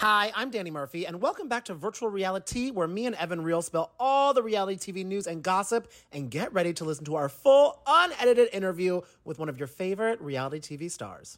Hi, 0.00 0.32
I'm 0.34 0.50
Danny 0.50 0.70
Murphy, 0.70 1.06
and 1.06 1.20
welcome 1.20 1.46
back 1.46 1.66
to 1.66 1.74
Virtual 1.74 2.08
Reality, 2.08 2.70
where 2.70 2.88
me 2.88 3.04
and 3.04 3.14
Evan 3.16 3.42
Real 3.42 3.60
spill 3.60 3.90
all 4.00 4.32
the 4.32 4.42
reality 4.42 4.78
TV 4.78 5.04
news 5.04 5.26
and 5.26 5.42
gossip, 5.42 5.92
and 6.10 6.30
get 6.30 6.50
ready 6.54 6.72
to 6.72 6.86
listen 6.86 7.04
to 7.04 7.16
our 7.16 7.28
full, 7.28 7.82
unedited 7.86 8.48
interview 8.54 9.02
with 9.24 9.38
one 9.38 9.50
of 9.50 9.58
your 9.58 9.66
favorite 9.66 10.18
reality 10.22 10.58
TV 10.58 10.90
stars. 10.90 11.36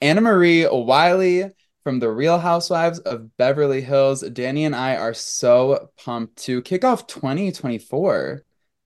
Annemarie 0.00 0.72
Wiley 0.86 1.50
from 1.82 1.98
The 1.98 2.08
Real 2.08 2.38
Housewives 2.38 3.00
of 3.00 3.36
Beverly 3.36 3.80
Hills. 3.80 4.20
Danny 4.20 4.64
and 4.64 4.76
I 4.76 4.94
are 4.94 5.12
so 5.12 5.90
pumped 5.96 6.36
to 6.44 6.62
kick 6.62 6.84
off 6.84 7.08
2024 7.08 8.44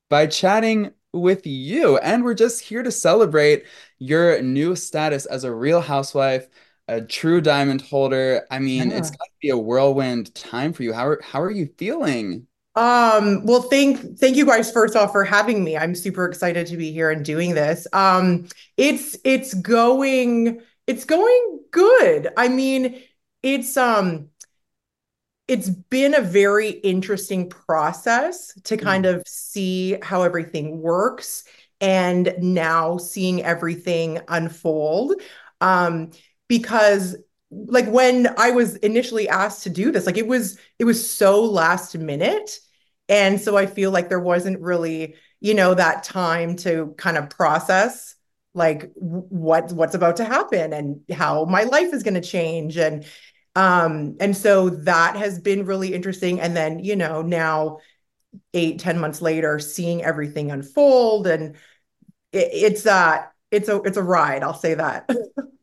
by 0.09 0.27
chatting 0.27 0.91
with 1.13 1.47
you. 1.47 1.99
And 1.99 2.25
we're 2.25 2.33
just 2.33 2.63
here 2.63 2.83
to 2.83 2.91
celebrate 2.91 3.65
your 3.99 4.41
new 4.41 4.75
status 4.75 5.27
as 5.27 5.45
a 5.45 5.55
Real 5.55 5.83
Housewife 5.83 6.49
a 6.89 7.01
true 7.01 7.41
diamond 7.41 7.81
holder. 7.81 8.47
I 8.51 8.59
mean, 8.59 8.91
yeah. 8.91 8.99
it's 8.99 9.11
got 9.11 9.25
to 9.25 9.31
be 9.41 9.51
a 9.51 9.57
whirlwind 9.59 10.35
time 10.35 10.73
for 10.73 10.83
you. 10.83 10.93
How 10.93 11.07
are 11.07 11.21
how 11.23 11.41
are 11.41 11.51
you 11.51 11.69
feeling? 11.79 12.47
Um, 12.75 13.45
well, 13.45 13.63
thank 13.63 14.19
thank 14.19 14.37
you 14.37 14.47
guys 14.47 14.73
first 14.73 14.97
off 14.97 15.13
for 15.13 15.25
having 15.25 15.63
me. 15.63 15.77
I'm 15.77 15.95
super 15.95 16.25
excited 16.25 16.67
to 16.69 16.77
be 16.77 16.93
here 16.93 17.11
and 17.11 17.25
doing 17.25 17.55
this. 17.55 17.87
Um, 17.93 18.49
it's 18.77 19.17
it's 19.25 19.55
going 19.55 20.61
it's 20.87 21.05
going 21.05 21.61
good. 21.71 22.29
I 22.37 22.49
mean, 22.49 23.03
it's 23.43 23.77
um 23.77 24.29
it's 25.49 25.69
been 25.69 26.15
a 26.15 26.21
very 26.21 26.71
interesting 26.71 27.51
process 27.51 28.55
to 28.65 28.77
mm. 28.77 28.83
kind 28.83 29.07
of 29.07 29.23
see 29.27 29.99
how 30.03 30.23
everything 30.23 30.81
works 30.81 31.45
and 31.81 32.35
now 32.39 32.97
seeing 32.97 33.43
everything 33.43 34.21
unfold. 34.29 35.21
Um, 35.61 36.11
because 36.53 37.17
like 37.51 37.87
when 37.87 38.29
I 38.37 38.51
was 38.51 38.77
initially 38.77 39.27
asked 39.27 39.63
to 39.63 39.71
do 39.71 39.91
this, 39.91 40.05
like 40.05 40.19
it 40.19 40.27
was 40.27 40.59
it 40.79 40.85
was 40.85 41.11
so 41.11 41.43
last 41.43 41.97
minute. 41.97 42.59
And 43.09 43.41
so 43.41 43.57
I 43.57 43.65
feel 43.65 43.91
like 43.91 44.11
there 44.11 44.21
wasn't 44.21 44.61
really, 44.61 45.15
you 45.41 45.55
know, 45.55 45.73
that 45.73 46.05
time 46.05 46.57
to 46.57 46.95
kind 46.99 47.17
of 47.17 47.31
process 47.31 48.17
like 48.53 48.93
what 48.97 49.73
what's 49.73 49.95
about 49.95 50.17
to 50.17 50.27
happen 50.27 50.75
and 50.75 51.01
how 51.11 51.47
my 51.47 51.63
life 51.63 51.95
is 51.95 52.03
going 52.03 52.21
to 52.21 52.21
change 52.21 52.77
and 52.77 53.07
um 53.57 54.15
and 54.21 54.37
so 54.37 54.69
that 54.69 55.17
has 55.17 55.39
been 55.41 55.65
really 55.65 55.95
interesting 55.95 56.39
and 56.39 56.55
then 56.55 56.79
you 56.79 56.95
know 56.95 57.23
now 57.23 57.79
eight 58.53 58.79
ten 58.79 58.99
months 58.99 59.23
later 59.23 59.59
seeing 59.59 60.03
everything 60.05 60.51
unfold 60.51 61.27
and 61.27 61.57
it, 62.33 62.49
it's 62.53 62.85
uh 62.85 63.25
it's 63.53 63.69
a 63.69 63.81
it's 63.83 63.97
a 63.97 64.03
ride 64.03 64.43
i'll 64.43 64.55
say 64.55 64.75
that 64.75 65.09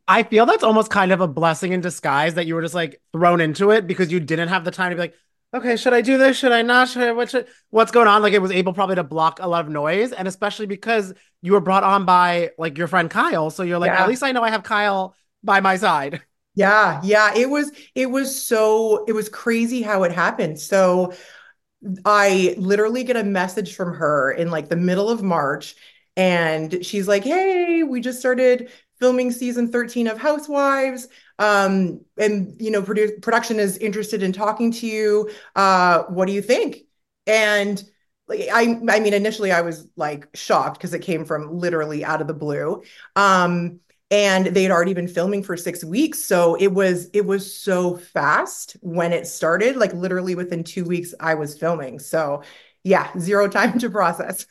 I 0.10 0.24
feel 0.24 0.48
that's 0.48 0.64
almost 0.64 0.90
kind 0.90 1.12
of 1.12 1.22
a 1.22 1.28
blessing 1.28 1.72
in 1.72 1.82
disguise 1.82 2.34
that 2.34 2.48
you 2.48 2.56
were 2.56 2.64
just 2.64 2.74
like 2.74 3.00
thrown 3.14 3.40
into 3.40 3.70
it 3.70 3.86
because 3.86 4.12
you 4.12 4.20
didn't 4.20 4.50
have 4.50 4.66
the 4.66 4.72
time 4.72 4.90
to 4.90 4.96
be 4.96 5.02
like, 5.02 5.14
okay, 5.54 5.76
should 5.78 5.94
I 5.94 6.02
do 6.02 6.18
this? 6.18 6.36
Should 6.36 6.52
I 6.52 6.64
not? 6.64 6.90
Should 6.90 7.04
I, 7.04 7.12
what 7.12 7.30
should, 7.30 7.46
what's 7.70 7.92
going 7.92 8.08
on? 8.08 8.24
Like 8.24 8.34
it 8.34 8.42
was 8.42 8.50
able 8.50 8.74
probably 8.74 8.96
to 8.96 9.04
block 9.04 9.40
a 9.40 9.48
lot 9.48 9.66
of 9.66 9.72
noise. 9.72 10.12
And 10.12 10.28
especially 10.28 10.66
because 10.66 11.14
you 11.44 11.52
were 11.52 11.60
brought 11.60 11.84
on 11.84 12.06
by 12.06 12.50
like 12.58 12.76
your 12.76 12.88
friend 12.88 13.08
Kyle. 13.08 13.52
So 13.52 13.62
you're 13.62 13.78
like, 13.78 13.92
yeah. 13.92 14.02
at 14.02 14.10
least 14.10 14.24
I 14.24 14.32
know 14.32 14.42
I 14.42 14.50
have 14.50 14.64
Kyle 14.64 15.16
by 15.44 15.60
my 15.62 15.78
side. 15.78 16.22
Yeah. 16.56 17.00
Yeah. 17.06 17.34
It 17.36 17.50
was, 17.50 17.72
it 17.96 18.08
was 18.08 18.44
so, 18.44 19.06
it 19.06 19.14
was 19.14 19.30
crazy 19.30 19.82
how 19.82 20.04
it 20.04 20.12
happened. 20.12 20.60
So 20.60 21.14
I 22.04 22.56
literally 22.58 23.06
get 23.06 23.16
a 23.16 23.24
message 23.24 23.76
from 23.76 23.94
her 23.94 24.32
in 24.32 24.52
like 24.52 24.68
the 24.68 24.76
middle 24.76 25.10
of 25.10 25.24
March 25.24 25.76
and 26.20 26.86
she's 26.86 27.08
like, 27.08 27.24
Hey, 27.24 27.82
we 27.84 28.02
just 28.02 28.20
started 28.20 28.70
filming 29.00 29.32
season 29.32 29.72
13 29.72 30.08
of 30.08 30.18
Housewives. 30.18 31.08
Um, 31.40 32.02
and 32.18 32.62
you 32.62 32.72
know, 32.72 32.82
produ- 32.82 33.22
production 33.22 33.58
is 33.58 33.78
interested 33.78 34.22
in 34.22 34.34
talking 34.34 34.72
to 34.74 34.86
you. 34.86 35.30
Uh, 35.56 36.04
what 36.10 36.26
do 36.28 36.34
you 36.34 36.42
think? 36.42 36.80
And 37.26 37.82
like 38.28 38.50
I 38.52 38.78
I 38.90 39.00
mean, 39.00 39.14
initially 39.14 39.54
I 39.54 39.62
was 39.62 39.88
like 39.96 40.28
shocked 40.36 40.78
because 40.78 40.94
it 40.94 41.02
came 41.02 41.24
from 41.24 41.58
literally 41.58 42.04
out 42.04 42.20
of 42.20 42.28
the 42.28 42.34
blue. 42.34 42.84
Um, 43.16 43.80
and 44.12 44.48
they 44.48 44.64
had 44.64 44.72
already 44.72 44.94
been 44.94 45.08
filming 45.08 45.44
for 45.44 45.56
six 45.56 45.84
weeks 45.84 46.26
so 46.26 46.56
it 46.56 46.70
was 46.74 47.12
it 47.14 47.28
was 47.28 47.56
so 47.56 47.96
fast 47.96 48.76
when 48.82 49.14
it 49.14 49.28
started 49.28 49.76
like 49.76 49.94
literally 49.94 50.34
within 50.34 50.64
two 50.64 50.84
weeks 50.84 51.14
i 51.20 51.36
was 51.36 51.56
filming 51.60 52.00
so 52.00 52.42
yeah 52.84 53.12
zero 53.20 53.48
time 53.60 53.78
to 53.78 53.88
process 53.88 54.48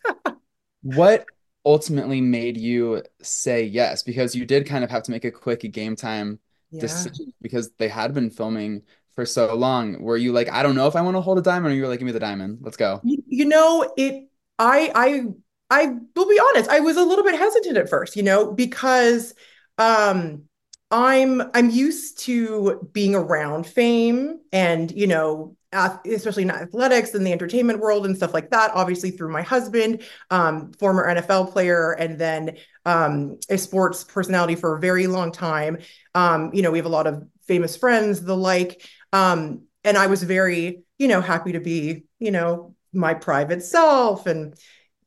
what 0.82 1.26
ultimately 1.68 2.22
made 2.22 2.56
you 2.56 3.02
say 3.20 3.62
yes 3.62 4.02
because 4.02 4.34
you 4.34 4.46
did 4.46 4.66
kind 4.66 4.82
of 4.82 4.88
have 4.88 5.02
to 5.02 5.10
make 5.10 5.26
a 5.26 5.30
quick 5.30 5.70
game 5.70 5.94
time 5.94 6.38
yeah. 6.70 6.80
decision 6.80 7.30
because 7.42 7.70
they 7.72 7.88
had 7.88 8.14
been 8.14 8.30
filming 8.30 8.80
for 9.14 9.26
so 9.26 9.54
long 9.54 10.00
were 10.00 10.16
you 10.16 10.32
like 10.32 10.50
i 10.50 10.62
don't 10.62 10.74
know 10.74 10.86
if 10.86 10.96
i 10.96 11.02
want 11.02 11.14
to 11.14 11.20
hold 11.20 11.36
a 11.36 11.42
diamond 11.42 11.70
or 11.70 11.76
you 11.76 11.82
were 11.82 11.88
like 11.88 11.98
give 11.98 12.06
me 12.06 12.12
the 12.12 12.18
diamond 12.18 12.56
let's 12.62 12.78
go 12.78 13.02
you, 13.04 13.44
know 13.44 13.92
it 13.98 14.30
i 14.58 14.90
i 14.94 15.24
i 15.68 15.94
will 16.16 16.28
be 16.28 16.40
honest 16.48 16.70
i 16.70 16.80
was 16.80 16.96
a 16.96 17.04
little 17.04 17.24
bit 17.24 17.38
hesitant 17.38 17.76
at 17.76 17.90
first 17.90 18.16
you 18.16 18.22
know 18.22 18.50
because 18.50 19.34
um 19.76 20.44
i'm 20.90 21.42
i'm 21.52 21.68
used 21.68 22.18
to 22.18 22.88
being 22.94 23.14
around 23.14 23.66
fame 23.66 24.38
and 24.52 24.90
you 24.92 25.06
know 25.06 25.54
especially 25.72 26.44
in 26.44 26.50
athletics 26.50 27.14
and 27.14 27.26
the 27.26 27.32
entertainment 27.32 27.78
world 27.80 28.06
and 28.06 28.16
stuff 28.16 28.32
like 28.32 28.50
that. 28.50 28.70
Obviously, 28.74 29.10
through 29.10 29.30
my 29.30 29.42
husband, 29.42 30.02
um, 30.30 30.72
former 30.72 31.06
NFL 31.06 31.52
player, 31.52 31.92
and 31.92 32.18
then 32.18 32.56
um, 32.84 33.38
a 33.50 33.58
sports 33.58 34.04
personality 34.04 34.54
for 34.54 34.76
a 34.76 34.80
very 34.80 35.06
long 35.06 35.30
time. 35.30 35.78
Um, 36.14 36.50
you 36.54 36.62
know, 36.62 36.70
we 36.70 36.78
have 36.78 36.86
a 36.86 36.90
lot 36.90 37.06
of 37.06 37.26
famous 37.46 37.76
friends, 37.76 38.22
the 38.22 38.36
like. 38.36 38.86
Um, 39.12 39.62
and 39.84 39.96
I 39.96 40.06
was 40.06 40.22
very, 40.22 40.82
you 40.98 41.08
know, 41.08 41.20
happy 41.20 41.52
to 41.52 41.60
be, 41.60 42.04
you 42.18 42.30
know, 42.30 42.74
my 42.92 43.14
private 43.14 43.62
self 43.62 44.26
and, 44.26 44.54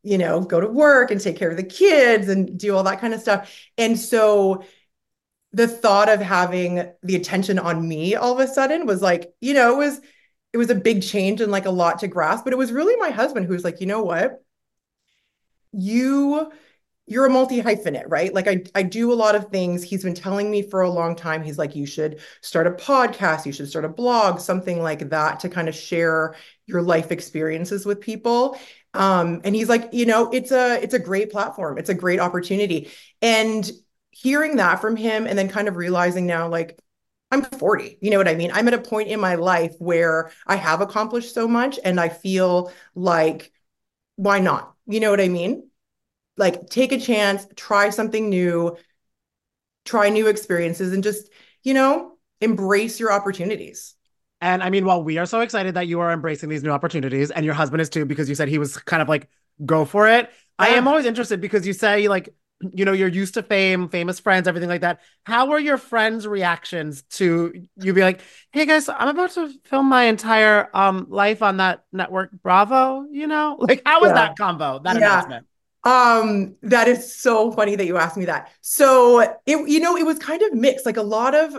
you 0.04 0.18
know, 0.18 0.42
go 0.42 0.60
to 0.60 0.68
work 0.68 1.12
and 1.12 1.20
take 1.20 1.38
care 1.38 1.50
of 1.50 1.58
the 1.58 1.64
kids 1.64 2.30
and 2.30 2.60
do 2.60 2.76
all 2.76 2.84
that 2.84 3.02
kind 3.02 3.14
of 3.14 3.22
stuff. 3.22 3.52
And 3.78 4.00
so, 4.00 4.64
the 5.54 5.68
thought 5.68 6.08
of 6.08 6.22
having 6.22 6.90
the 7.04 7.16
attention 7.16 7.60
on 7.60 7.86
me 7.86 8.16
all 8.16 8.34
of 8.34 8.40
a 8.40 8.48
sudden 8.48 8.86
was 8.86 9.02
like, 9.02 9.34
you 9.42 9.54
know, 9.54 9.74
it 9.74 9.78
was 9.78 10.02
it 10.53 10.57
was 10.57 10.69
a 10.69 10.75
big 10.75 11.01
change 11.01 11.41
and 11.41 11.51
like 11.51 11.66
a 11.66 11.72
lot 11.72 12.00
to 12.00 12.07
grasp 12.07 12.44
but 12.44 12.53
it 12.53 12.57
was 12.57 12.72
really 12.72 12.95
my 12.97 13.09
husband 13.09 13.45
who 13.45 13.53
was 13.53 13.63
like 13.63 13.81
you 13.81 13.88
know 13.88 14.03
what? 14.03 14.44
You 15.72 16.51
you're 17.07 17.25
a 17.25 17.29
multi 17.29 17.62
hyphenate 17.62 18.06
right? 18.07 18.34
Like 18.34 18.47
I, 18.47 18.63
I 18.73 18.84
do 18.84 19.12
a 19.12 19.16
lot 19.16 19.35
of 19.35 19.50
things. 19.50 19.84
He's 19.84 20.03
been 20.03 20.13
telling 20.13 20.50
me 20.50 20.62
for 20.62 20.81
a 20.81 20.89
long 20.89 21.16
time. 21.16 21.44
He's 21.44 21.57
like 21.57 21.75
you 21.75 21.85
should 21.85 22.22
start 22.41 22.67
a 22.67 22.72
podcast. 22.72 23.45
You 23.45 23.51
should 23.51 23.69
start 23.69 23.85
a 23.85 23.89
blog 23.89 24.39
something 24.39 24.81
like 24.81 25.09
that 25.09 25.39
to 25.41 25.50
kind 25.50 25.67
of 25.67 25.75
share 25.75 26.35
your 26.68 26.81
life 26.81 27.12
experiences 27.12 27.85
with 27.85 28.01
people. 28.01 28.57
Um, 28.94 29.41
and 29.44 29.56
he's 29.56 29.69
like 29.69 29.89
you 29.94 30.06
know 30.06 30.29
it's 30.31 30.51
a 30.51 30.81
it's 30.81 30.94
a 30.94 31.00
great 31.00 31.31
platform. 31.31 31.78
It's 31.78 31.89
a 31.89 31.94
great 31.94 32.19
opportunity. 32.19 32.89
And 33.22 33.69
hearing 34.12 34.57
that 34.57 34.81
from 34.81 34.95
him 34.95 35.25
and 35.25 35.38
then 35.38 35.47
kind 35.50 35.68
of 35.68 35.78
realizing 35.78 36.25
now 36.25 36.47
like 36.47 36.78
I'm 37.31 37.44
40. 37.44 37.97
You 38.02 38.12
know 38.12 38.18
what 38.18 38.28
I 38.28 38.36
mean? 38.36 38.52
I'm 38.53 38.68
at 38.68 38.74
a 38.74 38.80
point 38.80 39.08
in 39.09 39.19
my 39.19 39.36
life 39.36 39.74
where 39.80 40.31
I 40.46 40.58
have 40.58 40.81
accomplished 40.81 41.34
so 41.34 41.47
much 41.47 41.80
and 41.84 42.00
I 42.00 42.09
feel 42.09 42.72
like, 42.94 43.52
why 44.18 44.40
not? 44.40 44.74
You 44.86 45.00
know 45.00 45.09
what 45.09 45.22
I 45.22 45.30
mean? 45.30 45.69
Like, 46.38 46.69
take 46.69 46.92
a 46.92 47.00
chance, 47.00 47.47
try 47.56 47.90
something 47.90 48.30
new, 48.30 48.75
try 49.86 50.09
new 50.09 50.28
experiences, 50.28 50.94
and 50.94 51.03
just, 51.03 51.30
you 51.64 51.74
know, 51.74 52.18
embrace 52.42 53.00
your 53.00 53.12
opportunities. 53.12 53.96
And 54.42 54.63
I 54.63 54.69
mean, 54.69 54.86
while 54.86 55.03
we 55.03 55.18
are 55.18 55.25
so 55.25 55.42
excited 55.42 55.75
that 55.75 55.88
you 55.88 56.00
are 56.00 56.12
embracing 56.12 56.50
these 56.50 56.63
new 56.63 56.72
opportunities, 56.72 57.31
and 57.31 57.46
your 57.46 57.53
husband 57.53 57.81
is 57.81 57.90
too, 57.90 58.06
because 58.06 58.28
you 58.28 58.36
said 58.36 58.48
he 58.48 58.58
was 58.58 58.78
kind 58.78 59.02
of 59.02 59.08
like, 59.08 59.30
go 59.66 59.86
for 59.86 60.08
it. 60.08 60.30
Yeah. 60.59 60.66
I 60.66 60.68
am 60.69 60.88
always 60.88 61.06
interested 61.06 61.40
because 61.40 61.68
you 61.68 61.74
say, 61.74 62.08
like, 62.08 62.34
you 62.74 62.86
know, 62.86 62.92
you're 62.92 63.08
used 63.08 63.34
to 63.36 63.44
fame, 63.44 63.90
famous 63.90 64.20
friends, 64.20 64.48
everything 64.48 64.70
like 64.70 64.82
that. 64.82 65.02
How 65.24 65.48
were 65.48 65.60
your 65.60 65.78
friends' 65.78 66.28
reactions 66.28 67.04
to 67.12 67.54
you 67.76 67.94
be 67.94 68.02
like, 68.02 68.22
hey 68.52 68.66
guys, 68.66 68.90
I'm 68.90 69.08
about 69.08 69.32
to 69.32 69.52
film 69.66 69.88
my 69.88 70.04
entire 70.04 70.69
um 70.75 71.08
life 71.10 71.42
on 71.42 71.58
that 71.58 71.84
network 71.92 72.31
Bravo, 72.44 73.06
you 73.12 73.28
know? 73.28 73.58
Like 73.72 73.81
how 73.86 74.02
was 74.02 74.10
yeah. 74.10 74.13
that 74.16 74.38
combo, 74.38 74.80
that 74.84 74.98
yeah. 74.98 75.19
announcement? 75.19 75.48
Um, 75.84 76.56
that 76.62 76.88
is 76.88 77.16
so 77.16 77.52
funny 77.52 77.75
that 77.75 77.86
you 77.86 77.98
asked 77.98 78.18
me 78.18 78.25
that. 78.25 78.52
So 78.62 79.19
it, 79.19 79.38
you 79.46 79.80
know, 79.80 79.98
it 79.98 80.06
was 80.06 80.19
kind 80.19 80.42
of 80.42 80.54
mixed. 80.54 80.86
Like 80.86 80.98
a 80.98 81.04
lot 81.04 81.34
of 81.34 81.56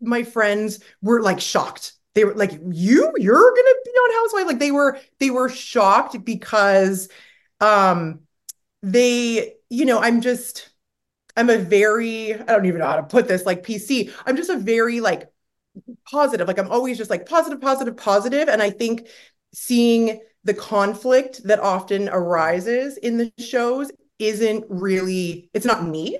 my 0.00 0.22
friends 0.22 0.80
were 1.02 1.20
like 1.22 1.40
shocked. 1.40 1.92
They 2.14 2.24
were 2.24 2.34
like, 2.34 2.52
you, 2.52 3.12
you're 3.16 3.54
gonna 3.54 3.74
be 3.84 3.90
on 3.90 4.22
Housewife. 4.22 4.46
Like 4.46 4.58
they 4.58 4.70
were, 4.70 4.98
they 5.18 5.30
were 5.30 5.48
shocked 5.48 6.24
because 6.24 7.08
um 7.60 8.20
they 8.82 9.55
you 9.70 9.84
know, 9.84 9.98
I'm 9.98 10.20
just, 10.20 10.70
I'm 11.36 11.50
a 11.50 11.58
very, 11.58 12.34
I 12.34 12.44
don't 12.44 12.66
even 12.66 12.80
know 12.80 12.86
how 12.86 12.96
to 12.96 13.02
put 13.02 13.28
this, 13.28 13.46
like 13.46 13.64
PC. 13.64 14.12
I'm 14.26 14.36
just 14.36 14.50
a 14.50 14.56
very 14.56 15.00
like 15.00 15.30
positive, 16.10 16.48
like 16.48 16.58
I'm 16.58 16.70
always 16.70 16.98
just 16.98 17.10
like 17.10 17.26
positive, 17.26 17.60
positive, 17.60 17.96
positive. 17.96 18.48
And 18.48 18.62
I 18.62 18.70
think 18.70 19.08
seeing 19.54 20.20
the 20.44 20.54
conflict 20.54 21.42
that 21.44 21.60
often 21.60 22.08
arises 22.08 22.96
in 22.96 23.18
the 23.18 23.32
shows 23.38 23.90
isn't 24.18 24.64
really, 24.68 25.50
it's 25.52 25.66
not 25.66 25.84
me. 25.86 26.18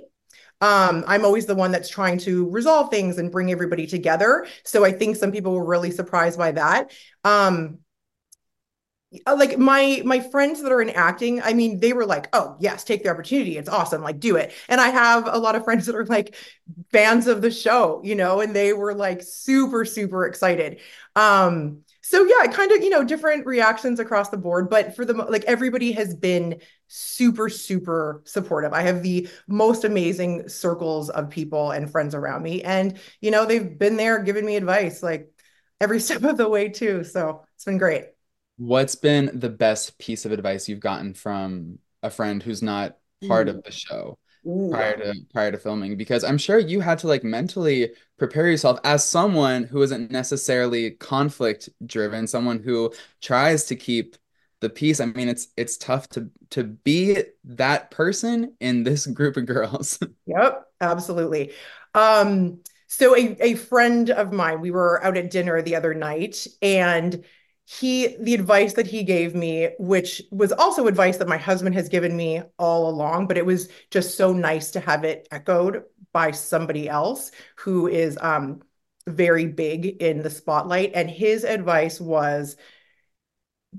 Um, 0.60 1.04
I'm 1.06 1.24
always 1.24 1.46
the 1.46 1.54
one 1.54 1.70
that's 1.70 1.88
trying 1.88 2.18
to 2.20 2.48
resolve 2.50 2.90
things 2.90 3.18
and 3.18 3.30
bring 3.30 3.52
everybody 3.52 3.86
together. 3.86 4.46
So 4.64 4.84
I 4.84 4.92
think 4.92 5.16
some 5.16 5.30
people 5.30 5.52
were 5.52 5.64
really 5.66 5.90
surprised 5.90 6.38
by 6.38 6.52
that. 6.52 6.92
Um, 7.24 7.78
like 9.26 9.58
my 9.58 10.02
my 10.04 10.20
friends 10.20 10.62
that 10.62 10.72
are 10.72 10.82
in 10.82 10.90
acting 10.90 11.40
i 11.42 11.52
mean 11.52 11.80
they 11.80 11.92
were 11.92 12.06
like 12.06 12.28
oh 12.32 12.56
yes 12.60 12.84
take 12.84 13.02
the 13.02 13.08
opportunity. 13.08 13.56
It's 13.56 13.68
awesome. 13.68 14.02
Like 14.02 14.20
do 14.20 14.36
it. 14.36 14.52
And 14.68 14.80
i 14.80 14.88
have 14.88 15.26
a 15.26 15.38
lot 15.38 15.54
of 15.54 15.64
friends 15.64 15.86
that 15.86 15.94
are 15.94 16.04
like 16.06 16.34
fans 16.92 17.26
of 17.26 17.42
the 17.42 17.50
show 17.50 18.00
you 18.04 18.14
know 18.14 18.40
and 18.40 18.54
they 18.54 18.72
were 18.72 18.94
like 18.94 19.22
super 19.22 19.84
super 19.84 20.26
excited. 20.26 20.80
Um 21.14 21.82
so 22.02 22.24
yeah 22.24 22.46
kind 22.52 22.72
of 22.72 22.82
you 22.82 22.90
know 22.90 23.04
different 23.04 23.46
reactions 23.46 23.98
across 24.00 24.28
the 24.28 24.36
board 24.36 24.70
but 24.70 24.94
for 24.94 25.04
the 25.04 25.12
like 25.14 25.44
everybody 25.44 25.92
has 25.92 26.14
been 26.14 26.60
super 26.88 27.48
super 27.48 28.22
supportive. 28.24 28.72
I 28.72 28.82
have 28.82 29.02
the 29.02 29.28
most 29.48 29.84
amazing 29.84 30.48
circles 30.48 31.10
of 31.10 31.30
people 31.30 31.70
and 31.70 31.90
friends 31.90 32.14
around 32.14 32.42
me 32.42 32.62
and 32.62 32.98
you 33.20 33.30
know 33.30 33.46
they've 33.46 33.78
been 33.78 33.96
there 33.96 34.22
giving 34.22 34.46
me 34.46 34.56
advice 34.56 35.02
like 35.02 35.30
every 35.80 36.00
step 36.06 36.22
of 36.24 36.36
the 36.36 36.48
way 36.48 36.68
too. 36.68 37.04
So 37.04 37.44
it's 37.54 37.64
been 37.64 37.78
great 37.78 38.15
What's 38.58 38.94
been 38.94 39.30
the 39.38 39.50
best 39.50 39.98
piece 39.98 40.24
of 40.24 40.32
advice 40.32 40.68
you've 40.68 40.80
gotten 40.80 41.14
from 41.14 41.78
a 42.02 42.10
friend 42.10 42.42
who's 42.42 42.62
not 42.62 42.96
part 43.28 43.48
of 43.48 43.62
the 43.62 43.70
show 43.72 44.18
Ooh. 44.46 44.70
prior 44.70 44.96
to 44.96 45.14
prior 45.32 45.52
to 45.52 45.58
filming? 45.58 45.96
Because 45.96 46.24
I'm 46.24 46.38
sure 46.38 46.58
you 46.58 46.80
had 46.80 46.98
to 47.00 47.06
like 47.08 47.24
mentally 47.24 47.92
prepare 48.18 48.46
yourself 48.48 48.78
as 48.84 49.04
someone 49.04 49.64
who 49.64 49.82
isn't 49.82 50.10
necessarily 50.10 50.92
conflict 50.92 51.68
driven, 51.84 52.26
someone 52.26 52.62
who 52.62 52.92
tries 53.20 53.64
to 53.66 53.76
keep 53.76 54.16
the 54.60 54.70
peace. 54.70 55.00
I 55.00 55.06
mean, 55.06 55.28
it's 55.28 55.48
it's 55.56 55.76
tough 55.76 56.08
to 56.10 56.30
to 56.50 56.64
be 56.64 57.22
that 57.44 57.90
person 57.90 58.54
in 58.60 58.84
this 58.84 59.06
group 59.06 59.36
of 59.36 59.46
girls. 59.46 59.98
Yep, 60.26 60.66
absolutely. 60.80 61.52
Um, 61.94 62.58
so 62.88 63.16
a, 63.16 63.36
a 63.40 63.54
friend 63.54 64.10
of 64.10 64.32
mine, 64.32 64.60
we 64.60 64.72
were 64.72 65.02
out 65.04 65.16
at 65.16 65.30
dinner 65.30 65.62
the 65.62 65.76
other 65.76 65.94
night, 65.94 66.46
and 66.60 67.24
he 67.68 68.16
the 68.20 68.34
advice 68.34 68.74
that 68.74 68.86
he 68.86 69.02
gave 69.02 69.34
me 69.34 69.70
which 69.78 70.22
was 70.30 70.52
also 70.52 70.86
advice 70.86 71.16
that 71.16 71.28
my 71.28 71.36
husband 71.36 71.74
has 71.74 71.88
given 71.88 72.16
me 72.16 72.40
all 72.58 72.88
along 72.88 73.26
but 73.26 73.36
it 73.36 73.44
was 73.44 73.68
just 73.90 74.16
so 74.16 74.32
nice 74.32 74.70
to 74.70 74.80
have 74.80 75.04
it 75.04 75.26
echoed 75.32 75.82
by 76.12 76.30
somebody 76.30 76.88
else 76.88 77.32
who 77.56 77.88
is 77.88 78.16
um 78.20 78.60
very 79.06 79.46
big 79.46 79.86
in 80.02 80.22
the 80.22 80.30
spotlight. 80.30 80.92
And 80.94 81.08
his 81.08 81.44
advice 81.44 82.00
was 82.00 82.56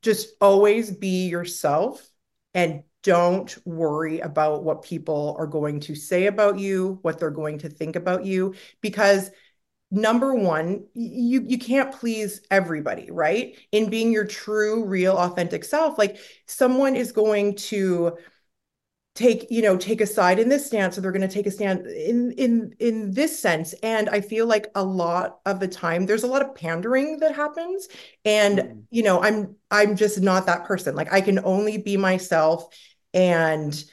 just 0.02 0.30
always 0.40 0.92
be 0.92 1.28
yourself 1.28 2.08
and 2.54 2.84
don't 3.04 3.58
worry 3.66 4.20
about 4.20 4.64
what 4.64 4.84
people 4.84 5.36
are 5.40 5.48
going 5.48 5.80
to 5.80 5.96
say 5.96 6.28
about 6.28 6.60
you 6.60 7.00
what 7.04 7.20
they're 7.20 7.30
going 7.32 7.58
to 7.60 7.70
think 7.70 7.96
about 7.96 8.26
you 8.26 8.54
because 8.82 9.32
number 9.90 10.36
one 10.36 10.86
you 10.94 11.42
you 11.48 11.58
can't 11.58 11.94
please 11.94 12.42
everybody 12.52 13.10
right? 13.10 13.58
In 13.72 13.90
being 13.90 14.12
your 14.12 14.26
true 14.26 14.86
real 14.86 15.16
authentic 15.16 15.64
self 15.64 15.98
like 15.98 16.18
someone 16.46 16.96
is 16.96 17.12
going 17.12 17.56
to 17.56 18.18
take 19.16 19.48
you 19.50 19.62
know 19.62 19.78
take 19.78 20.02
a 20.02 20.06
side 20.06 20.40
in 20.40 20.50
this 20.50 20.68
stance 20.68 20.98
or 20.98 21.02
they're 21.02 21.12
going 21.12 21.28
to 21.28 21.34
take 21.34 21.48
a 21.48 21.52
stand 21.52 21.88
in 21.88 22.32
in 22.34 22.76
in 22.80 23.12
this 23.12 23.40
sense. 23.40 23.74
And 23.82 24.10
i 24.10 24.20
feel 24.20 24.46
like 24.46 24.68
a 24.76 24.84
lot 24.84 25.40
of 25.46 25.60
the 25.60 25.68
time 25.68 26.06
there's 26.06 26.24
a 26.24 26.28
lot 26.28 26.42
of 26.42 26.54
pandering 26.54 27.20
that 27.20 27.36
happens. 27.36 27.88
And 28.26 28.60
mm. 28.60 28.84
you 28.92 29.04
know 29.04 29.22
i'm 29.24 29.56
i'm 29.72 29.96
just 29.96 30.20
not 30.20 30.48
that 30.48 30.66
person. 30.66 30.96
Like 30.96 31.14
i 31.14 31.22
can 31.22 31.40
only 31.46 31.78
be 31.78 31.96
myself. 31.96 32.68
And 33.14 33.84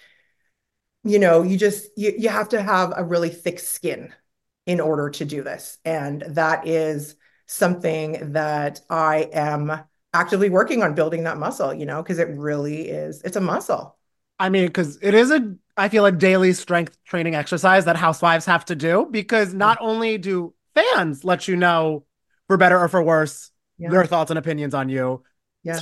you 1.04 1.20
know 1.20 1.42
you 1.42 1.56
just 1.56 1.86
you, 1.96 2.12
you 2.18 2.28
have 2.30 2.48
to 2.48 2.60
have 2.60 2.92
a 2.96 3.04
really 3.04 3.30
thick 3.30 3.60
skin 3.60 4.12
in 4.66 4.80
order 4.80 5.10
to 5.10 5.24
do 5.24 5.42
this. 5.42 5.78
And 5.84 6.22
that 6.28 6.66
is 6.66 7.16
something 7.46 8.32
that 8.32 8.80
I 8.88 9.28
am 9.32 9.80
actively 10.12 10.48
working 10.48 10.82
on 10.82 10.94
building 10.94 11.24
that 11.24 11.38
muscle, 11.38 11.74
you 11.74 11.86
know, 11.86 12.02
because 12.02 12.18
it 12.18 12.28
really 12.28 12.88
is, 12.88 13.20
it's 13.22 13.36
a 13.36 13.40
muscle. 13.40 13.96
I 14.38 14.48
mean, 14.48 14.66
because 14.66 14.98
it 15.02 15.14
is 15.14 15.30
a, 15.30 15.54
I 15.76 15.88
feel 15.88 16.06
a 16.06 16.12
daily 16.12 16.52
strength 16.52 16.96
training 17.04 17.34
exercise 17.34 17.84
that 17.84 17.96
housewives 17.96 18.46
have 18.46 18.64
to 18.66 18.74
do 18.74 19.06
because 19.10 19.52
not 19.52 19.78
only 19.80 20.18
do 20.18 20.54
fans 20.74 21.24
let 21.24 21.46
you 21.48 21.56
know, 21.56 22.04
for 22.46 22.56
better 22.56 22.78
or 22.78 22.88
for 22.88 23.02
worse, 23.02 23.50
yeah. 23.78 23.90
their 23.90 24.06
thoughts 24.06 24.30
and 24.30 24.38
opinions 24.38 24.74
on 24.74 24.88
you. 24.88 25.22
Yeah. 25.62 25.80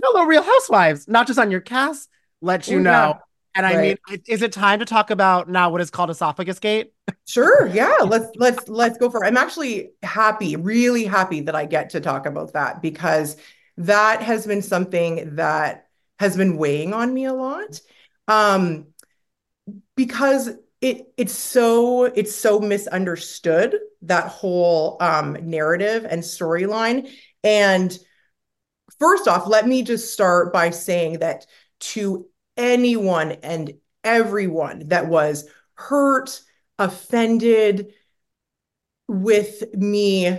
Fellow 0.00 0.24
Real 0.24 0.42
Housewives, 0.42 1.08
not 1.08 1.26
just 1.26 1.38
on 1.38 1.50
your 1.50 1.60
cast, 1.60 2.08
let 2.40 2.68
you 2.68 2.78
Ooh, 2.78 2.82
know. 2.82 2.90
Yeah. 2.90 3.18
And 3.54 3.64
I 3.64 3.76
right. 3.76 3.98
mean, 4.08 4.20
is 4.26 4.42
it 4.42 4.52
time 4.52 4.80
to 4.80 4.84
talk 4.84 5.10
about 5.10 5.48
now 5.48 5.70
what 5.70 5.80
is 5.80 5.90
called 5.90 6.10
esophagus 6.10 6.58
gate? 6.58 6.92
Sure. 7.26 7.68
Yeah. 7.68 7.96
Let's 8.04 8.26
let's 8.36 8.68
let's 8.68 8.98
go 8.98 9.10
for 9.10 9.22
it. 9.22 9.28
I'm 9.28 9.36
actually 9.36 9.92
happy, 10.02 10.56
really 10.56 11.04
happy 11.04 11.40
that 11.42 11.54
I 11.54 11.64
get 11.66 11.90
to 11.90 12.00
talk 12.00 12.26
about 12.26 12.54
that 12.54 12.82
because 12.82 13.36
that 13.76 14.22
has 14.22 14.46
been 14.46 14.62
something 14.62 15.36
that 15.36 15.86
has 16.18 16.36
been 16.36 16.56
weighing 16.56 16.92
on 16.92 17.12
me 17.12 17.26
a 17.26 17.32
lot. 17.32 17.80
Um 18.28 18.86
because 19.96 20.50
it 20.80 21.12
it's 21.16 21.32
so 21.32 22.04
it's 22.04 22.34
so 22.34 22.60
misunderstood 22.60 23.78
that 24.02 24.28
whole 24.28 24.96
um 25.00 25.36
narrative 25.42 26.04
and 26.08 26.22
storyline 26.22 27.10
and 27.42 27.98
first 28.98 29.26
off 29.26 29.46
let 29.46 29.66
me 29.66 29.82
just 29.82 30.12
start 30.12 30.52
by 30.52 30.70
saying 30.70 31.20
that 31.20 31.46
to 31.80 32.26
anyone 32.56 33.32
and 33.42 33.74
everyone 34.02 34.88
that 34.88 35.06
was 35.06 35.48
hurt 35.74 36.40
offended 36.78 37.92
with 39.08 39.74
me 39.74 40.38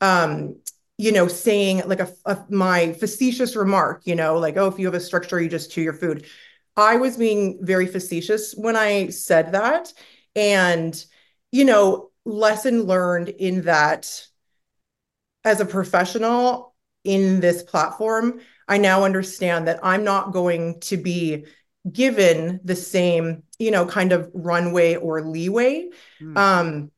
um 0.00 0.56
you 0.98 1.12
know 1.12 1.26
saying 1.26 1.82
like 1.86 2.00
a, 2.00 2.12
a, 2.26 2.38
my 2.50 2.92
facetious 2.92 3.56
remark 3.56 4.02
you 4.04 4.14
know 4.14 4.38
like 4.38 4.56
oh 4.56 4.66
if 4.66 4.78
you 4.78 4.86
have 4.86 4.94
a 4.94 5.00
stricture 5.00 5.40
you 5.40 5.48
just 5.48 5.72
chew 5.72 5.82
your 5.82 5.92
food. 5.92 6.26
I 6.74 6.96
was 6.96 7.18
being 7.18 7.58
very 7.60 7.86
facetious 7.86 8.54
when 8.54 8.76
i 8.76 9.08
said 9.08 9.52
that. 9.52 9.92
And 10.34 11.04
you 11.50 11.64
know 11.64 12.10
lesson 12.24 12.84
learned 12.84 13.28
in 13.28 13.62
that 13.62 14.26
as 15.44 15.60
a 15.60 15.66
professional 15.66 16.74
in 17.04 17.40
this 17.40 17.62
platform 17.62 18.40
i 18.72 18.78
now 18.78 19.04
understand 19.04 19.68
that 19.68 19.78
i'm 19.82 20.04
not 20.04 20.32
going 20.32 20.80
to 20.80 20.96
be 20.96 21.44
given 21.90 22.60
the 22.64 22.76
same, 22.76 23.42
you 23.58 23.70
know, 23.70 23.86
kind 23.86 24.12
of 24.12 24.30
runway 24.34 24.96
or 24.96 25.22
leeway 25.22 25.88
mm. 26.20 26.36
um, 26.36 26.90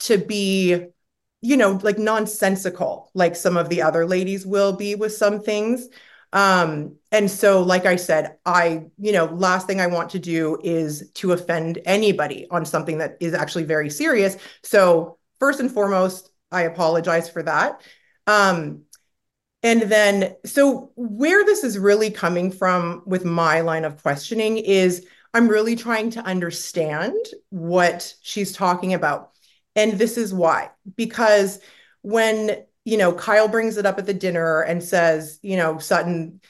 to 0.00 0.18
be, 0.18 0.86
you 1.40 1.56
know, 1.56 1.80
like 1.82 1.98
nonsensical, 1.98 3.10
like 3.14 3.34
some 3.34 3.56
of 3.56 3.68
the 3.68 3.82
other 3.82 4.06
ladies 4.06 4.46
will 4.46 4.72
be 4.72 4.94
with 4.94 5.12
some 5.12 5.40
things. 5.40 5.88
Um, 6.32 6.96
and 7.10 7.30
so, 7.30 7.62
like 7.62 7.84
I 7.84 7.96
said, 7.96 8.36
I, 8.46 8.84
you 8.98 9.12
know, 9.12 9.26
last 9.26 9.66
thing 9.66 9.80
I 9.80 9.88
want 9.88 10.10
to 10.10 10.18
do 10.18 10.58
is 10.62 11.10
to 11.14 11.32
offend 11.32 11.80
anybody 11.84 12.46
on 12.50 12.64
something 12.64 12.98
that 12.98 13.16
is 13.20 13.34
actually 13.34 13.64
very 13.64 13.90
serious. 13.90 14.36
So, 14.62 15.18
first 15.38 15.60
and 15.60 15.70
foremost, 15.70 16.30
I 16.50 16.62
apologize 16.62 17.28
for 17.28 17.42
that. 17.42 17.82
Um, 18.26 18.84
and 19.62 19.82
then, 19.82 20.34
so 20.44 20.90
where 20.96 21.44
this 21.44 21.62
is 21.62 21.78
really 21.78 22.10
coming 22.10 22.50
from 22.50 23.02
with 23.06 23.24
my 23.24 23.60
line 23.60 23.84
of 23.84 24.02
questioning 24.02 24.58
is 24.58 25.06
I'm 25.34 25.48
really 25.48 25.76
trying 25.76 26.10
to 26.10 26.20
understand 26.20 27.16
what 27.50 28.14
she's 28.22 28.52
talking 28.52 28.92
about. 28.92 29.30
And 29.76 29.92
this 29.92 30.18
is 30.18 30.34
why, 30.34 30.70
because 30.96 31.60
when, 32.02 32.64
you 32.84 32.98
know, 32.98 33.12
Kyle 33.12 33.48
brings 33.48 33.76
it 33.76 33.86
up 33.86 33.98
at 33.98 34.06
the 34.06 34.14
dinner 34.14 34.60
and 34.62 34.82
says, 34.82 35.38
you 35.42 35.56
know, 35.56 35.78
Sutton 35.78 36.40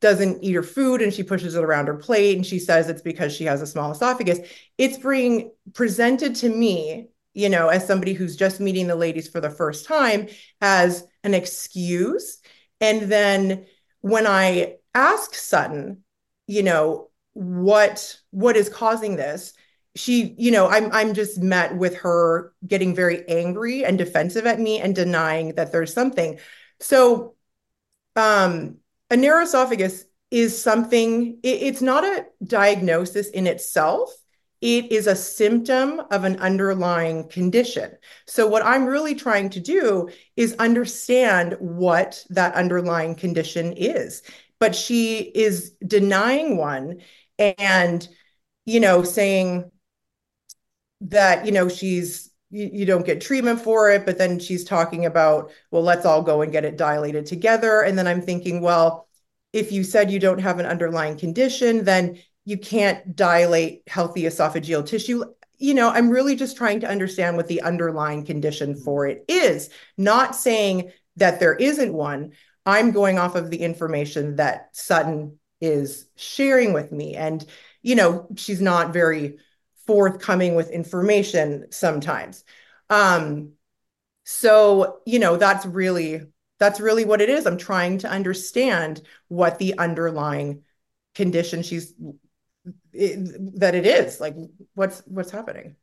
doesn't 0.00 0.42
eat 0.42 0.52
her 0.52 0.62
food 0.62 1.00
and 1.00 1.14
she 1.14 1.22
pushes 1.22 1.54
it 1.54 1.64
around 1.64 1.86
her 1.86 1.94
plate 1.94 2.36
and 2.36 2.46
she 2.46 2.58
says 2.58 2.88
it's 2.88 3.02
because 3.02 3.34
she 3.34 3.44
has 3.44 3.62
a 3.62 3.66
small 3.66 3.92
esophagus, 3.92 4.40
it's 4.78 4.98
being 4.98 5.52
presented 5.74 6.34
to 6.36 6.48
me 6.48 7.08
you 7.34 7.48
know, 7.48 7.68
as 7.68 7.86
somebody 7.86 8.12
who's 8.12 8.36
just 8.36 8.60
meeting 8.60 8.86
the 8.86 8.96
ladies 8.96 9.28
for 9.28 9.40
the 9.40 9.50
first 9.50 9.86
time, 9.86 10.28
as 10.60 11.06
an 11.22 11.34
excuse. 11.34 12.38
And 12.80 13.02
then 13.02 13.66
when 14.00 14.26
I 14.26 14.76
ask 14.94 15.34
Sutton, 15.34 16.02
you 16.46 16.62
know, 16.62 17.10
what 17.32 18.18
what 18.30 18.56
is 18.56 18.68
causing 18.68 19.16
this, 19.16 19.52
she, 19.94 20.34
you 20.38 20.50
know, 20.50 20.68
I'm 20.68 20.90
I'm 20.92 21.14
just 21.14 21.40
met 21.40 21.76
with 21.76 21.96
her 21.98 22.52
getting 22.66 22.94
very 22.94 23.28
angry 23.28 23.84
and 23.84 23.96
defensive 23.98 24.46
at 24.46 24.58
me 24.58 24.80
and 24.80 24.94
denying 24.94 25.54
that 25.54 25.72
there's 25.72 25.92
something. 25.92 26.38
So 26.80 27.34
um 28.16 28.78
a 29.10 29.16
narrow 29.16 29.42
esophagus 29.42 30.04
is 30.30 30.60
something 30.60 31.38
it, 31.42 31.62
it's 31.62 31.82
not 31.82 32.04
a 32.04 32.26
diagnosis 32.44 33.28
in 33.28 33.46
itself 33.46 34.12
it 34.60 34.92
is 34.92 35.06
a 35.06 35.16
symptom 35.16 36.00
of 36.10 36.24
an 36.24 36.36
underlying 36.36 37.28
condition. 37.28 37.96
So, 38.26 38.46
what 38.46 38.64
I'm 38.64 38.84
really 38.84 39.14
trying 39.14 39.50
to 39.50 39.60
do 39.60 40.08
is 40.36 40.54
understand 40.58 41.56
what 41.58 42.24
that 42.30 42.54
underlying 42.54 43.14
condition 43.14 43.72
is. 43.72 44.22
But 44.58 44.74
she 44.74 45.18
is 45.18 45.70
denying 45.86 46.58
one 46.58 47.00
and, 47.38 48.06
you 48.66 48.80
know, 48.80 49.02
saying, 49.02 49.70
that 51.00 51.46
you 51.46 51.52
know 51.52 51.68
she's 51.68 52.30
you, 52.50 52.68
you 52.72 52.86
don't 52.86 53.06
get 53.06 53.20
treatment 53.20 53.60
for 53.60 53.90
it 53.90 54.04
but 54.04 54.18
then 54.18 54.38
she's 54.38 54.64
talking 54.64 55.06
about 55.06 55.50
well 55.70 55.82
let's 55.82 56.04
all 56.04 56.22
go 56.22 56.42
and 56.42 56.52
get 56.52 56.64
it 56.64 56.76
dilated 56.76 57.26
together 57.26 57.80
and 57.80 57.98
then 57.98 58.06
i'm 58.06 58.20
thinking 58.20 58.60
well 58.60 59.08
if 59.52 59.72
you 59.72 59.82
said 59.82 60.10
you 60.10 60.18
don't 60.18 60.40
have 60.40 60.58
an 60.58 60.66
underlying 60.66 61.16
condition 61.16 61.84
then 61.84 62.18
you 62.50 62.58
can't 62.58 63.14
dilate 63.14 63.82
healthy 63.86 64.22
esophageal 64.22 64.84
tissue. 64.84 65.24
You 65.58 65.74
know 65.74 65.90
i'm 65.90 66.10
really 66.10 66.36
just 66.36 66.56
trying 66.56 66.80
to 66.80 66.88
understand 66.88 67.36
what 67.36 67.46
the 67.46 67.62
underlying 67.62 68.24
condition 68.24 68.74
for 68.74 69.06
it 69.06 69.24
is. 69.28 69.70
Not 69.96 70.34
saying 70.34 70.90
that 71.16 71.38
there 71.38 71.54
isn't 71.54 71.92
one. 71.92 72.32
I'm 72.66 72.92
going 72.92 73.18
off 73.18 73.34
of 73.34 73.50
the 73.50 73.58
information 73.58 74.36
that 74.36 74.70
sutton 74.72 75.38
is 75.60 76.08
sharing 76.16 76.72
with 76.72 76.92
me. 76.92 77.14
And 77.14 77.44
you 77.82 77.94
know 77.94 78.26
she's 78.36 78.60
not 78.60 78.92
very 78.92 79.38
forthcoming 79.86 80.54
with 80.54 80.70
information 80.70 81.66
sometimes. 81.70 82.44
Um, 82.88 83.52
so, 84.24 85.00
you 85.06 85.18
know, 85.18 85.36
that's 85.36 85.66
really 85.66 86.22
that's 86.58 86.80
really 86.80 87.04
what 87.04 87.20
it 87.20 87.28
is. 87.28 87.46
I'm 87.46 87.58
trying 87.58 87.98
to 87.98 88.10
understand 88.10 89.02
what 89.28 89.58
the 89.58 89.78
underlying 89.78 90.62
condition 91.14 91.62
she's 91.62 91.92
it, 92.92 93.58
that 93.60 93.74
it 93.74 93.86
is. 93.86 94.20
Like 94.20 94.36
what's 94.74 95.02
what's 95.06 95.30
happening. 95.30 95.76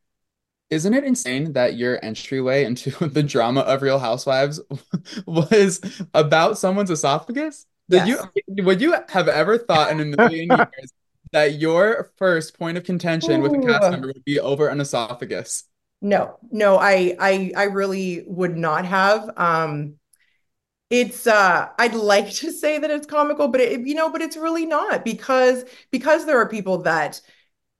Isn't 0.70 0.94
it 0.94 1.06
insane 1.06 1.54
that 1.54 1.78
your 1.78 2.04
entryway 2.04 2.66
into 2.66 2.92
the 3.08 3.24
drama 3.24 3.62
of 3.62 3.82
Real 3.82 4.00
Housewives 4.00 4.60
was 5.26 5.82
about 6.14 6.58
someone's 6.58 6.92
esophagus? 6.92 7.66
Did 7.90 8.08
yes. 8.08 8.26
you 8.48 8.64
would 8.64 8.82
you 8.82 8.96
have 9.10 9.28
ever 9.30 9.58
thought 9.58 9.92
in 9.92 10.02
a 10.02 10.06
million 10.06 10.50
years 10.58 10.94
that 11.32 11.60
your 11.60 12.12
first 12.18 12.58
point 12.58 12.78
of 12.78 12.84
contention 12.84 13.40
Ooh. 13.40 13.44
with 13.44 13.54
a 13.54 13.66
cast 13.66 13.92
member 13.92 14.08
would 14.08 14.26
be 14.26 14.40
over 14.40 14.68
an 14.68 14.82
esophagus. 14.82 15.64
No, 16.02 16.38
no, 16.52 16.78
I 16.78 17.16
I 17.20 17.52
I 17.56 17.64
really 17.66 18.24
would 18.28 18.58
not 18.58 18.86
have. 18.86 19.30
Um 19.38 19.96
it's 20.90 21.28
uh 21.28 21.70
I'd 21.78 21.96
like 21.96 22.32
to 22.36 22.52
say 22.52 22.80
that 22.80 22.92
it's 22.92 23.08
comical, 23.08 23.48
but 23.50 23.62
it, 23.62 23.86
you 23.86 23.96
know, 23.96 24.10
but 24.10 24.22
it's 24.22 24.38
really 24.38 24.66
not 24.66 25.04
because 25.04 25.66
because 25.92 26.26
there 26.26 26.40
are 26.40 26.48
people 26.48 26.84
that 26.84 27.22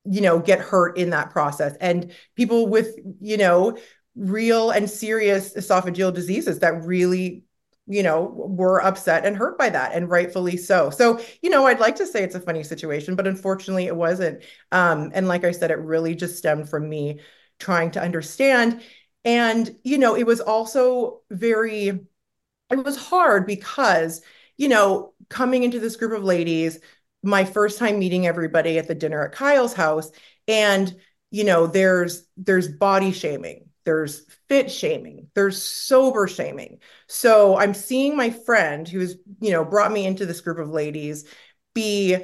you 0.04 0.20
know 0.20 0.38
get 0.38 0.60
hurt 0.60 0.98
in 0.98 1.10
that 1.10 1.30
process 1.30 1.76
and 1.80 2.12
people 2.36 2.68
with 2.68 2.98
you 3.20 3.36
know 3.36 3.76
real 4.16 4.70
and 4.70 4.90
serious 4.90 5.54
esophageal 5.54 6.12
diseases 6.12 6.58
that 6.60 6.84
really 6.84 7.44
you 7.90 8.02
know, 8.02 8.30
were 8.34 8.84
upset 8.84 9.24
and 9.24 9.34
hurt 9.34 9.56
by 9.56 9.70
that, 9.70 9.94
and 9.94 10.10
rightfully 10.10 10.58
so. 10.58 10.90
So, 10.90 11.20
you 11.40 11.48
know, 11.48 11.66
I'd 11.66 11.80
like 11.80 11.96
to 11.96 12.06
say 12.06 12.22
it's 12.22 12.34
a 12.34 12.40
funny 12.40 12.62
situation, 12.62 13.14
but 13.16 13.26
unfortunately 13.26 13.86
it 13.86 13.96
wasn't. 13.96 14.42
Um, 14.72 15.10
and 15.14 15.26
like 15.26 15.42
I 15.44 15.52
said, 15.52 15.70
it 15.70 15.78
really 15.78 16.14
just 16.14 16.36
stemmed 16.36 16.68
from 16.68 16.86
me 16.86 17.20
trying 17.58 17.90
to 17.92 18.02
understand. 18.02 18.82
And, 19.24 19.74
you 19.84 19.96
know, 19.96 20.14
it 20.16 20.26
was 20.26 20.40
also 20.40 21.22
very, 21.30 22.00
it 22.70 22.84
was 22.84 22.96
hard 22.96 23.46
because, 23.46 24.22
you 24.56 24.68
know, 24.68 25.14
coming 25.28 25.62
into 25.62 25.80
this 25.80 25.96
group 25.96 26.12
of 26.12 26.24
ladies, 26.24 26.78
my 27.22 27.44
first 27.44 27.78
time 27.78 27.98
meeting 27.98 28.26
everybody 28.26 28.78
at 28.78 28.88
the 28.88 28.94
dinner 28.94 29.24
at 29.24 29.32
Kyle's 29.32 29.74
house, 29.74 30.10
and, 30.46 30.94
you 31.30 31.44
know, 31.44 31.66
there's 31.66 32.26
there's 32.36 32.68
body 32.68 33.12
shaming 33.12 33.68
there's 33.88 34.26
fit 34.50 34.70
shaming, 34.70 35.28
there's 35.34 35.62
sober 35.62 36.28
shaming. 36.28 36.78
So 37.06 37.56
I'm 37.56 37.72
seeing 37.72 38.18
my 38.18 38.28
friend 38.28 38.86
who's, 38.86 39.16
you 39.40 39.50
know, 39.50 39.64
brought 39.64 39.90
me 39.90 40.04
into 40.04 40.26
this 40.26 40.42
group 40.42 40.58
of 40.58 40.68
ladies 40.68 41.24
be, 41.74 42.18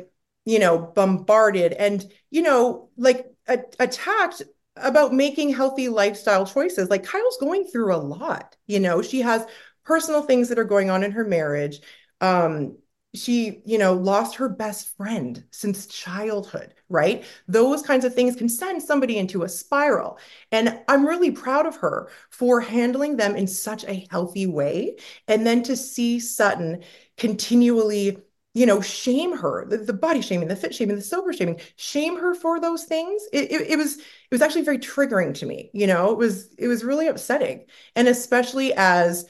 you 0.44 0.58
know, 0.58 0.76
bombarded 0.78 1.72
and, 1.72 2.04
you 2.30 2.42
know, 2.42 2.90
like 2.98 3.24
a- 3.48 3.64
attacked 3.80 4.42
about 4.76 5.14
making 5.14 5.54
healthy 5.54 5.88
lifestyle 5.88 6.44
choices. 6.44 6.90
Like 6.90 7.04
Kyle's 7.04 7.38
going 7.40 7.64
through 7.64 7.94
a 7.94 7.96
lot, 7.96 8.54
you 8.66 8.78
know, 8.78 9.00
she 9.00 9.22
has 9.22 9.46
personal 9.84 10.22
things 10.22 10.48
that 10.48 10.58
are 10.58 10.64
going 10.64 10.90
on 10.90 11.04
in 11.04 11.12
her 11.12 11.24
marriage. 11.24 11.80
Um, 12.20 12.78
she 13.14 13.62
you 13.64 13.78
know 13.78 13.92
lost 13.94 14.34
her 14.36 14.48
best 14.48 14.96
friend 14.96 15.44
since 15.52 15.86
childhood 15.86 16.74
right? 16.90 17.24
Those 17.48 17.82
kinds 17.82 18.04
of 18.04 18.14
things 18.14 18.36
can 18.36 18.48
send 18.48 18.82
somebody 18.82 19.16
into 19.16 19.42
a 19.42 19.48
spiral. 19.48 20.18
And 20.52 20.80
i'm 20.88 21.06
really 21.06 21.30
proud 21.30 21.66
of 21.66 21.76
her 21.76 22.10
for 22.30 22.60
handling 22.60 23.16
them 23.16 23.36
in 23.36 23.46
such 23.46 23.84
a 23.84 24.06
healthy 24.10 24.46
way. 24.46 24.96
And 25.28 25.46
then 25.46 25.62
to 25.64 25.76
see 25.76 26.20
sutton 26.20 26.84
continually 27.16 28.18
you 28.56 28.66
know 28.66 28.80
shame 28.80 29.36
her 29.36 29.66
the, 29.68 29.78
the 29.78 29.92
body 29.92 30.20
shaming 30.20 30.46
the 30.46 30.54
fit 30.54 30.72
shaming 30.72 30.94
the 30.94 31.02
sober 31.02 31.32
shaming 31.32 31.60
shame 31.76 32.16
her 32.18 32.34
for 32.34 32.60
those 32.60 32.84
things. 32.84 33.22
It, 33.32 33.50
it, 33.50 33.70
it 33.72 33.76
was 33.76 33.96
it 33.98 34.04
was 34.30 34.42
actually 34.42 34.62
very 34.62 34.78
triggering 34.78 35.34
to 35.34 35.46
me 35.46 35.70
you 35.72 35.86
know? 35.86 36.12
It 36.12 36.18
was 36.18 36.52
it 36.58 36.68
was 36.68 36.84
really 36.84 37.08
upsetting. 37.08 37.64
And 37.96 38.08
especially 38.08 38.72
as 38.74 39.26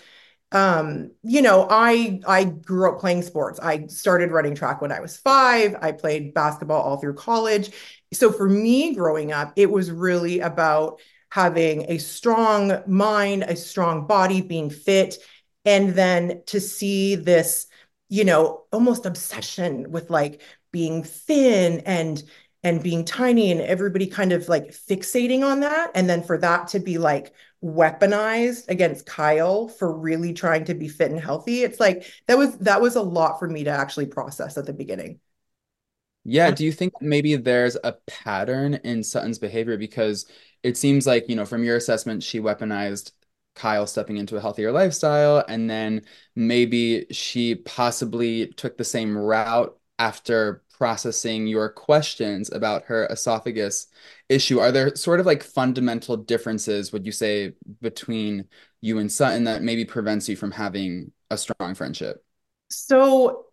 um, 0.53 1.11
you 1.23 1.43
know, 1.43 1.67
I 1.69 2.21
I 2.27 2.45
grew 2.45 2.93
up 2.93 3.01
playing 3.01 3.23
sports. 3.23 3.59
I 3.61 3.87
started 3.89 4.31
running 4.31 4.55
track 4.55 4.81
when 4.81 4.93
I 4.93 5.01
was 5.01 5.17
five. 5.17 5.77
I 5.81 5.93
played 5.93 6.33
basketball 6.33 6.81
all 6.81 6.97
through 6.99 7.15
college. 7.15 7.71
So 8.13 8.31
for 8.31 8.49
me 8.49 8.95
growing 8.95 9.33
up, 9.33 9.53
it 9.57 9.71
was 9.71 9.91
really 9.91 10.41
about 10.41 11.01
having 11.31 11.91
a 11.91 11.99
strong 11.99 12.83
mind, 12.87 13.43
a 13.43 13.57
strong 13.57 14.07
body, 14.07 14.41
being 14.41 14.71
fit, 14.71 15.17
and 15.65 15.95
then 15.95 16.43
to 16.47 16.61
see 16.61 17.17
this, 17.17 17.67
you 18.09 18.25
know, 18.25 18.65
almost 18.73 19.07
obsession 19.07 19.91
with 19.91 20.11
like 20.11 20.41
being 20.71 21.03
thin 21.03 21.81
and 21.81 22.23
and 22.65 22.83
being 22.83 23.05
tiny 23.05 23.53
and 23.53 23.61
everybody 23.61 24.07
kind 24.07 24.33
of 24.33 24.49
like 24.49 24.69
fixating 24.71 25.45
on 25.45 25.61
that. 25.61 25.93
And 25.95 26.09
then 26.09 26.23
for 26.23 26.39
that 26.39 26.69
to 26.69 26.81
be 26.81 26.99
like 26.99 27.35
weaponized 27.63 28.69
against 28.69 29.07
Kyle 29.07 29.69
for 29.69 29.97
really 29.97 30.33
trying 30.33 30.65
to 30.65 30.75
be 30.75 30.89
fit 30.89 31.11
and 31.11 31.21
healthy 31.21 31.63
it's 31.63 31.81
like 31.81 32.05
that 32.27 32.37
was 32.37 32.59
that 32.59 32.83
was 32.83 32.95
a 32.97 33.01
lot 33.03 33.39
for 33.39 33.49
me 33.49 33.65
to 33.65 33.71
actually 33.71 34.07
process 34.07 34.59
at 34.59 34.67
the 34.67 34.73
beginning. 34.73 35.21
Yeah 36.25 36.51
do 36.51 36.65
you 36.65 36.73
think 36.73 36.95
maybe 37.01 37.37
there's 37.37 37.77
a 37.85 37.93
pattern 38.07 38.75
in 38.85 39.03
Sutton's 39.03 39.39
behavior? 39.39 39.79
Because 39.79 40.27
it 40.63 40.77
seems 40.77 41.07
like 41.07 41.29
you 41.29 41.37
know 41.37 41.47
from 41.47 41.65
your 41.65 41.77
assessment 41.77 42.23
she 42.23 42.41
weaponized 42.41 43.13
Kyle 43.55 43.87
stepping 43.87 44.17
into 44.17 44.37
a 44.37 44.41
healthier 44.41 44.73
lifestyle 44.73 45.45
and 45.49 45.71
then 45.71 46.03
maybe 46.35 47.07
she 47.11 47.55
possibly 47.55 48.49
took 48.49 48.77
the 48.77 48.85
same 48.85 49.17
route 49.17 49.79
after 49.99 50.64
processing 50.85 51.47
your 51.47 51.71
questions 51.71 52.53
about 52.53 52.85
her 52.85 53.07
esophagus 53.07 53.87
issue 54.29 54.59
are 54.59 54.71
there 54.71 54.95
sort 54.95 55.19
of 55.19 55.25
like 55.25 55.43
fundamental 55.43 56.15
differences 56.15 56.93
would 56.93 57.07
you 57.07 57.11
say 57.11 57.55
between 57.81 58.45
you 58.83 58.99
and 58.99 59.11
sutton 59.11 59.45
that 59.45 59.63
maybe 59.63 59.87
prevents 59.87 60.29
you 60.29 60.37
from 60.37 60.51
having 60.51 61.11
a 61.31 61.39
strong 61.39 61.75
friendship? 61.75 62.23
So 62.69 63.47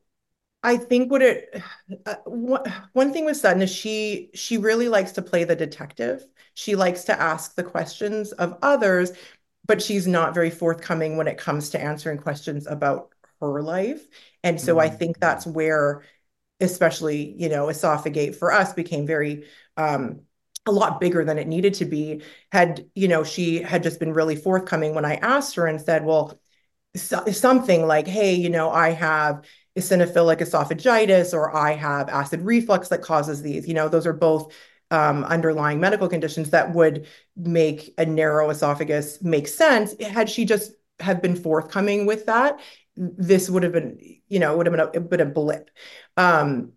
i 0.61 0.75
think 0.75 1.09
what 1.09 1.21
it 1.21 1.63
uh, 2.05 2.15
one 2.25 3.13
thing 3.13 3.23
with 3.23 3.37
sutton 3.37 3.61
is 3.61 3.73
she 3.73 4.29
she 4.33 4.57
really 4.57 4.89
likes 4.89 5.13
to 5.13 5.21
play 5.21 5.45
the 5.45 5.55
detective. 5.55 6.25
She 6.53 6.75
likes 6.75 7.05
to 7.05 7.17
ask 7.17 7.55
the 7.55 7.63
questions 7.63 8.33
of 8.33 8.57
others 8.61 9.13
but 9.65 9.81
she's 9.81 10.05
not 10.05 10.33
very 10.33 10.49
forthcoming 10.49 11.15
when 11.15 11.29
it 11.29 11.37
comes 11.37 11.69
to 11.69 11.81
answering 11.81 12.17
questions 12.17 12.67
about 12.67 13.13
her 13.39 13.61
life. 13.61 14.05
And 14.43 14.59
so 14.59 14.73
mm-hmm. 14.73 14.81
i 14.81 14.89
think 14.89 15.17
that's 15.17 15.47
where 15.47 16.03
especially 16.61 17.35
you 17.37 17.49
know 17.49 17.69
esophagate 17.69 18.35
for 18.35 18.51
us 18.51 18.73
became 18.73 19.05
very 19.05 19.45
um, 19.77 20.21
a 20.65 20.71
lot 20.71 20.99
bigger 20.99 21.25
than 21.25 21.37
it 21.37 21.47
needed 21.47 21.73
to 21.75 21.85
be. 21.85 22.21
Had 22.51 22.85
you 22.95 23.07
know 23.07 23.23
she 23.23 23.61
had 23.61 23.83
just 23.83 23.99
been 23.99 24.13
really 24.13 24.35
forthcoming 24.35 24.95
when 24.95 25.05
i 25.05 25.15
asked 25.15 25.55
her 25.55 25.67
and 25.67 25.81
said 25.81 26.05
well 26.05 26.39
so, 26.95 27.25
something 27.31 27.87
like 27.87 28.07
hey 28.07 28.33
you 28.33 28.49
know 28.49 28.69
i 28.69 28.89
have 28.89 29.45
eosinophilic 29.77 30.39
esophagitis 30.39 31.33
or 31.33 31.55
i 31.55 31.71
have 31.73 32.09
acid 32.09 32.41
reflux 32.41 32.89
that 32.89 33.01
causes 33.01 33.41
these 33.41 33.65
you 33.65 33.73
know 33.73 33.87
those 33.87 34.05
are 34.05 34.13
both 34.13 34.53
um, 34.91 35.23
underlying 35.23 35.79
medical 35.79 36.09
conditions 36.09 36.49
that 36.49 36.73
would 36.73 37.07
make 37.37 37.93
a 37.97 38.05
narrow 38.05 38.49
esophagus 38.49 39.21
make 39.21 39.47
sense. 39.47 39.95
Had 40.01 40.29
she 40.29 40.45
just 40.45 40.73
have 40.99 41.21
been 41.21 41.35
forthcoming 41.35 42.05
with 42.05 42.27
that 42.27 42.59
this 42.95 43.49
would 43.49 43.63
have 43.63 43.71
been 43.71 43.97
you 44.27 44.37
know 44.37 44.55
would 44.55 44.67
have 44.67 44.75
been 44.75 45.03
a, 45.03 45.07
been 45.07 45.21
a 45.21 45.25
blip 45.25 45.71
um, 46.17 46.73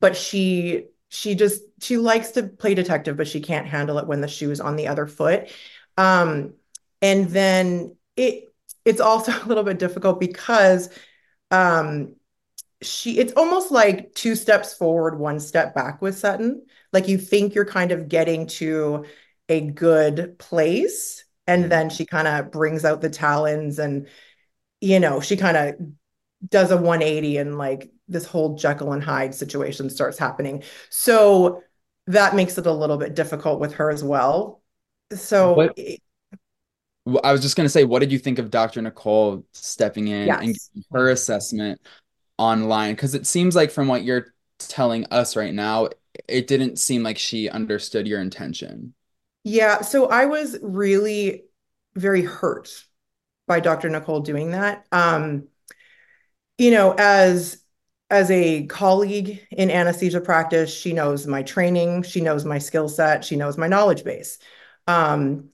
but 0.00 0.16
she 0.16 0.86
she 1.08 1.34
just 1.34 1.62
she 1.80 1.96
likes 1.96 2.32
to 2.32 2.44
play 2.44 2.74
detective, 2.74 3.16
but 3.16 3.28
she 3.28 3.40
can't 3.40 3.66
handle 3.66 3.98
it 3.98 4.06
when 4.06 4.20
the 4.20 4.28
shoe's 4.28 4.60
on 4.60 4.76
the 4.76 4.88
other 4.88 5.06
foot. 5.06 5.50
Um, 5.96 6.54
and 7.02 7.28
then 7.28 7.96
it 8.16 8.44
it's 8.84 9.00
also 9.00 9.32
a 9.44 9.46
little 9.46 9.64
bit 9.64 9.78
difficult 9.78 10.20
because 10.20 10.88
um, 11.50 12.14
she 12.82 13.18
it's 13.18 13.32
almost 13.34 13.70
like 13.70 14.14
two 14.14 14.34
steps 14.34 14.74
forward, 14.74 15.18
one 15.18 15.40
step 15.40 15.74
back 15.74 16.00
with 16.00 16.18
Sutton. 16.18 16.64
Like 16.92 17.08
you 17.08 17.18
think 17.18 17.54
you're 17.54 17.64
kind 17.64 17.92
of 17.92 18.08
getting 18.08 18.46
to 18.46 19.04
a 19.48 19.60
good 19.60 20.38
place, 20.38 21.24
and 21.46 21.70
then 21.70 21.90
she 21.90 22.06
kind 22.06 22.28
of 22.28 22.50
brings 22.52 22.84
out 22.84 23.00
the 23.00 23.10
talons 23.10 23.78
and 23.78 24.06
you 24.80 25.00
know 25.00 25.20
she 25.20 25.36
kind 25.36 25.56
of 25.56 25.74
does 26.48 26.70
a 26.70 26.76
180 26.76 27.36
and 27.36 27.58
like 27.58 27.90
this 28.10 28.26
whole 28.26 28.56
Jekyll 28.56 28.92
and 28.92 29.02
Hyde 29.02 29.34
situation 29.34 29.88
starts 29.88 30.18
happening. 30.18 30.62
So 30.90 31.62
that 32.08 32.34
makes 32.34 32.58
it 32.58 32.66
a 32.66 32.72
little 32.72 32.96
bit 32.96 33.14
difficult 33.14 33.60
with 33.60 33.74
her 33.74 33.90
as 33.90 34.04
well. 34.04 34.62
So 35.14 35.54
What 35.54 37.24
I 37.24 37.32
was 37.32 37.40
just 37.40 37.56
going 37.56 37.64
to 37.64 37.70
say, 37.70 37.84
what 37.84 38.00
did 38.00 38.12
you 38.12 38.18
think 38.18 38.38
of 38.38 38.50
Dr. 38.50 38.82
Nicole 38.82 39.44
stepping 39.52 40.08
in 40.08 40.28
and 40.28 40.48
yes. 40.48 40.70
giving 40.74 40.84
her 40.92 41.10
assessment 41.10 41.80
online? 42.36 42.94
Because 42.94 43.14
it 43.14 43.26
seems 43.26 43.56
like 43.56 43.70
from 43.70 43.88
what 43.88 44.04
you're 44.04 44.34
telling 44.58 45.06
us 45.06 45.36
right 45.36 45.54
now, 45.54 45.88
it 46.28 46.46
didn't 46.46 46.78
seem 46.78 47.02
like 47.02 47.18
she 47.18 47.48
understood 47.48 48.06
your 48.06 48.20
intention. 48.20 48.94
Yeah, 49.44 49.80
so 49.80 50.06
I 50.06 50.26
was 50.26 50.58
really 50.60 51.44
very 51.94 52.22
hurt 52.22 52.70
by 53.46 53.60
Dr. 53.60 53.88
Nicole 53.88 54.20
doing 54.20 54.50
that. 54.50 54.86
Um, 54.92 55.48
you 56.58 56.70
know, 56.70 56.94
as 56.96 57.59
as 58.10 58.30
a 58.30 58.66
colleague 58.66 59.46
in 59.50 59.70
anesthesia 59.70 60.20
practice, 60.20 60.74
she 60.74 60.92
knows 60.92 61.26
my 61.26 61.42
training, 61.42 62.02
she 62.02 62.20
knows 62.20 62.44
my 62.44 62.58
skill 62.58 62.88
set, 62.88 63.24
she 63.24 63.36
knows 63.36 63.56
my 63.56 63.68
knowledge 63.68 64.04
base. 64.04 64.38
Um, 64.88 65.50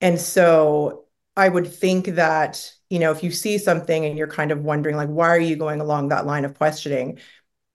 and 0.00 0.20
so 0.20 1.04
I 1.36 1.48
would 1.48 1.72
think 1.72 2.06
that, 2.06 2.72
you 2.90 2.98
know, 2.98 3.12
if 3.12 3.22
you 3.22 3.30
see 3.30 3.56
something 3.56 4.04
and 4.04 4.18
you're 4.18 4.26
kind 4.26 4.50
of 4.50 4.64
wondering, 4.64 4.96
like, 4.96 5.08
why 5.08 5.28
are 5.28 5.38
you 5.38 5.54
going 5.56 5.80
along 5.80 6.08
that 6.08 6.26
line 6.26 6.44
of 6.44 6.58
questioning? 6.58 7.20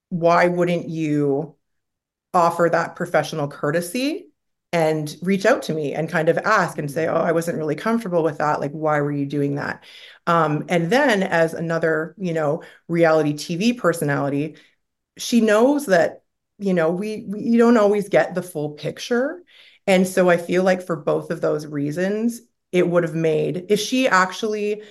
Why 0.10 0.48
wouldn't 0.48 0.90
you 0.90 1.56
offer 2.34 2.70
that 2.70 2.96
professional 2.98 3.48
courtesy 3.48 4.30
and 4.74 5.16
reach 5.22 5.46
out 5.46 5.64
to 5.64 5.74
me 5.74 5.94
and 5.94 6.10
kind 6.10 6.30
of 6.30 6.38
ask 6.40 6.78
and 6.78 6.92
say, 6.92 7.08
oh, 7.08 7.16
I 7.16 7.32
wasn't 7.32 7.58
really 7.58 7.76
comfortable 7.76 8.24
with 8.24 8.40
that. 8.40 8.60
Like, 8.60 8.72
why 8.72 9.00
were 9.02 9.12
you 9.12 9.26
doing 9.26 9.56
that? 9.56 9.84
Um, 10.28 10.66
and 10.70 10.90
then 10.92 11.24
as 11.24 11.54
another, 11.54 12.16
you 12.18 12.34
know, 12.34 12.64
reality 12.88 13.34
TV 13.34 13.74
personality, 13.74 14.58
she 15.18 15.42
knows 15.42 15.88
that, 15.88 16.24
you 16.60 16.74
know, 16.74 16.92
we, 16.92 17.26
we 17.28 17.42
you 17.42 17.58
don't 17.58 17.78
always 17.78 18.10
get 18.10 18.36
the 18.36 18.44
full 18.44 18.72
picture. 18.72 19.44
And 19.88 20.08
so 20.08 20.30
I 20.30 20.38
feel 20.38 20.64
like 20.64 20.86
for 20.86 20.96
both 20.96 21.32
of 21.32 21.42
those 21.42 21.66
reasons, 21.66 22.42
it 22.72 22.88
would 22.88 23.04
have 23.04 23.16
made, 23.16 23.68
if 23.70 23.80
she 23.80 24.08
actually 24.08 24.84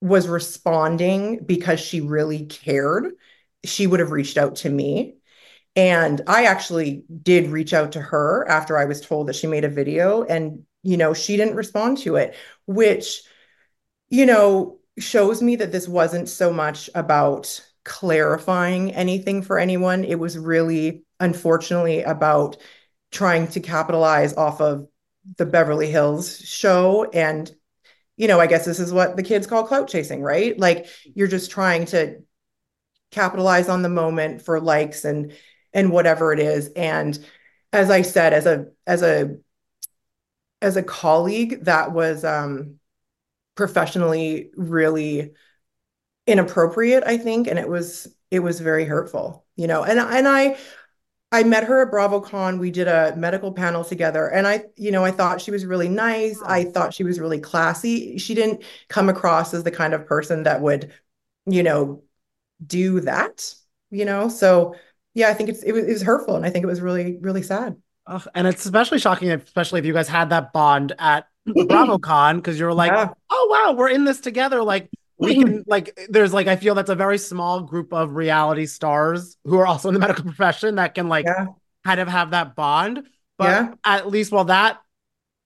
was 0.00 0.28
responding 0.28 1.44
because 1.44 1.80
she 1.80 2.00
really 2.00 2.46
cared, 2.46 3.12
she 3.64 3.86
would 3.86 4.00
have 4.00 4.12
reached 4.12 4.38
out 4.38 4.56
to 4.56 4.70
me. 4.70 5.16
And 5.76 6.20
I 6.26 6.44
actually 6.44 7.04
did 7.22 7.50
reach 7.50 7.72
out 7.72 7.92
to 7.92 8.00
her 8.00 8.46
after 8.48 8.76
I 8.76 8.86
was 8.86 9.00
told 9.00 9.28
that 9.28 9.36
she 9.36 9.46
made 9.46 9.64
a 9.64 9.68
video, 9.68 10.24
and, 10.24 10.64
you 10.82 10.96
know, 10.96 11.14
she 11.14 11.36
didn't 11.36 11.54
respond 11.56 11.98
to 11.98 12.16
it, 12.16 12.34
which, 12.66 13.22
you 14.08 14.26
know, 14.26 14.78
shows 14.98 15.40
me 15.40 15.56
that 15.56 15.72
this 15.72 15.86
wasn't 15.86 16.28
so 16.28 16.52
much 16.52 16.90
about 16.94 17.64
clarifying 17.84 18.92
anything 18.92 19.42
for 19.42 19.58
anyone. 19.58 20.04
It 20.04 20.18
was 20.18 20.36
really, 20.36 21.04
unfortunately, 21.20 22.02
about 22.02 22.56
trying 23.12 23.46
to 23.48 23.60
capitalize 23.60 24.34
off 24.34 24.60
of 24.60 24.88
the 25.36 25.46
Beverly 25.46 25.90
Hills 25.90 26.38
show. 26.40 27.04
And, 27.04 27.50
you 28.16 28.28
know, 28.28 28.40
I 28.40 28.46
guess 28.46 28.64
this 28.64 28.80
is 28.80 28.92
what 28.92 29.16
the 29.16 29.22
kids 29.22 29.46
call 29.46 29.64
clout 29.64 29.88
chasing, 29.88 30.22
right? 30.22 30.58
Like 30.58 30.86
you're 31.14 31.28
just 31.28 31.50
trying 31.50 31.86
to 31.86 32.22
capitalize 33.10 33.68
on 33.68 33.82
the 33.82 33.88
moment 33.88 34.42
for 34.42 34.60
likes 34.60 35.04
and 35.04 35.32
and 35.72 35.92
whatever 35.92 36.32
it 36.32 36.38
is. 36.38 36.68
And 36.76 37.18
as 37.72 37.90
I 37.90 38.02
said, 38.02 38.32
as 38.32 38.46
a 38.46 38.66
as 38.86 39.02
a 39.02 39.36
as 40.62 40.76
a 40.76 40.82
colleague, 40.82 41.64
that 41.64 41.92
was 41.92 42.24
um 42.24 42.76
professionally 43.54 44.50
really 44.56 45.32
inappropriate, 46.26 47.04
I 47.04 47.16
think, 47.18 47.46
and 47.48 47.58
it 47.58 47.68
was 47.68 48.08
it 48.30 48.40
was 48.40 48.60
very 48.60 48.84
hurtful, 48.84 49.44
you 49.56 49.66
know. 49.66 49.82
And 49.84 49.98
and 49.98 50.28
I 50.28 50.56
I 51.32 51.44
met 51.44 51.64
her 51.64 51.82
at 51.86 51.92
BravoCon. 51.92 52.58
We 52.58 52.70
did 52.70 52.88
a 52.88 53.14
medical 53.16 53.52
panel 53.52 53.84
together, 53.84 54.26
and 54.26 54.46
I, 54.46 54.64
you 54.76 54.90
know, 54.90 55.04
I 55.04 55.12
thought 55.12 55.40
she 55.40 55.50
was 55.52 55.64
really 55.64 55.88
nice. 55.88 56.40
I 56.42 56.64
thought 56.64 56.94
she 56.94 57.04
was 57.04 57.20
really 57.20 57.38
classy. 57.38 58.18
She 58.18 58.34
didn't 58.34 58.64
come 58.88 59.08
across 59.08 59.54
as 59.54 59.62
the 59.62 59.70
kind 59.70 59.94
of 59.94 60.06
person 60.06 60.42
that 60.44 60.60
would, 60.60 60.92
you 61.46 61.62
know, 61.62 62.02
do 62.66 63.00
that, 63.00 63.54
you 63.90 64.04
know. 64.04 64.28
So 64.28 64.74
yeah, 65.14 65.28
I 65.28 65.34
think 65.34 65.48
it's 65.48 65.62
it 65.62 65.72
was, 65.72 65.84
it 65.84 65.92
was 65.92 66.02
hurtful, 66.02 66.36
and 66.36 66.44
I 66.46 66.50
think 66.50 66.62
it 66.62 66.68
was 66.68 66.80
really 66.80 67.18
really 67.20 67.42
sad. 67.42 67.76
Ugh, 68.06 68.26
and 68.34 68.46
it's 68.46 68.64
especially 68.64 68.98
shocking, 68.98 69.30
especially 69.30 69.80
if 69.80 69.86
you 69.86 69.92
guys 69.92 70.08
had 70.08 70.30
that 70.30 70.52
bond 70.52 70.92
at 70.98 71.26
BravoCon, 71.48 72.36
because 72.36 72.58
you're 72.58 72.72
like, 72.74 72.92
Yeah. 72.92 73.12
oh 73.30 73.48
wow, 73.50 73.74
we're 73.76 73.88
in 73.90 74.04
this 74.04 74.20
together. 74.20 74.62
Like 74.62 74.90
we 75.18 75.34
can 75.34 75.64
like 75.66 75.98
there's 76.08 76.32
like 76.32 76.46
I 76.46 76.56
feel 76.56 76.74
that's 76.74 76.90
a 76.90 76.94
very 76.94 77.18
small 77.18 77.60
group 77.62 77.92
of 77.92 78.14
reality 78.14 78.66
stars 78.66 79.36
who 79.44 79.58
are 79.58 79.66
also 79.66 79.88
in 79.88 79.94
the 79.94 80.00
medical 80.00 80.24
profession 80.32 80.76
that 80.76 80.94
can 80.94 81.08
like 81.08 81.26
Yeah. 81.26 81.46
kind 81.84 82.00
of 82.00 82.08
have 82.08 82.30
that 82.30 82.54
bond. 82.56 83.06
But 83.38 83.46
Yeah. 83.48 83.74
at 83.84 84.08
least 84.08 84.32
while 84.32 84.44
that 84.44 84.80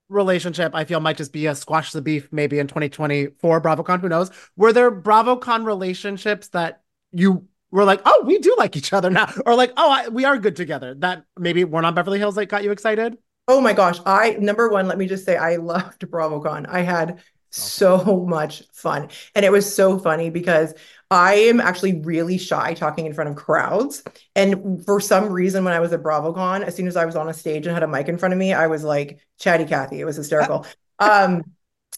relationship 0.09 0.73
I 0.75 0.85
feel 0.85 1.01
might 1.01 1.17
just 1.17 1.33
be 1.33 1.47
a 1.47 1.55
squash 1.55 1.93
the 1.93 2.03
beef 2.03 2.29
maybe 2.31 2.59
in 2.59 2.67
2024 2.67 3.61
BravoCon, 3.61 4.01
who 4.01 4.09
knows? 4.09 4.31
Were 4.57 4.73
there 4.73 4.91
BravoCon 4.91 5.65
relationships 5.65 6.49
that 6.49 6.83
you 7.13 7.49
were 7.75 7.85
like, 7.85 8.01
oh, 8.05 8.23
we 8.25 8.39
do 8.39 8.55
like 8.57 8.77
each 8.77 8.93
other 8.93 9.11
now, 9.11 9.33
or 9.47 9.55
like, 9.55 9.73
oh, 9.77 9.91
I, 9.91 10.09
we 10.09 10.25
are 10.25 10.39
good 10.39 10.57
together. 10.57 10.95
That 10.95 11.25
maybe 11.37 11.65
we're 11.65 11.81
not 11.81 11.95
Beverly 11.95 12.19
Hills 12.19 12.37
that 12.37 12.47
got 12.47 12.63
you 12.63 12.71
excited. 12.71 13.19
Oh 13.49 13.61
my 13.61 13.73
gosh. 13.73 13.99
I, 14.07 14.37
number 14.41 14.69
one, 14.69 14.87
let 14.89 14.97
me 14.97 15.07
just 15.07 15.25
say, 15.25 15.37
I 15.37 15.57
loved 15.73 16.01
BravoCon. 16.01 16.69
I 16.69 16.81
had 16.81 17.21
so 17.51 18.25
much 18.29 18.63
fun. 18.73 19.09
And 19.35 19.45
it 19.45 19.53
was 19.53 19.73
so 19.73 19.99
funny 19.99 20.31
because 20.31 20.75
I 21.11 21.35
am 21.35 21.61
actually 21.61 22.01
really 22.01 22.39
shy 22.39 22.75
talking 22.75 23.07
in 23.07 23.13
front 23.13 23.31
of 23.31 23.37
crowds. 23.37 24.03
And 24.35 24.85
for 24.85 25.01
some 25.01 25.29
reason, 25.29 25.65
when 25.65 25.75
I 25.75 25.81
was 25.81 25.93
at 25.93 26.03
BravoCon, 26.03 26.63
as 26.63 26.75
soon 26.75 26.87
as 26.87 26.97
I 26.97 27.05
was 27.05 27.17
on 27.17 27.29
a 27.29 27.35
stage 27.35 27.67
and 27.67 27.75
had 27.75 27.83
a 27.83 27.89
mic 27.89 28.09
in 28.09 28.19
front 28.19 28.33
of 28.33 28.39
me, 28.39 28.53
I 28.53 28.69
was 28.69 28.83
like 28.83 29.21
chatty 29.39 29.65
Cathy. 29.65 30.01
It 30.01 30.05
was 30.05 30.17
hysterical. 30.17 30.67
Um, 31.01 31.43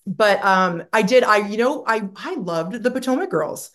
but 0.06 0.42
um, 0.42 0.84
I 0.90 1.02
did, 1.02 1.22
I, 1.22 1.36
you 1.48 1.58
know, 1.58 1.84
I 1.86 2.08
I 2.16 2.36
loved 2.36 2.82
the 2.82 2.90
Potomac 2.90 3.28
girls. 3.28 3.70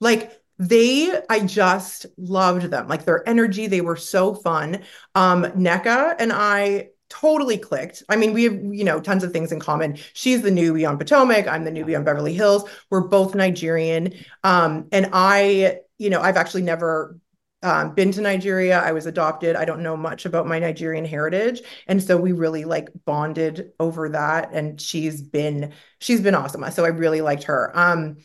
Like 0.00 0.39
they, 0.60 1.10
I 1.30 1.40
just 1.40 2.04
loved 2.18 2.64
them. 2.64 2.86
Like 2.86 3.06
their 3.06 3.26
energy, 3.26 3.66
they 3.66 3.80
were 3.80 3.96
so 3.96 4.34
fun. 4.34 4.82
Um, 5.14 5.44
Nneka 5.44 6.16
and 6.18 6.34
I 6.34 6.90
totally 7.08 7.56
clicked. 7.56 8.02
I 8.10 8.16
mean, 8.16 8.34
we 8.34 8.44
have, 8.44 8.62
you 8.62 8.84
know, 8.84 9.00
tons 9.00 9.24
of 9.24 9.32
things 9.32 9.52
in 9.52 9.58
common. 9.58 9.96
She's 10.12 10.42
the 10.42 10.50
newbie 10.50 10.86
on 10.86 10.98
Potomac. 10.98 11.48
I'm 11.48 11.64
the 11.64 11.70
newbie 11.70 11.96
on 11.96 12.04
Beverly 12.04 12.34
Hills. 12.34 12.68
We're 12.90 13.08
both 13.08 13.34
Nigerian. 13.34 14.12
Um, 14.44 14.86
and 14.92 15.08
I, 15.14 15.78
you 15.96 16.10
know, 16.10 16.20
I've 16.20 16.36
actually 16.36 16.62
never 16.62 17.18
um, 17.62 17.94
been 17.94 18.12
to 18.12 18.20
Nigeria. 18.20 18.80
I 18.80 18.92
was 18.92 19.06
adopted. 19.06 19.56
I 19.56 19.64
don't 19.64 19.82
know 19.82 19.96
much 19.96 20.26
about 20.26 20.46
my 20.46 20.58
Nigerian 20.58 21.06
heritage. 21.06 21.62
And 21.86 22.02
so 22.02 22.18
we 22.18 22.32
really 22.32 22.66
like 22.66 22.90
bonded 23.06 23.72
over 23.80 24.10
that. 24.10 24.50
And 24.52 24.78
she's 24.78 25.22
been, 25.22 25.72
she's 26.00 26.20
been 26.20 26.34
awesome. 26.34 26.70
So 26.70 26.84
I 26.84 26.88
really 26.88 27.22
liked 27.22 27.44
her. 27.44 27.72
Um, 27.74 28.18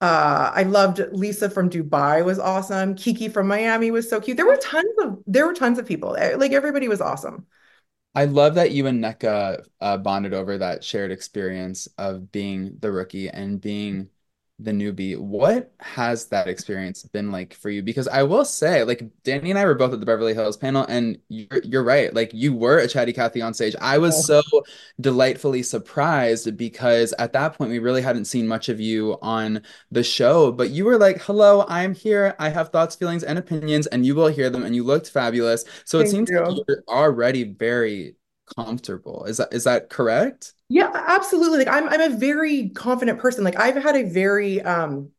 uh, 0.00 0.50
I 0.54 0.64
loved 0.64 1.00
Lisa 1.12 1.48
from 1.48 1.70
Dubai 1.70 2.24
was 2.24 2.38
awesome. 2.38 2.94
Kiki 2.94 3.28
from 3.28 3.48
Miami 3.48 3.90
was 3.90 4.08
so 4.08 4.20
cute. 4.20 4.36
There 4.36 4.46
were 4.46 4.56
tons 4.56 4.92
of 5.02 5.18
there 5.26 5.46
were 5.46 5.54
tons 5.54 5.78
of 5.78 5.86
people. 5.86 6.16
Like 6.36 6.52
everybody 6.52 6.88
was 6.88 7.00
awesome. 7.00 7.46
I 8.14 8.26
love 8.26 8.54
that 8.54 8.70
you 8.70 8.86
and 8.86 9.02
Nneka 9.02 9.64
uh, 9.80 9.96
bonded 9.98 10.34
over 10.34 10.58
that 10.58 10.84
shared 10.84 11.10
experience 11.10 11.88
of 11.98 12.30
being 12.30 12.76
the 12.78 12.92
rookie 12.92 13.28
and 13.28 13.60
being 13.60 14.08
the 14.60 14.70
newbie. 14.70 15.18
What 15.18 15.72
has 15.80 16.26
that 16.26 16.46
experience 16.46 17.02
been 17.02 17.32
like 17.32 17.54
for 17.54 17.70
you? 17.70 17.82
Because 17.82 18.06
I 18.06 18.22
will 18.22 18.44
say, 18.44 18.84
like 18.84 19.02
Danny 19.24 19.50
and 19.50 19.58
I 19.58 19.64
were 19.64 19.74
both 19.74 19.92
at 19.92 20.00
the 20.00 20.06
Beverly 20.06 20.34
Hills 20.34 20.56
panel, 20.56 20.86
and 20.88 21.18
you're 21.28 21.60
you're 21.64 21.82
right. 21.82 22.14
Like 22.14 22.32
you 22.32 22.54
were 22.54 22.78
a 22.78 22.88
chatty 22.88 23.12
Cathy 23.12 23.42
on 23.42 23.52
stage. 23.54 23.74
I 23.80 23.98
was 23.98 24.26
so 24.26 24.42
delightfully 25.00 25.62
surprised 25.62 26.56
because 26.56 27.12
at 27.18 27.32
that 27.32 27.54
point 27.58 27.70
we 27.70 27.78
really 27.80 28.02
hadn't 28.02 28.26
seen 28.26 28.46
much 28.46 28.68
of 28.68 28.80
you 28.80 29.18
on 29.22 29.62
the 29.90 30.04
show, 30.04 30.52
but 30.52 30.70
you 30.70 30.84
were 30.84 30.98
like, 30.98 31.20
"Hello, 31.22 31.64
I'm 31.68 31.94
here. 31.94 32.34
I 32.38 32.48
have 32.50 32.70
thoughts, 32.70 32.94
feelings, 32.96 33.24
and 33.24 33.38
opinions, 33.38 33.86
and 33.88 34.06
you 34.06 34.14
will 34.14 34.28
hear 34.28 34.50
them." 34.50 34.64
And 34.64 34.74
you 34.74 34.84
looked 34.84 35.10
fabulous. 35.10 35.64
So 35.84 35.98
it 35.98 36.04
Thank 36.04 36.12
seems 36.12 36.30
like 36.30 36.56
you. 36.56 36.64
you're 36.68 36.84
already 36.88 37.44
very 37.44 38.16
comfortable. 38.56 39.24
Is 39.24 39.38
that 39.38 39.52
is 39.52 39.64
that 39.64 39.90
correct? 39.90 40.54
Yeah, 40.74 40.90
absolutely. 40.92 41.58
Like 41.58 41.68
I'm 41.68 41.88
I'm 41.88 42.00
a 42.12 42.16
very 42.16 42.70
confident 42.70 43.20
person. 43.20 43.44
Like 43.44 43.56
I've 43.58 43.80
had 43.80 43.94
a 43.94 44.02
very 44.02 44.60
um 44.60 45.10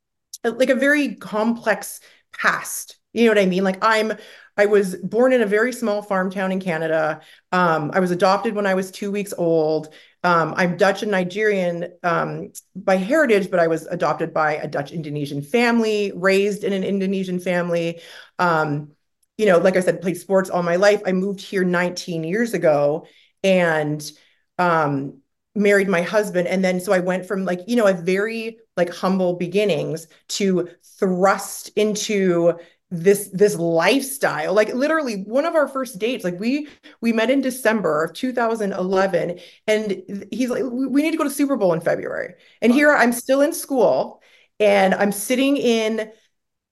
like 0.44 0.70
a 0.70 0.76
very 0.76 1.16
complex 1.16 2.02
past. 2.38 2.98
You 3.14 3.24
know 3.26 3.32
what 3.32 3.40
I 3.40 3.46
mean? 3.46 3.64
Like 3.64 3.78
I'm 3.82 4.12
I 4.58 4.66
was 4.66 4.96
born 4.98 5.32
in 5.32 5.42
a 5.42 5.46
very 5.46 5.72
small 5.72 6.02
farm 6.02 6.30
town 6.30 6.52
in 6.52 6.60
Canada. 6.60 7.22
Um, 7.54 7.92
I 7.94 8.02
was 8.02 8.12
adopted 8.12 8.54
when 8.54 8.68
I 8.68 8.74
was 8.74 8.92
two 8.92 9.12
weeks 9.12 9.34
old. 9.38 9.94
Um, 10.26 10.54
I'm 10.58 10.76
Dutch 10.76 11.04
and 11.04 11.12
Nigerian 11.12 11.94
um, 12.04 12.52
by 12.76 12.98
heritage, 12.98 13.50
but 13.50 13.60
I 13.62 13.68
was 13.68 13.86
adopted 13.88 14.34
by 14.34 14.56
a 14.56 14.68
Dutch 14.68 14.92
Indonesian 14.92 15.42
family, 15.42 16.12
raised 16.16 16.66
in 16.66 16.74
an 16.74 16.84
Indonesian 16.84 17.40
family. 17.40 18.02
Um, 18.40 18.92
you 19.38 19.46
know, 19.46 19.60
like 19.60 19.78
I 19.78 19.82
said, 19.82 20.02
played 20.02 20.18
sports 20.18 20.50
all 20.50 20.64
my 20.64 20.76
life. 20.76 21.02
I 21.06 21.14
moved 21.14 21.40
here 21.42 21.64
19 21.64 22.26
years 22.26 22.54
ago 22.54 23.08
and 23.44 24.12
um 24.58 25.22
married 25.56 25.88
my 25.88 26.02
husband. 26.02 26.48
And 26.48 26.64
then 26.64 26.80
so 26.80 26.92
I 26.92 27.00
went 27.00 27.26
from 27.26 27.46
like 27.46 27.62
you 27.68 27.76
know 27.76 27.88
a 27.88 27.94
very 27.94 28.60
like 28.78 28.94
humble 28.94 29.34
beginnings 29.34 30.08
to 30.30 30.70
thrust 31.00 31.70
into 31.76 32.54
this 32.92 33.30
this 33.34 33.56
lifestyle. 33.56 34.54
Like 34.54 34.74
literally 34.74 35.24
one 35.24 35.46
of 35.46 35.56
our 35.56 35.68
first 35.68 35.98
dates 35.98 36.24
like 36.24 36.40
we 36.40 36.68
we 37.02 37.14
met 37.14 37.30
in 37.30 37.42
december 37.42 38.04
of 38.04 38.14
2011 38.14 39.40
and 39.68 40.28
he's 40.32 40.50
like 40.50 40.64
we 40.64 41.02
need 41.02 41.12
to 41.12 41.18
go 41.18 41.24
to 41.24 41.30
super 41.30 41.56
bowl 41.56 41.74
in 41.74 41.82
february. 41.82 42.36
And 42.62 42.72
here 42.72 42.94
i'm 42.94 43.12
still 43.12 43.42
in 43.42 43.54
school 43.54 44.22
and 44.60 44.94
i'm 44.94 45.12
sitting 45.12 45.58
in 45.58 46.12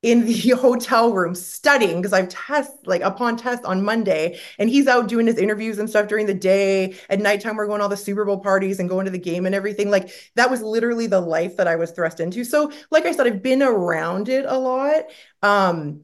in 0.03 0.25
the 0.25 0.49
hotel 0.61 1.13
room 1.13 1.33
studying 1.33 1.97
because 2.01 2.13
I've 2.13 2.29
test 2.29 2.71
like 2.85 3.01
upon 3.01 3.37
test 3.37 3.63
on 3.65 3.83
Monday 3.83 4.39
and 4.59 4.69
he's 4.69 4.87
out 4.87 5.07
doing 5.07 5.25
his 5.25 5.37
interviews 5.37 5.79
and 5.79 5.89
stuff 5.89 6.07
during 6.07 6.27
the 6.27 6.33
day. 6.33 6.95
At 7.09 7.19
nighttime, 7.19 7.55
we're 7.55 7.67
going 7.67 7.81
all 7.81 7.89
the 7.89 7.97
Super 7.97 8.25
Bowl 8.25 8.39
parties 8.39 8.79
and 8.79 8.89
going 8.89 9.05
to 9.05 9.11
the 9.11 9.17
game 9.17 9.45
and 9.45 9.55
everything. 9.55 9.89
Like 9.89 10.11
that 10.35 10.51
was 10.51 10.61
literally 10.61 11.07
the 11.07 11.21
life 11.21 11.57
that 11.57 11.67
I 11.67 11.77
was 11.77 11.91
thrust 11.91 12.19
into. 12.19 12.43
So, 12.43 12.71
like 12.91 13.05
I 13.05 13.13
said, 13.13 13.25
I've 13.25 13.41
been 13.41 13.63
around 13.63 14.29
it 14.29 14.45
a 14.45 14.57
lot. 14.57 15.05
Um, 15.41 16.03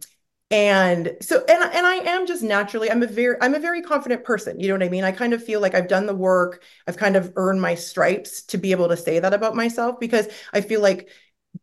and 0.52 1.16
so 1.22 1.44
and 1.48 1.74
and 1.76 1.86
I 1.86 1.96
am 1.96 2.26
just 2.26 2.42
naturally 2.42 2.90
I'm 2.90 3.04
a 3.04 3.08
very 3.08 3.36
I'm 3.40 3.54
a 3.54 3.60
very 3.60 3.84
confident 3.84 4.24
person. 4.24 4.60
You 4.60 4.70
know 4.70 4.74
what 4.74 4.84
I 4.84 4.90
mean? 4.90 5.04
I 5.04 5.12
kind 5.12 5.34
of 5.34 5.44
feel 5.44 5.62
like 5.62 5.76
I've 5.76 5.88
done 5.88 6.08
the 6.08 6.16
work. 6.16 6.64
I've 6.88 6.98
kind 6.98 7.16
of 7.16 7.32
earned 7.36 7.62
my 7.62 7.76
stripes 7.76 8.42
to 8.44 8.58
be 8.58 8.72
able 8.72 8.88
to 8.90 8.98
say 8.98 9.20
that 9.20 9.34
about 9.34 9.56
myself 9.56 10.00
because 10.00 10.28
I 10.52 10.62
feel 10.62 10.82
like 10.82 11.10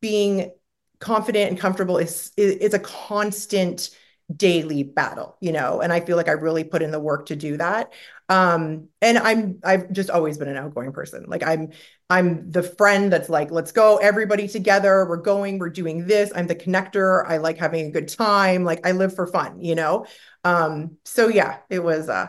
being 0.01 0.53
confident 0.99 1.51
and 1.51 1.59
comfortable 1.59 1.99
is 1.99 2.33
is 2.37 2.75
a 2.75 2.79
constant 2.79 3.91
daily 4.35 4.83
battle 4.83 5.37
you 5.41 5.53
know 5.53 5.81
and 5.81 5.93
i 5.93 6.01
feel 6.01 6.17
like 6.17 6.29
i 6.29 6.33
really 6.33 6.65
put 6.65 6.83
in 6.83 6.91
the 6.91 6.99
work 6.99 7.27
to 7.27 7.37
do 7.37 7.57
that. 7.57 7.93
Um 8.29 8.89
and 9.01 9.19
i'm 9.19 9.61
i've 9.63 9.93
just 9.93 10.11
always 10.11 10.37
been 10.37 10.49
an 10.49 10.57
outgoing 10.57 10.93
person. 10.93 11.27
Like 11.29 11.45
i'm 11.47 11.69
i'm 12.11 12.51
the 12.51 12.65
friend 12.65 13.13
that's 13.13 13.29
like 13.29 13.53
let's 13.53 13.71
go 13.71 13.99
everybody 13.99 14.49
together. 14.49 15.07
We're 15.09 15.19
going 15.19 15.59
we're 15.59 15.71
doing 15.71 16.07
this. 16.09 16.33
I'm 16.35 16.49
the 16.49 16.57
connector. 16.57 17.25
I 17.25 17.37
like 17.37 17.59
having 17.59 17.87
a 17.87 17.91
good 17.91 18.09
time. 18.09 18.65
Like 18.65 18.85
i 18.85 18.93
live 18.93 19.15
for 19.15 19.29
fun 19.29 19.61
you 19.61 19.77
know? 19.77 20.07
Um 20.43 20.97
so 21.05 21.29
yeah 21.29 21.59
it 21.71 21.85
was 21.85 22.09
uh 22.09 22.27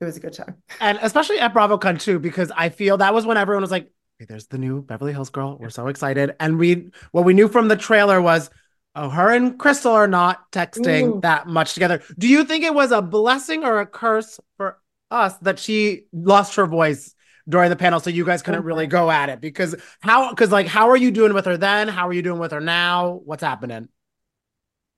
it 0.00 0.04
was 0.04 0.16
a 0.16 0.20
good 0.20 0.32
time. 0.32 0.56
And 0.80 0.98
especially 1.00 1.38
at 1.38 1.54
bravocon 1.54 2.00
too 2.00 2.18
because 2.18 2.50
i 2.56 2.70
feel 2.70 2.96
that 2.96 3.14
was 3.14 3.24
when 3.24 3.36
everyone 3.36 3.62
was 3.62 3.70
like 3.70 3.92
there's 4.24 4.46
the 4.46 4.58
new 4.58 4.82
Beverly 4.82 5.12
Hills 5.12 5.30
girl. 5.30 5.58
We're 5.60 5.70
so 5.70 5.88
excited. 5.88 6.34
And 6.40 6.58
we 6.58 6.90
what 7.12 7.24
we 7.24 7.34
knew 7.34 7.48
from 7.48 7.68
the 7.68 7.76
trailer 7.76 8.20
was 8.22 8.50
oh, 8.94 9.10
her 9.10 9.30
and 9.30 9.58
Crystal 9.58 9.92
are 9.92 10.08
not 10.08 10.50
texting 10.52 11.16
Ooh. 11.16 11.20
that 11.20 11.46
much 11.46 11.74
together. 11.74 12.02
Do 12.18 12.26
you 12.26 12.44
think 12.44 12.64
it 12.64 12.74
was 12.74 12.92
a 12.92 13.02
blessing 13.02 13.64
or 13.64 13.80
a 13.80 13.86
curse 13.86 14.40
for 14.56 14.78
us 15.10 15.36
that 15.38 15.58
she 15.58 16.06
lost 16.12 16.56
her 16.56 16.66
voice 16.66 17.14
during 17.48 17.70
the 17.70 17.76
panel 17.76 18.00
so 18.00 18.10
you 18.10 18.24
guys 18.24 18.42
couldn't 18.42 18.64
really 18.64 18.86
go 18.86 19.10
at 19.10 19.28
it? 19.28 19.40
Because 19.40 19.74
how 20.00 20.30
because 20.30 20.50
like 20.50 20.66
how 20.66 20.88
are 20.88 20.96
you 20.96 21.10
doing 21.10 21.34
with 21.34 21.44
her 21.44 21.56
then? 21.56 21.88
How 21.88 22.08
are 22.08 22.12
you 22.12 22.22
doing 22.22 22.40
with 22.40 22.52
her 22.52 22.60
now? 22.60 23.20
What's 23.24 23.42
happening? 23.42 23.88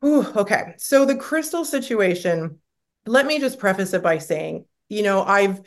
Ooh, 0.05 0.25
okay. 0.37 0.75
So 0.79 1.05
the 1.05 1.17
Crystal 1.17 1.65
situation, 1.65 2.61
let 3.05 3.27
me 3.27 3.41
just 3.41 3.59
preface 3.59 3.93
it 3.95 4.03
by 4.03 4.19
saying, 4.19 4.65
you 4.89 5.03
know, 5.03 5.25
I've 5.25 5.61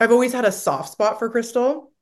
I've 0.00 0.10
always 0.12 0.32
had 0.32 0.46
a 0.46 0.52
soft 0.52 0.92
spot 0.92 1.18
for 1.18 1.28
Crystal 1.28 1.92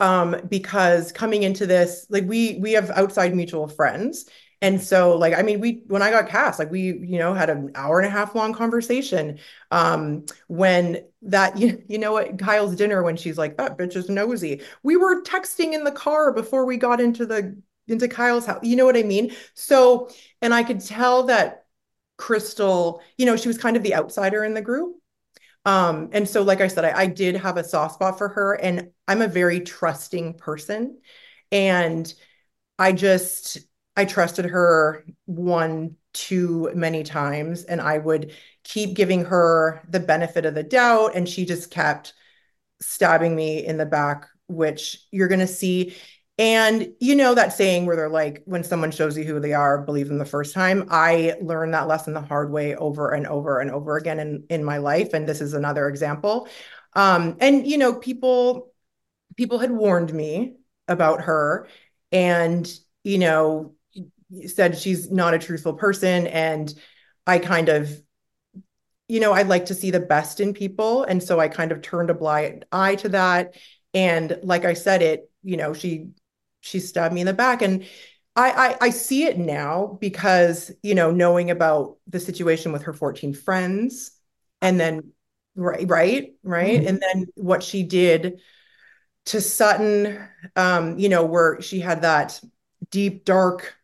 um, 0.00 0.36
because 0.48 1.12
coming 1.12 1.42
into 1.42 1.66
this, 1.66 2.06
like 2.10 2.24
we 2.24 2.58
we 2.60 2.72
have 2.72 2.90
outside 2.90 3.34
mutual 3.34 3.68
friends. 3.68 4.26
And 4.62 4.80
so, 4.80 5.16
like, 5.18 5.34
I 5.34 5.42
mean, 5.42 5.60
we 5.60 5.82
when 5.88 6.00
I 6.00 6.10
got 6.10 6.28
cast, 6.28 6.58
like 6.58 6.70
we, 6.70 6.80
you 6.80 7.18
know, 7.18 7.34
had 7.34 7.50
an 7.50 7.72
hour 7.74 7.98
and 7.98 8.06
a 8.06 8.10
half 8.10 8.34
long 8.34 8.54
conversation. 8.54 9.38
Um, 9.70 10.24
when 10.48 11.04
that 11.22 11.58
you, 11.58 11.82
you 11.88 11.98
know 11.98 12.12
what, 12.12 12.38
Kyle's 12.38 12.76
dinner 12.76 13.02
when 13.02 13.16
she's 13.16 13.36
like, 13.38 13.56
that 13.58 13.76
bitch 13.76 13.96
is 13.96 14.08
nosy. 14.08 14.62
We 14.82 14.96
were 14.96 15.22
texting 15.22 15.74
in 15.74 15.84
the 15.84 15.92
car 15.92 16.32
before 16.32 16.64
we 16.64 16.76
got 16.78 17.00
into 17.00 17.26
the 17.26 17.56
into 17.88 18.08
Kyle's 18.08 18.46
house. 18.46 18.60
You 18.62 18.76
know 18.76 18.86
what 18.86 18.96
I 18.96 19.02
mean? 19.02 19.32
So, 19.54 20.08
and 20.40 20.54
I 20.54 20.62
could 20.62 20.80
tell 20.80 21.24
that 21.24 21.66
Crystal, 22.16 23.02
you 23.18 23.26
know, 23.26 23.36
she 23.36 23.48
was 23.48 23.58
kind 23.58 23.76
of 23.76 23.82
the 23.82 23.94
outsider 23.94 24.44
in 24.44 24.54
the 24.54 24.62
group. 24.62 24.96
Um, 25.64 26.10
and 26.12 26.28
so, 26.28 26.42
like 26.42 26.60
I 26.60 26.68
said, 26.68 26.84
I, 26.84 27.00
I 27.02 27.06
did 27.06 27.36
have 27.36 27.56
a 27.56 27.64
soft 27.64 27.94
spot 27.94 28.18
for 28.18 28.28
her, 28.28 28.54
and 28.54 28.90
I'm 29.08 29.22
a 29.22 29.28
very 29.28 29.60
trusting 29.60 30.34
person. 30.34 30.98
And 31.50 32.12
I 32.78 32.92
just, 32.92 33.58
I 33.96 34.04
trusted 34.04 34.46
her 34.46 35.04
one 35.26 35.96
too 36.12 36.70
many 36.74 37.02
times, 37.02 37.64
and 37.64 37.80
I 37.80 37.98
would 37.98 38.32
keep 38.62 38.94
giving 38.94 39.24
her 39.24 39.82
the 39.88 40.00
benefit 40.00 40.44
of 40.44 40.54
the 40.54 40.62
doubt. 40.62 41.12
And 41.14 41.28
she 41.28 41.46
just 41.46 41.70
kept 41.70 42.12
stabbing 42.80 43.34
me 43.34 43.64
in 43.64 43.78
the 43.78 43.86
back, 43.86 44.26
which 44.48 44.98
you're 45.10 45.28
going 45.28 45.40
to 45.40 45.46
see 45.46 45.96
and 46.36 46.92
you 46.98 47.14
know 47.14 47.34
that 47.34 47.52
saying 47.52 47.86
where 47.86 47.94
they're 47.94 48.08
like, 48.08 48.42
when 48.44 48.64
someone 48.64 48.90
shows 48.90 49.16
you 49.16 49.24
who 49.24 49.38
they 49.38 49.52
are, 49.52 49.78
believe 49.78 50.08
them 50.08 50.18
the 50.18 50.24
first 50.24 50.52
time. 50.52 50.88
I 50.90 51.36
learned 51.40 51.74
that 51.74 51.86
lesson 51.86 52.12
the 52.12 52.20
hard 52.20 52.50
way 52.50 52.74
over 52.74 53.10
and 53.10 53.26
over 53.26 53.60
and 53.60 53.70
over 53.70 53.96
again 53.96 54.18
in, 54.18 54.44
in 54.50 54.64
my 54.64 54.78
life. 54.78 55.14
And 55.14 55.28
this 55.28 55.40
is 55.40 55.54
another 55.54 55.88
example. 55.88 56.48
Um, 56.94 57.36
and 57.40 57.66
you 57.66 57.78
know, 57.78 57.94
people 57.94 58.72
people 59.36 59.58
had 59.58 59.70
warned 59.70 60.12
me 60.12 60.56
about 60.88 61.22
her 61.22 61.68
and 62.12 62.70
you 63.04 63.18
know 63.18 63.74
said 64.46 64.76
she's 64.76 65.10
not 65.10 65.34
a 65.34 65.38
truthful 65.38 65.74
person. 65.74 66.26
And 66.26 66.72
I 67.26 67.38
kind 67.38 67.68
of 67.68 67.90
you 69.06 69.20
know, 69.20 69.32
I'd 69.32 69.48
like 69.48 69.66
to 69.66 69.74
see 69.74 69.90
the 69.90 70.00
best 70.00 70.40
in 70.40 70.54
people. 70.54 71.04
And 71.04 71.22
so 71.22 71.38
I 71.38 71.48
kind 71.48 71.72
of 71.72 71.82
turned 71.82 72.10
a 72.10 72.14
blind 72.14 72.64
eye 72.72 72.94
to 72.96 73.10
that. 73.10 73.54
And 73.92 74.38
like 74.42 74.64
I 74.64 74.72
said, 74.72 75.02
it, 75.02 75.30
you 75.42 75.58
know, 75.58 75.74
she 75.74 76.08
she 76.64 76.80
stabbed 76.80 77.14
me 77.14 77.20
in 77.20 77.26
the 77.26 77.34
back 77.34 77.62
and 77.62 77.84
I, 78.36 78.50
I, 78.50 78.76
I 78.86 78.90
see 78.90 79.24
it 79.24 79.38
now 79.38 79.96
because 80.00 80.72
you 80.82 80.94
know 80.94 81.10
knowing 81.10 81.50
about 81.50 81.98
the 82.08 82.18
situation 82.18 82.72
with 82.72 82.82
her 82.82 82.92
14 82.92 83.34
friends 83.34 84.10
and 84.60 84.80
then 84.80 85.12
right 85.54 85.88
right 85.88 86.32
right 86.42 86.78
mm-hmm. 86.80 86.88
and 86.88 87.02
then 87.02 87.26
what 87.36 87.62
she 87.62 87.82
did 87.82 88.40
to 89.26 89.40
Sutton 89.40 90.18
um 90.56 90.98
you 90.98 91.08
know 91.08 91.24
where 91.24 91.60
she 91.60 91.80
had 91.80 92.02
that 92.02 92.40
deep 92.90 93.24
dark 93.24 93.76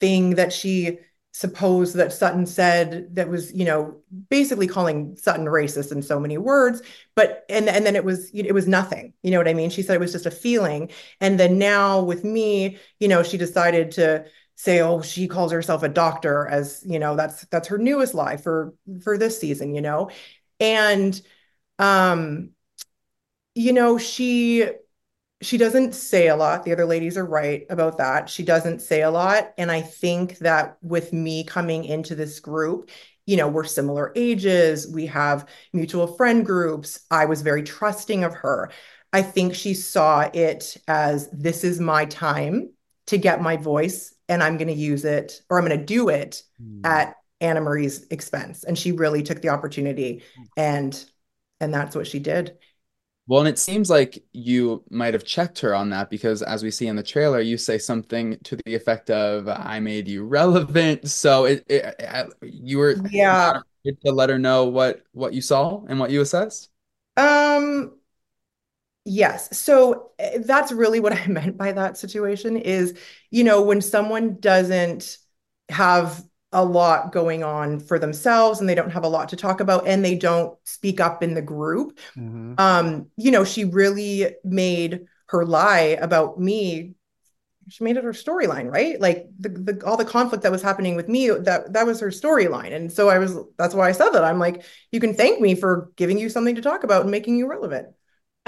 thing 0.00 0.36
that 0.36 0.52
she 0.52 1.00
suppose 1.38 1.92
that 1.92 2.12
Sutton 2.12 2.46
said 2.46 3.14
that 3.14 3.28
was, 3.28 3.54
you 3.54 3.64
know, 3.64 4.00
basically 4.28 4.66
calling 4.66 5.14
Sutton 5.16 5.46
racist 5.46 5.92
in 5.92 6.02
so 6.02 6.18
many 6.18 6.36
words, 6.36 6.82
but 7.14 7.44
and 7.48 7.68
and 7.68 7.86
then 7.86 7.94
it 7.94 8.04
was 8.04 8.32
it 8.34 8.52
was 8.52 8.66
nothing. 8.66 9.12
You 9.22 9.30
know 9.30 9.38
what 9.38 9.46
I 9.46 9.54
mean? 9.54 9.70
She 9.70 9.82
said 9.82 9.94
it 9.94 10.00
was 10.00 10.10
just 10.10 10.26
a 10.26 10.32
feeling. 10.32 10.90
And 11.20 11.38
then 11.38 11.56
now 11.56 12.02
with 12.02 12.24
me, 12.24 12.78
you 12.98 13.06
know, 13.06 13.22
she 13.22 13.36
decided 13.38 13.92
to 13.92 14.24
say, 14.56 14.80
oh, 14.80 15.00
she 15.00 15.28
calls 15.28 15.52
herself 15.52 15.84
a 15.84 15.88
doctor 15.88 16.48
as, 16.48 16.82
you 16.84 16.98
know, 16.98 17.14
that's 17.14 17.44
that's 17.46 17.68
her 17.68 17.78
newest 17.78 18.14
lie 18.14 18.36
for 18.36 18.74
for 19.04 19.16
this 19.16 19.38
season, 19.38 19.76
you 19.76 19.80
know. 19.80 20.10
And 20.58 21.20
um 21.78 22.50
you 23.54 23.72
know, 23.72 23.96
she 23.98 24.68
she 25.40 25.56
doesn't 25.56 25.94
say 25.94 26.28
a 26.28 26.36
lot. 26.36 26.64
The 26.64 26.72
other 26.72 26.84
ladies 26.84 27.16
are 27.16 27.24
right 27.24 27.64
about 27.70 27.98
that. 27.98 28.28
She 28.28 28.42
doesn't 28.42 28.80
say 28.80 29.02
a 29.02 29.10
lot. 29.10 29.52
And 29.56 29.70
I 29.70 29.82
think 29.82 30.38
that 30.38 30.78
with 30.82 31.12
me 31.12 31.44
coming 31.44 31.84
into 31.84 32.14
this 32.14 32.40
group, 32.40 32.90
you 33.26 33.36
know, 33.36 33.46
we're 33.46 33.64
similar 33.64 34.12
ages, 34.16 34.88
we 34.88 35.06
have 35.06 35.48
mutual 35.72 36.06
friend 36.06 36.44
groups. 36.44 37.00
I 37.10 37.26
was 37.26 37.42
very 37.42 37.62
trusting 37.62 38.24
of 38.24 38.34
her. 38.34 38.70
I 39.12 39.22
think 39.22 39.54
she 39.54 39.74
saw 39.74 40.28
it 40.32 40.76
as 40.88 41.28
this 41.30 41.62
is 41.62 41.78
my 41.78 42.06
time 42.06 42.70
to 43.06 43.16
get 43.18 43.40
my 43.40 43.56
voice 43.56 44.14
and 44.28 44.42
I'm 44.42 44.56
going 44.56 44.68
to 44.68 44.74
use 44.74 45.04
it 45.04 45.40
or 45.48 45.58
I'm 45.58 45.66
going 45.66 45.78
to 45.78 45.84
do 45.84 46.08
it 46.08 46.42
mm. 46.62 46.84
at 46.84 47.16
Annemarie's 47.40 48.06
expense. 48.10 48.64
And 48.64 48.76
she 48.76 48.92
really 48.92 49.22
took 49.22 49.40
the 49.40 49.48
opportunity 49.50 50.22
and 50.56 51.04
and 51.60 51.74
that's 51.74 51.96
what 51.96 52.06
she 52.06 52.18
did. 52.20 52.56
Well, 53.28 53.40
and 53.40 53.48
it 53.48 53.58
seems 53.58 53.90
like 53.90 54.24
you 54.32 54.82
might 54.90 55.12
have 55.12 55.22
checked 55.22 55.58
her 55.60 55.74
on 55.74 55.90
that 55.90 56.08
because, 56.08 56.40
as 56.42 56.62
we 56.62 56.70
see 56.70 56.86
in 56.86 56.96
the 56.96 57.02
trailer, 57.02 57.40
you 57.40 57.58
say 57.58 57.76
something 57.76 58.38
to 58.44 58.56
the 58.64 58.74
effect 58.74 59.10
of 59.10 59.48
"I 59.48 59.80
made 59.80 60.08
you 60.08 60.24
relevant." 60.24 61.08
So 61.10 61.44
it, 61.44 61.62
it 61.68 61.94
you 62.42 62.78
were 62.78 62.94
yeah 63.10 63.60
to 63.84 64.12
let 64.12 64.30
her 64.30 64.38
know 64.38 64.64
what 64.64 65.02
what 65.12 65.34
you 65.34 65.42
saw 65.42 65.84
and 65.88 66.00
what 66.00 66.10
you 66.10 66.22
assessed. 66.22 66.70
Um. 67.18 67.98
Yes. 69.04 69.56
So 69.58 70.10
eh, 70.18 70.38
that's 70.44 70.72
really 70.72 71.00
what 71.00 71.12
I 71.16 71.26
meant 71.26 71.56
by 71.56 71.72
that 71.72 71.96
situation 71.98 72.56
is, 72.56 72.98
you 73.30 73.44
know, 73.44 73.62
when 73.62 73.80
someone 73.80 74.38
doesn't 74.40 75.18
have 75.68 76.22
a 76.52 76.64
lot 76.64 77.12
going 77.12 77.44
on 77.44 77.78
for 77.78 77.98
themselves 77.98 78.60
and 78.60 78.68
they 78.68 78.74
don't 78.74 78.90
have 78.90 79.04
a 79.04 79.08
lot 79.08 79.28
to 79.28 79.36
talk 79.36 79.60
about 79.60 79.86
and 79.86 80.02
they 80.02 80.14
don't 80.14 80.56
speak 80.64 80.98
up 81.00 81.22
in 81.22 81.34
the 81.34 81.42
group. 81.42 81.98
Mm-hmm. 82.16 82.54
um 82.58 83.06
you 83.16 83.30
know 83.30 83.44
she 83.44 83.64
really 83.64 84.34
made 84.44 85.06
her 85.26 85.44
lie 85.44 85.98
about 86.00 86.40
me. 86.40 86.94
She 87.68 87.84
made 87.84 87.98
it 87.98 88.04
her 88.04 88.12
storyline 88.12 88.72
right? 88.72 88.98
Like 88.98 89.26
the, 89.38 89.50
the 89.50 89.86
all 89.86 89.98
the 89.98 90.06
conflict 90.06 90.42
that 90.44 90.52
was 90.52 90.62
happening 90.62 90.96
with 90.96 91.06
me 91.06 91.28
that 91.28 91.74
that 91.74 91.86
was 91.86 92.00
her 92.00 92.08
storyline. 92.08 92.72
And 92.72 92.90
so 92.90 93.10
i 93.10 93.18
was 93.18 93.36
that's 93.58 93.74
why 93.74 93.88
i 93.88 93.92
said 93.92 94.10
that. 94.10 94.24
I'm 94.24 94.38
like 94.38 94.64
you 94.90 95.00
can 95.00 95.12
thank 95.12 95.40
me 95.42 95.54
for 95.54 95.90
giving 95.96 96.18
you 96.18 96.30
something 96.30 96.54
to 96.54 96.62
talk 96.62 96.82
about 96.82 97.02
and 97.02 97.10
making 97.10 97.36
you 97.36 97.46
relevant 97.46 97.88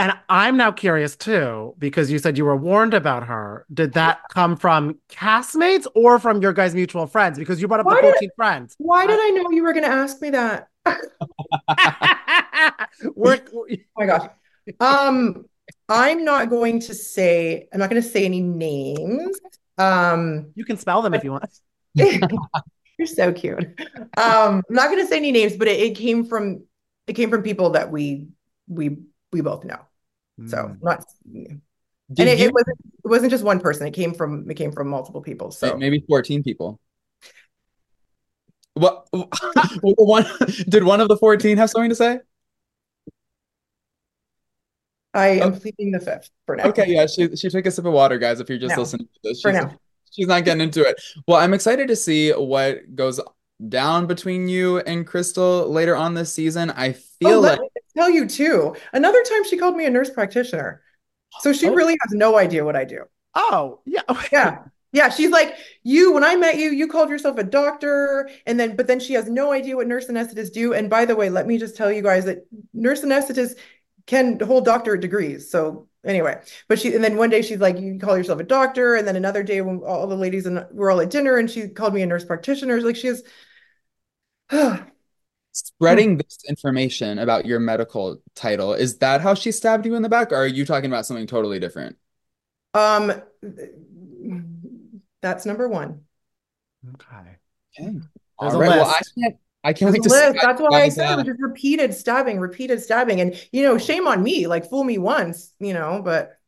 And 0.01 0.15
I'm 0.31 0.57
now 0.57 0.73
curious 0.73 1.15
too, 1.15 1.75
because 1.79 2.11
you 2.11 2.19
said 2.19 2.39
you 2.39 2.47
were 2.47 2.57
warned 2.57 2.95
about 2.95 3.27
her. 3.27 3.67
Did 3.75 3.93
that 3.93 4.21
come 4.31 4.57
from 4.57 4.99
castmates 5.11 5.87
or 5.95 6.19
from 6.19 6.41
your 6.41 6.55
guys' 6.55 6.75
mutual 6.75 7.07
friends? 7.07 7.39
Because 7.39 7.61
you 7.61 7.69
brought 7.69 7.81
up 7.81 7.87
Why 7.87 7.97
the 7.97 8.01
did- 8.03 8.13
14 8.15 8.31
friends. 8.35 8.75
Why 8.79 9.07
did 9.07 9.19
I 9.21 9.29
know 9.29 9.51
you 9.51 9.63
were 9.63 9.75
going 9.75 9.85
to 9.85 9.91
ask 9.91 10.23
me 10.23 10.31
that? 10.31 10.69
We're- 13.15 13.41
Oh 13.53 13.67
my 13.99 14.07
gosh. 14.07 14.31
Um, 14.81 15.45
I'm 15.91 16.25
not 16.25 16.49
going 16.49 16.81
to 16.81 16.95
say, 16.95 17.69
I'm 17.71 17.79
not 17.79 17.91
going 17.91 18.01
to 18.01 18.09
say 18.09 18.25
any 18.25 18.41
names. 18.41 19.39
Um, 19.77 20.53
you 20.55 20.65
can 20.65 20.79
spell 20.79 21.03
them 21.03 21.13
if 21.13 21.25
you 21.25 21.33
want. 21.33 21.45
you're 21.95 23.07
so 23.07 23.35
cute. 23.35 23.67
Um, 24.17 24.17
I'm 24.17 24.63
not 24.71 24.89
going 24.89 25.03
to 25.03 25.07
say 25.07 25.19
any 25.19 25.31
names, 25.31 25.59
but 25.59 25.69
it, 25.69 25.79
it 25.79 25.95
came 25.95 26.25
from 26.25 26.65
it 27.07 27.13
came 27.15 27.29
from 27.29 27.43
people 27.43 27.71
that 27.71 27.91
we 27.91 28.29
we 28.67 28.97
we 29.31 29.43
both 29.43 29.65
know. 29.65 29.81
So 30.47 30.57
Mm. 30.57 30.83
not 30.83 31.05
Did 31.25 31.53
and 32.19 32.29
it, 32.29 32.39
you 32.39 32.47
it 32.47 32.53
wasn't 32.53 32.79
it 33.05 33.09
wasn't 33.09 33.31
just 33.31 33.45
one 33.45 33.61
person. 33.61 33.87
It 33.87 33.93
came 33.93 34.15
from 34.15 34.51
it 34.51 34.55
came 34.55 34.73
from 34.73 34.89
multiple 34.89 35.21
people. 35.21 35.51
So 35.51 35.77
maybe 35.77 36.05
14 36.09 36.43
people? 36.43 36.81
What 38.75 39.07
one 39.83 40.25
did 40.69 40.85
one 40.85 41.01
of 41.01 41.09
the 41.09 41.17
14 41.17 41.57
have 41.59 41.71
something 41.71 41.91
to 41.91 41.95
say? 41.95 42.21
I 45.13 45.29
am 45.29 45.59
pleading 45.59 45.91
the 45.91 46.01
fifth 46.01 46.31
for 46.47 46.57
now. 46.57 46.69
Okay, 46.69 46.85
yeah, 46.87 47.07
she 47.07 47.35
she 47.37 47.49
took 47.49 47.67
a 47.67 47.71
sip 47.71 47.85
of 47.85 47.93
water, 47.93 48.19
guys. 48.19 48.41
If 48.41 48.49
you're 48.49 48.59
just 48.59 48.79
listening 48.79 49.07
to 49.07 49.21
this, 49.25 49.43
for 49.43 49.53
now. 49.53 49.77
she's 50.13 50.29
not 50.29 50.45
getting 50.45 50.61
into 50.61 50.83
it. 50.83 51.01
Well, 51.27 51.39
I'm 51.39 51.53
excited 51.53 51.89
to 51.89 51.97
see 51.97 52.31
what 52.31 52.95
goes 52.95 53.21
down 53.69 54.07
between 54.07 54.49
you 54.49 54.79
and 54.81 55.07
Crystal 55.07 55.69
later 55.71 55.97
on 55.97 56.15
this 56.15 56.33
season. 56.33 56.71
I 56.71 56.95
Oh, 57.25 57.29
feel 57.29 57.41
let 57.41 57.59
like 57.61 57.61
me 57.61 57.69
tell 57.97 58.11
you 58.11 58.27
too. 58.27 58.75
Another 58.93 59.23
time 59.23 59.45
she 59.45 59.57
called 59.59 59.77
me 59.77 59.85
a 59.87 59.91
nurse 59.91 60.11
practitioner. 60.11 60.83
So 61.37 61.53
she 61.53 61.69
Oh. 61.69 61.75
really 61.75 61.97
has 62.03 62.13
no 62.13 62.37
idea 62.39 62.65
what 62.65 62.77
I 62.77 62.85
do. 62.85 63.05
Oh, 63.35 63.81
yeah. 63.85 64.03
Yeah. 64.33 64.65
Yeah, 64.93 65.09
she's 65.09 65.31
like, 65.31 65.55
you, 65.85 66.13
when 66.13 66.25
I 66.25 66.35
met 66.35 66.57
you, 66.57 66.71
you 66.71 66.89
called 66.89 67.11
yourself 67.11 67.39
a 67.39 67.45
doctor, 67.45 68.29
and 68.45 68.59
then, 68.59 68.75
but 68.75 68.89
then 68.89 68.99
she 68.99 69.13
has 69.13 69.31
no 69.31 69.53
idea 69.53 69.77
what 69.77 69.87
nurse 69.87 70.09
anesthetists 70.09 70.53
do. 70.53 70.73
And 70.75 70.91
by 70.91 71.05
the 71.05 71.15
way, 71.15 71.31
let 71.31 71.47
me 71.47 71.59
just 71.59 71.77
tell 71.77 71.93
you 71.93 72.03
guys 72.03 72.25
that 72.25 72.45
nurse 72.75 73.03
anesthetists 73.03 73.55
can 74.07 74.41
hold 74.41 74.65
doctorate 74.65 75.01
degrees. 75.01 75.49
So 75.49 75.87
anyway, 76.05 76.41
but 76.67 76.81
she, 76.81 76.93
and 76.93 77.05
then 77.05 77.17
one 77.17 77.31
day 77.31 77.43
she's 77.43 77.61
like, 77.61 77.79
you 77.79 78.01
call 78.01 78.17
yourself 78.17 78.41
a 78.41 78.45
doctor, 78.45 78.97
and 78.97 79.07
then 79.07 79.15
another 79.15 79.45
day 79.45 79.61
when 79.61 79.79
all 79.87 80.09
the 80.09 80.17
ladies 80.17 80.47
and 80.47 80.67
we're 80.73 80.91
all 80.91 81.01
at 81.01 81.11
dinner, 81.11 81.37
and 81.37 81.49
she 81.49 81.69
called 81.69 81.95
me 81.95 82.03
a 82.03 82.07
nurse 82.07 82.25
practitioner. 82.25 82.81
Like 82.81 82.97
she 82.97 83.07
has, 83.07 83.23
spreading 85.53 86.17
this 86.19 86.39
information 86.49 87.19
about 87.19 87.47
your 87.47 87.61
medical 87.61 88.21
title, 88.35 88.75
is 88.75 88.99
that 88.99 89.21
how 89.21 89.35
she 89.35 89.53
stabbed 89.53 89.87
you 89.87 89.95
in 89.95 90.03
the 90.03 90.09
back, 90.09 90.33
or 90.33 90.37
are 90.37 90.47
you 90.47 90.65
talking 90.65 90.91
about 90.91 91.07
something 91.07 91.27
totally 91.27 91.59
different? 91.59 91.97
um, 92.75 93.13
that's 95.23 95.47
number 95.47 95.69
one. 95.69 96.01
Okay. 96.95 97.37
Okay. 97.79 97.99
There's 98.41 98.55
All 98.55 98.55
a 98.55 98.59
right. 98.59 98.69
Well, 98.69 98.87
I 98.87 99.01
can't 99.19 99.37
I 99.63 99.73
can't 99.73 99.93
wait 99.93 100.03
to 100.03 100.09
a 100.09 100.11
see 100.11 100.39
That's 100.41 100.61
you 100.61 100.67
why 100.67 100.79
I 100.79 100.89
guys, 100.89 100.95
said 100.95 101.11
it 101.11 101.17
was 101.17 101.25
just 101.25 101.41
repeated 101.41 101.95
stabbing, 101.95 102.41
repeated 102.41 102.81
stabbing. 102.81 103.21
And, 103.21 103.35
you 103.53 103.63
know, 103.63 103.77
shame 103.79 104.07
on 104.07 104.23
me, 104.23 104.47
like 104.47 104.69
fool 104.69 104.85
me 104.85 104.99
once, 104.99 105.53
you 105.61 105.75
know, 105.75 106.01
but 106.03 106.39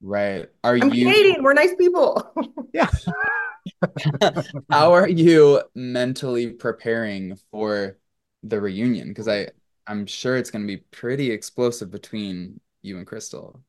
right. 0.00 0.48
Are 0.64 0.76
I'm 0.80 0.92
you 0.92 1.04
Canadian. 1.04 1.42
We're 1.42 1.54
nice 1.54 1.74
people. 1.76 2.32
Yeah. 2.72 2.88
how 4.70 4.92
are 4.92 5.08
you 5.08 5.62
mentally 5.74 6.50
preparing 6.50 7.36
for 7.50 7.98
the 8.42 8.60
reunion? 8.60 9.08
Because 9.08 9.28
I 9.28 9.48
I'm 9.86 10.06
sure 10.06 10.36
it's 10.36 10.50
going 10.50 10.62
to 10.62 10.76
be 10.76 10.82
pretty 10.90 11.30
explosive 11.30 11.90
between 11.90 12.60
you 12.82 12.98
and 12.98 13.06
Crystal. 13.06 13.60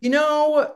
You 0.00 0.10
know, 0.10 0.74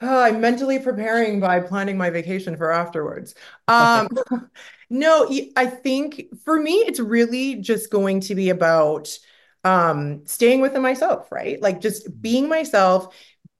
uh, 0.00 0.20
I'm 0.20 0.40
mentally 0.40 0.78
preparing 0.78 1.40
by 1.40 1.60
planning 1.60 1.98
my 1.98 2.10
vacation 2.10 2.56
for 2.56 2.70
afterwards. 2.70 3.34
Um, 3.66 4.08
no, 4.90 5.28
I 5.56 5.66
think 5.66 6.26
for 6.44 6.58
me, 6.58 6.74
it's 6.74 7.00
really 7.00 7.56
just 7.56 7.90
going 7.90 8.20
to 8.20 8.34
be 8.34 8.50
about 8.50 9.16
um, 9.64 10.24
staying 10.24 10.60
within 10.60 10.82
myself, 10.82 11.32
right? 11.32 11.60
Like 11.60 11.80
just 11.80 12.22
being 12.22 12.48
myself, 12.48 13.14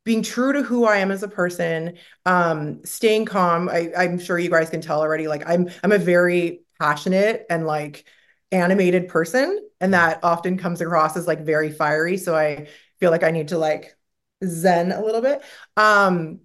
being 0.08 0.22
true 0.22 0.54
to 0.54 0.62
who 0.62 0.86
I 0.86 0.96
am 0.96 1.10
as 1.10 1.22
a 1.22 1.28
person, 1.28 1.98
um, 2.24 2.82
staying 2.82 3.26
calm. 3.26 3.68
I, 3.68 3.92
I'm 3.94 4.18
sure 4.18 4.38
you 4.38 4.48
guys 4.48 4.70
can 4.70 4.80
tell 4.80 5.00
already. 5.00 5.28
Like 5.28 5.42
I'm, 5.46 5.68
I'm 5.84 5.92
a 5.92 5.98
very 5.98 6.62
passionate 6.80 7.44
and 7.50 7.66
like 7.66 8.06
animated 8.50 9.08
person, 9.08 9.68
and 9.82 9.92
that 9.92 10.20
often 10.24 10.56
comes 10.56 10.80
across 10.80 11.14
as 11.18 11.26
like 11.26 11.44
very 11.44 11.70
fiery. 11.70 12.16
So 12.16 12.34
I 12.34 12.68
feel 12.98 13.10
like 13.10 13.22
I 13.22 13.32
need 13.32 13.48
to 13.48 13.58
like 13.58 13.98
zen 14.42 14.92
a 14.92 15.02
little 15.02 15.20
bit. 15.20 15.42
Um, 15.76 16.40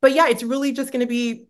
but 0.00 0.12
yeah, 0.14 0.28
it's 0.28 0.42
really 0.42 0.72
just 0.72 0.90
going 0.90 1.00
to 1.00 1.06
be 1.06 1.48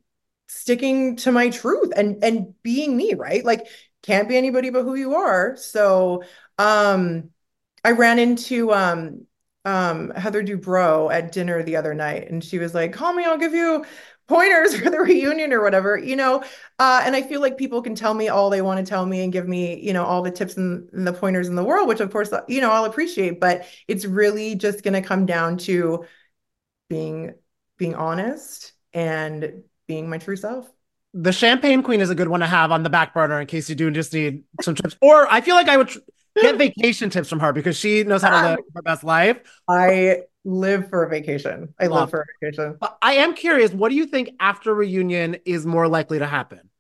sticking 0.48 1.14
to 1.18 1.30
my 1.30 1.50
truth 1.50 1.92
and 1.94 2.24
and 2.24 2.60
being 2.64 2.96
me, 2.96 3.14
right? 3.14 3.44
Like 3.44 3.68
can't 4.02 4.28
be 4.28 4.36
anybody 4.36 4.70
but 4.70 4.82
who 4.82 4.96
you 4.96 5.14
are. 5.14 5.56
So, 5.56 6.24
um, 6.58 7.30
I 7.84 7.92
ran 7.92 8.18
into 8.18 8.72
um 8.72 9.28
um 9.64 10.10
Heather 10.10 10.42
Dubrow 10.42 11.12
at 11.12 11.32
dinner 11.32 11.62
the 11.62 11.76
other 11.76 11.94
night, 11.94 12.30
and 12.30 12.42
she 12.42 12.58
was 12.58 12.74
like, 12.74 12.92
"Call 12.92 13.12
me, 13.12 13.24
I'll 13.24 13.38
give 13.38 13.54
you." 13.54 13.84
pointers 14.26 14.74
for 14.80 14.88
the 14.90 14.98
reunion 14.98 15.52
or 15.52 15.62
whatever 15.62 15.98
you 15.98 16.16
know 16.16 16.42
uh, 16.78 17.02
and 17.04 17.14
i 17.14 17.20
feel 17.20 17.42
like 17.42 17.58
people 17.58 17.82
can 17.82 17.94
tell 17.94 18.14
me 18.14 18.28
all 18.28 18.48
they 18.48 18.62
want 18.62 18.78
to 18.78 18.88
tell 18.88 19.04
me 19.04 19.22
and 19.22 19.32
give 19.32 19.46
me 19.46 19.78
you 19.80 19.92
know 19.92 20.04
all 20.04 20.22
the 20.22 20.30
tips 20.30 20.56
and, 20.56 20.88
and 20.92 21.06
the 21.06 21.12
pointers 21.12 21.48
in 21.48 21.54
the 21.56 21.64
world 21.64 21.86
which 21.86 22.00
of 22.00 22.10
course 22.10 22.32
you 22.48 22.60
know 22.60 22.70
i'll 22.70 22.86
appreciate 22.86 23.38
but 23.38 23.66
it's 23.86 24.04
really 24.04 24.54
just 24.54 24.82
going 24.82 24.94
to 24.94 25.06
come 25.06 25.26
down 25.26 25.58
to 25.58 26.04
being 26.88 27.34
being 27.76 27.94
honest 27.94 28.72
and 28.92 29.62
being 29.86 30.08
my 30.08 30.18
true 30.18 30.36
self 30.36 30.70
The 31.12 31.32
champagne 31.32 31.82
queen 31.82 32.00
is 32.00 32.10
a 32.10 32.14
good 32.14 32.28
one 32.28 32.40
to 32.40 32.46
have 32.46 32.72
on 32.72 32.82
the 32.82 32.90
back 32.90 33.14
burner 33.14 33.40
in 33.40 33.46
case 33.46 33.68
you 33.68 33.74
do 33.74 33.90
just 33.90 34.12
need 34.12 34.42
some 34.62 34.74
tips. 34.74 34.96
Or 35.00 35.30
I 35.30 35.40
feel 35.40 35.54
like 35.54 35.68
I 35.68 35.76
would 35.76 35.90
get 36.40 36.56
vacation 36.56 37.10
tips 37.10 37.28
from 37.28 37.40
her 37.40 37.52
because 37.52 37.76
she 37.76 38.04
knows 38.04 38.22
how 38.22 38.30
to 38.30 38.48
live 38.48 38.58
um, 38.58 38.64
her 38.74 38.82
best 38.82 39.04
life. 39.04 39.38
i 39.68 40.18
live 40.44 40.88
for 40.90 41.04
a 41.04 41.08
vacation 41.08 41.72
i 41.80 41.84
live 41.84 41.92
Love. 41.92 42.10
for 42.10 42.20
a 42.20 42.24
vacation 42.46 42.76
But 42.80 42.98
I 43.00 43.14
am 43.14 43.34
curious, 43.34 43.72
what 43.72 43.88
do 43.90 43.94
you 43.94 44.06
think 44.06 44.30
after 44.40 44.74
reunion 44.74 45.36
is 45.46 45.64
more 45.64 45.88
likely 45.88 46.18
to 46.18 46.26
happen? 46.26 46.70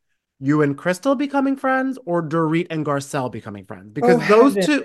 You 0.40 0.62
and 0.62 0.76
Crystal 0.76 1.14
becoming 1.14 1.56
friends 1.56 1.98
or 2.04 2.22
Dorit 2.22 2.66
and 2.70 2.84
Garcelle 2.84 3.30
becoming 3.30 3.64
friends? 3.64 3.90
Because 3.92 4.20
Oh, 4.22 4.26
those 4.28 4.54
heaven. 4.54 4.66
two 4.66 4.84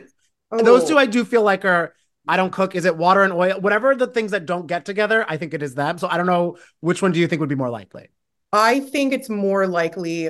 oh. 0.52 0.62
those 0.64 0.84
Oh. 0.84 0.88
two 0.90 0.98
I 0.98 1.06
do 1.08 1.26
feel 1.26 1.42
like 1.42 1.66
are 1.66 1.94
I 2.28 2.38
don't 2.38 2.52
cook. 2.52 2.76
Is 2.76 2.86
it 2.86 2.96
water 2.96 3.24
and 3.24 3.34
oil? 3.34 3.60
Whatever 3.60 3.96
the 3.96 4.06
things 4.08 4.32
that 4.32 4.46
don't 4.46 4.68
get 4.68 4.86
together, 4.86 5.26
I 5.28 5.38
think 5.38 5.54
it 5.54 5.64
is 5.64 5.74
them. 5.76 5.98
So 5.98 6.08
I 6.08 6.16
don't 6.18 6.28
know 6.28 6.58
which 6.80 7.02
one 7.02 7.12
do 7.12 7.20
you 7.20 7.28
think 7.28 7.40
would 7.40 7.50
be 7.50 7.56
more 7.56 7.70
likely? 7.72 8.10
I 8.54 8.80
think 8.82 9.14
it's 9.14 9.30
more 9.30 9.66
likely 9.68 10.30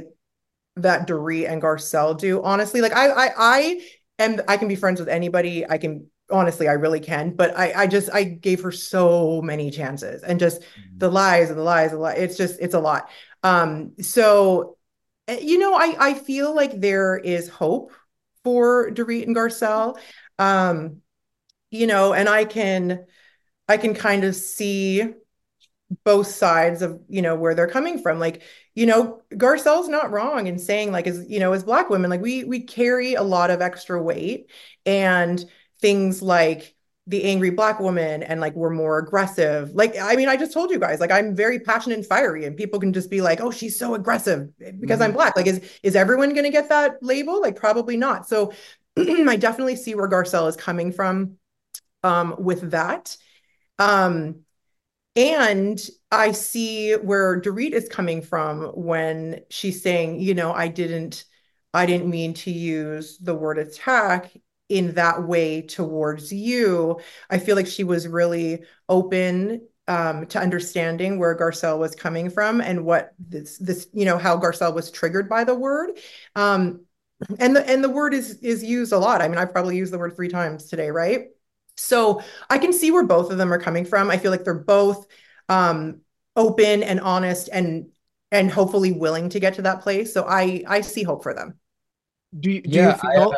that 0.78 1.08
Dorit 1.08 1.52
and 1.52 1.62
Garcelle 1.62 2.18
do. 2.18 2.42
Honestly, 2.42 2.80
like 2.82 2.94
I, 2.94 3.10
I, 3.10 3.30
I 3.38 3.82
am. 4.20 4.42
I 4.48 4.58
can 4.58 4.68
be 4.68 4.76
friends 4.76 5.00
with 5.00 5.10
anybody. 5.10 5.68
I 5.68 5.78
can 5.78 6.08
honestly, 6.32 6.68
I 6.68 6.74
really 6.74 7.00
can. 7.00 7.32
But 7.32 7.58
I, 7.58 7.74
I 7.74 7.88
just, 7.88 8.10
I 8.14 8.24
gave 8.24 8.62
her 8.62 8.72
so 8.72 9.42
many 9.42 9.72
chances, 9.72 10.24
and 10.24 10.40
just 10.40 10.62
the 10.96 11.10
lies 11.10 11.50
and 11.50 11.58
the 11.58 11.64
lies, 11.64 11.92
and 11.92 12.00
the 12.00 12.04
lies. 12.04 12.20
It's 12.20 12.38
just, 12.38 12.60
it's 12.60 12.76
a 12.76 12.80
lot. 12.80 13.10
Um, 13.44 13.94
so, 14.02 14.78
eh, 15.28 15.40
you 15.42 15.58
know, 15.58 15.74
I, 15.74 15.96
I 16.00 16.14
feel 16.14 16.54
like 16.54 16.80
there 16.80 17.18
is 17.18 17.50
hope 17.50 17.92
for 18.44 18.92
Dorit 18.92 19.26
and 19.26 19.36
Garcelle. 19.36 19.98
Um, 20.38 21.02
you 21.72 21.88
know, 21.88 22.14
and 22.14 22.30
I 22.30 22.46
can, 22.46 23.06
I 23.68 23.78
can 23.78 23.94
kind 23.94 24.24
of 24.24 24.36
see 24.36 25.04
both 26.04 26.28
sides 26.28 26.82
of 26.82 27.02
you 27.10 27.22
know 27.22 27.36
where 27.36 27.56
they're 27.56 27.68
coming 27.68 28.00
from. 28.02 28.20
Like 28.20 28.44
you 28.76 28.86
know 28.86 29.22
garcelle's 29.34 29.90
not 29.90 30.12
wrong 30.12 30.48
in 30.48 30.60
saying 30.60 30.92
like 30.92 31.08
as 31.08 31.26
you 31.28 31.40
know 31.40 31.54
as 31.54 31.64
black 31.64 31.90
women 31.90 32.10
like 32.10 32.22
we 32.22 32.44
we 32.44 32.62
carry 32.62 33.16
a 33.16 33.24
lot 33.24 33.50
of 33.52 33.62
extra 33.62 34.02
weight 34.02 34.50
and 34.86 35.44
things 35.82 36.22
like 36.22 36.76
the 37.08 37.24
angry 37.24 37.50
black 37.50 37.80
woman 37.80 38.22
and 38.22 38.40
like 38.40 38.56
we're 38.56 38.70
more 38.70 39.00
aggressive. 39.00 39.72
Like 39.74 39.98
i 40.00 40.16
mean 40.16 40.30
i 40.30 40.38
just 40.38 40.54
told 40.54 40.70
you 40.70 40.80
guys 40.80 41.00
like 41.00 41.12
i'm 41.12 41.36
very 41.36 41.60
passionate 41.60 41.98
and 41.98 42.06
fiery 42.06 42.46
and 42.46 42.56
people 42.56 42.80
can 42.80 42.94
just 42.94 43.10
be 43.10 43.20
like 43.20 43.42
oh 43.42 43.50
she's 43.52 43.78
so 43.80 43.96
aggressive 43.96 44.50
because 44.80 45.02
i'm 45.02 45.14
black. 45.14 45.36
Like 45.36 45.48
is 45.48 45.62
is 45.82 45.96
everyone 45.96 46.30
going 46.34 46.46
to 46.46 46.52
get 46.52 46.70
that 46.70 47.02
label? 47.02 47.42
Like 47.42 47.56
probably 47.56 47.98
not. 47.98 48.28
So 48.30 48.54
i 48.98 49.36
definitely 49.36 49.76
see 49.76 49.96
where 49.96 50.08
garcelle 50.08 50.48
is 50.48 50.56
coming 50.56 50.92
from 50.92 51.38
um 52.04 52.36
with 52.38 52.72
that. 52.72 53.18
Um 53.80 54.42
and 55.16 55.80
I 56.12 56.32
see 56.32 56.94
where 56.94 57.42
Dorit 57.42 57.72
is 57.72 57.90
coming 57.90 58.22
from 58.22 58.64
when 58.76 59.42
she's 59.50 59.82
saying, 59.82 60.20
you 60.22 60.34
know, 60.34 60.54
I 60.54 60.68
didn't, 60.68 61.26
I 61.74 61.86
didn't 61.86 62.10
mean 62.10 62.34
to 62.36 62.52
use 62.52 63.18
the 63.18 63.36
word 63.36 63.58
attack 63.58 64.32
in 64.70 64.94
that 64.96 65.24
way 65.28 65.62
towards 65.64 66.32
you. 66.32 67.00
I 67.30 67.40
feel 67.40 67.56
like 67.56 67.68
she 67.68 67.84
was 67.84 68.08
really 68.08 68.64
open 68.88 69.68
um, 69.88 70.28
to 70.28 70.40
understanding 70.40 71.18
where 71.18 71.36
Garcelle 71.36 71.80
was 71.80 71.96
coming 71.96 72.30
from 72.30 72.62
and 72.62 72.86
what 72.86 73.14
this, 73.18 73.58
this, 73.58 73.88
you 73.92 74.06
know, 74.06 74.18
how 74.20 74.38
Garcelle 74.38 74.76
was 74.76 74.92
triggered 74.92 75.28
by 75.28 75.44
the 75.44 75.56
word. 75.56 75.98
Um, 76.36 76.82
and 77.38 77.56
the 77.56 77.70
and 77.70 77.84
the 77.84 77.90
word 77.90 78.14
is 78.14 78.36
is 78.40 78.64
used 78.64 78.94
a 78.94 78.98
lot. 78.98 79.22
I 79.22 79.28
mean, 79.28 79.38
I've 79.38 79.52
probably 79.52 79.76
used 79.76 79.92
the 79.92 79.98
word 79.98 80.16
three 80.16 80.30
times 80.30 80.66
today, 80.70 80.90
right? 80.90 81.26
So 81.80 82.22
I 82.50 82.58
can 82.58 82.74
see 82.74 82.92
where 82.92 83.06
both 83.06 83.32
of 83.32 83.38
them 83.38 83.52
are 83.54 83.60
coming 83.60 83.86
from. 83.86 84.10
I 84.10 84.18
feel 84.18 84.32
like 84.32 84.44
they're 84.44 84.54
both 84.54 85.08
um, 85.48 86.02
open 86.36 86.84
and 86.84 87.00
honest 87.00 87.50
and 87.52 87.90
and 88.32 88.52
hopefully 88.52 88.92
willing 88.92 89.30
to 89.30 89.40
get 89.40 89.56
to 89.56 89.64
that 89.64 89.82
place. 89.82 90.14
So 90.14 90.26
I 90.28 90.64
I 90.68 90.82
see 90.82 91.04
hope 91.04 91.24
for 91.24 91.34
them. 91.34 91.60
Do 92.40 92.52
you, 92.52 92.62
do 92.62 92.70
Yeah, 92.70 92.92
you 92.92 92.94
feel? 92.94 93.36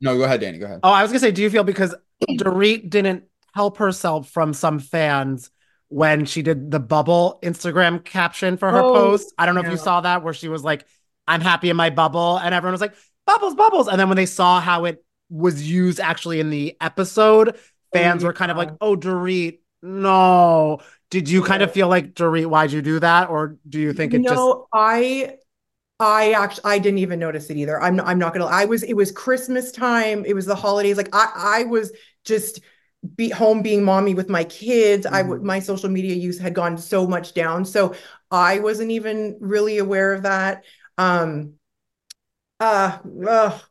No, 0.00 0.16
go 0.16 0.24
ahead, 0.24 0.40
Danny. 0.40 0.58
Go 0.58 0.66
ahead. 0.66 0.80
Oh, 0.82 0.90
I 0.90 1.02
was 1.02 1.10
gonna 1.10 1.20
say, 1.20 1.30
do 1.32 1.42
you 1.42 1.50
feel 1.50 1.64
because 1.64 1.94
Dorit 2.30 2.88
didn't 2.90 3.24
help 3.54 3.78
herself 3.78 4.28
from 4.30 4.52
some 4.52 4.78
fans 4.78 5.50
when 5.88 6.24
she 6.26 6.42
did 6.42 6.70
the 6.70 6.80
bubble 6.80 7.38
Instagram 7.42 8.04
caption 8.04 8.56
for 8.56 8.70
her 8.72 8.82
Oh, 8.82 8.90
post? 8.92 9.34
I 9.38 9.46
don't 9.46 9.54
know 9.54 9.60
if 9.62 9.68
you 9.68 9.76
saw 9.76 10.00
that 10.02 10.22
where 10.22 10.34
she 10.34 10.48
was 10.48 10.62
like, 10.62 10.84
"I'm 11.26 11.40
happy 11.40 11.70
in 11.70 11.76
my 11.76 11.90
bubble," 11.90 12.36
and 12.38 12.54
everyone 12.54 12.72
was 12.72 12.80
like, 12.80 12.94
"Bubbles, 13.26 13.54
bubbles," 13.54 13.88
and 13.88 13.98
then 13.98 14.08
when 14.08 14.16
they 14.16 14.26
saw 14.26 14.60
how 14.60 14.84
it 14.84 15.04
was 15.28 15.68
used 15.68 16.00
actually 16.00 16.40
in 16.40 16.50
the 16.50 16.76
episode, 16.80 17.58
fans 17.92 18.24
were 18.24 18.32
kind 18.32 18.50
of 18.50 18.56
like, 18.56 18.70
"Oh, 18.80 18.96
Dorit, 18.96 19.60
no." 19.82 20.80
Did 21.10 21.28
you 21.28 21.42
kind 21.42 21.62
of 21.62 21.72
feel 21.72 21.88
like 21.88 22.14
Dorit, 22.14 22.46
why'd 22.46 22.72
you 22.72 22.82
do 22.82 22.98
that, 23.00 23.30
or 23.30 23.56
do 23.68 23.78
you 23.78 23.92
think 23.92 24.12
it 24.12 24.22
just? 24.22 24.32
No, 24.32 24.66
I 24.72 25.36
I 25.98 26.32
actually 26.32 26.64
I 26.64 26.78
didn't 26.78 26.98
even 26.98 27.18
notice 27.18 27.48
it 27.48 27.56
either. 27.56 27.80
I'm 27.80 27.96
not, 27.96 28.06
I'm 28.06 28.18
not 28.18 28.32
gonna 28.32 28.46
I 28.46 28.66
was 28.66 28.82
it 28.82 28.94
was 28.94 29.12
Christmas 29.12 29.72
time, 29.72 30.24
it 30.26 30.34
was 30.34 30.46
the 30.46 30.54
holidays. 30.54 30.96
Like 30.96 31.14
I 31.14 31.30
I 31.34 31.64
was 31.64 31.92
just 32.24 32.60
be 33.14 33.30
home 33.30 33.62
being 33.62 33.84
mommy 33.84 34.14
with 34.14 34.28
my 34.28 34.44
kids. 34.44 35.06
I 35.06 35.22
would 35.22 35.42
my 35.42 35.60
social 35.60 35.88
media 35.88 36.14
use 36.14 36.38
had 36.38 36.54
gone 36.54 36.76
so 36.76 37.06
much 37.06 37.34
down. 37.34 37.64
So 37.64 37.94
I 38.30 38.58
wasn't 38.58 38.90
even 38.90 39.38
really 39.40 39.78
aware 39.78 40.12
of 40.12 40.22
that. 40.22 40.64
Um 40.98 41.54
uh, 42.60 42.98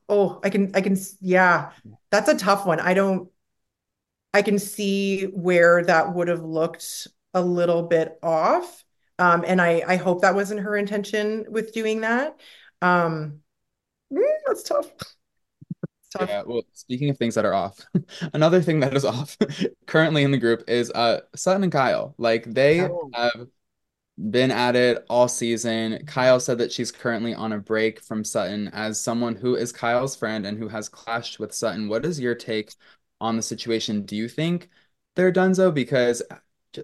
oh 0.09 0.39
I 0.43 0.49
can 0.49 0.71
I 0.75 0.81
can 0.81 0.97
yeah, 1.21 1.71
that's 2.11 2.29
a 2.29 2.37
tough 2.37 2.65
one. 2.65 2.79
I 2.79 2.93
don't 2.93 3.29
I 4.33 4.41
can 4.41 4.59
see 4.59 5.23
where 5.23 5.83
that 5.85 6.13
would 6.13 6.27
have 6.27 6.43
looked 6.43 7.07
a 7.33 7.41
little 7.41 7.83
bit 7.83 8.19
off. 8.21 8.83
Um, 9.17 9.45
and 9.47 9.61
I, 9.61 9.81
I 9.87 9.95
hope 9.95 10.21
that 10.21 10.35
wasn't 10.35 10.61
her 10.61 10.75
intention 10.75 11.45
with 11.49 11.73
doing 11.73 12.01
that. 12.01 12.37
Um, 12.81 13.39
mm, 14.13 14.23
that's 14.47 14.63
tough. 14.63 14.91
Tough. 16.11 16.29
Yeah, 16.29 16.43
well, 16.45 16.63
speaking 16.73 17.09
of 17.09 17.17
things 17.17 17.35
that 17.35 17.45
are 17.45 17.53
off, 17.53 17.77
another 18.33 18.61
thing 18.61 18.79
that 18.79 18.95
is 18.95 19.03
off 19.03 19.37
currently 19.87 20.23
in 20.23 20.31
the 20.31 20.37
group 20.37 20.63
is 20.69 20.89
uh 20.91 21.21
Sutton 21.35 21.63
and 21.63 21.71
Kyle. 21.71 22.15
Like 22.17 22.45
they 22.45 22.77
Oh. 22.77 23.09
have 23.13 23.47
been 24.17 24.51
at 24.51 24.75
it 24.75 25.05
all 25.09 25.27
season. 25.27 26.05
Kyle 26.05 26.39
said 26.39 26.57
that 26.59 26.71
she's 26.71 26.91
currently 26.91 27.33
on 27.33 27.51
a 27.51 27.59
break 27.59 28.01
from 28.01 28.23
Sutton 28.23 28.69
as 28.69 28.99
someone 28.99 29.35
who 29.35 29.55
is 29.55 29.71
Kyle's 29.71 30.15
friend 30.15 30.45
and 30.45 30.57
who 30.57 30.67
has 30.69 30.89
clashed 30.89 31.39
with 31.39 31.53
Sutton. 31.53 31.89
What 31.89 32.05
is 32.05 32.19
your 32.19 32.35
take 32.35 32.73
on 33.19 33.35
the 33.35 33.41
situation? 33.41 34.03
Do 34.03 34.15
you 34.15 34.29
think 34.29 34.69
they're 35.15 35.33
donezo? 35.33 35.73
Because 35.73 36.21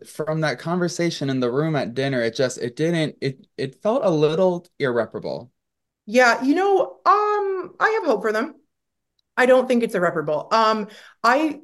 from 0.06 0.42
that 0.42 0.60
conversation 0.60 1.30
in 1.30 1.40
the 1.40 1.52
room 1.52 1.76
at 1.76 1.94
dinner, 1.94 2.22
it 2.22 2.36
just 2.36 2.58
it 2.58 2.76
didn't 2.76 3.16
it 3.22 3.48
it 3.58 3.82
felt 3.82 4.04
a 4.04 4.10
little 4.10 4.68
irreparable. 4.80 5.52
Yeah, 6.06 6.44
you 6.44 6.56
know, 6.56 7.00
um, 7.06 7.76
I 7.80 8.00
have 8.00 8.06
hope 8.06 8.22
for 8.22 8.32
them. 8.32 8.56
I 9.38 9.46
don't 9.46 9.68
think 9.68 9.84
it's 9.84 9.96
irreparable. 9.96 10.48
Um, 10.52 10.88
I 11.24 11.62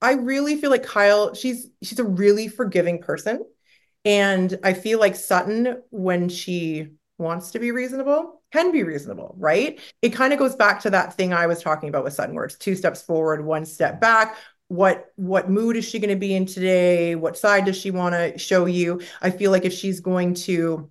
I 0.00 0.14
really 0.14 0.56
feel 0.56 0.70
like 0.70 0.84
Kyle, 0.84 1.34
she's 1.34 1.68
she's 1.82 1.98
a 1.98 2.04
really 2.04 2.48
forgiving 2.48 3.00
person. 3.02 3.44
And 4.04 4.58
I 4.62 4.72
feel 4.72 4.98
like 4.98 5.14
Sutton, 5.16 5.82
when 5.90 6.28
she 6.28 6.88
wants 7.18 7.50
to 7.50 7.58
be 7.58 7.70
reasonable, 7.70 8.42
can 8.52 8.72
be 8.72 8.82
reasonable, 8.82 9.34
right? 9.38 9.78
It 10.02 10.10
kind 10.10 10.32
of 10.32 10.38
goes 10.38 10.56
back 10.56 10.80
to 10.80 10.90
that 10.90 11.14
thing 11.14 11.32
I 11.32 11.46
was 11.46 11.62
talking 11.62 11.88
about 11.88 12.04
with 12.04 12.14
Sutton, 12.14 12.34
where 12.34 12.44
it's 12.44 12.56
two 12.56 12.74
steps 12.74 13.02
forward, 13.02 13.44
one 13.44 13.64
step 13.64 14.00
back. 14.00 14.36
What 14.68 15.12
what 15.16 15.50
mood 15.50 15.76
is 15.76 15.84
she 15.84 15.98
going 15.98 16.10
to 16.10 16.16
be 16.16 16.34
in 16.34 16.46
today? 16.46 17.14
What 17.16 17.36
side 17.36 17.64
does 17.64 17.76
she 17.76 17.90
want 17.90 18.14
to 18.14 18.38
show 18.38 18.66
you? 18.66 19.00
I 19.20 19.30
feel 19.30 19.50
like 19.50 19.64
if 19.64 19.72
she's 19.72 20.00
going 20.00 20.34
to 20.34 20.90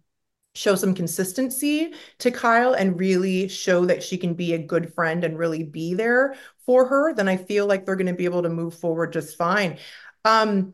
show 0.56 0.76
some 0.76 0.94
consistency 0.94 1.94
to 2.20 2.32
Kyle 2.32 2.74
and 2.74 3.00
really 3.00 3.48
show 3.48 3.86
that 3.86 4.04
she 4.04 4.18
can 4.18 4.34
be 4.34 4.54
a 4.54 4.58
good 4.58 4.94
friend 4.94 5.24
and 5.24 5.38
really 5.38 5.64
be 5.64 5.94
there 5.94 6.36
for 6.66 6.88
her, 6.88 7.14
then 7.14 7.30
I 7.30 7.38
feel 7.38 7.68
like 7.68 7.86
they're 7.86 7.96
going 7.96 8.08
to 8.08 8.14
be 8.14 8.26
able 8.26 8.44
to 8.44 8.50
move 8.50 8.74
forward 8.74 9.14
just 9.14 9.38
fine. 9.38 9.78
Um, 10.26 10.74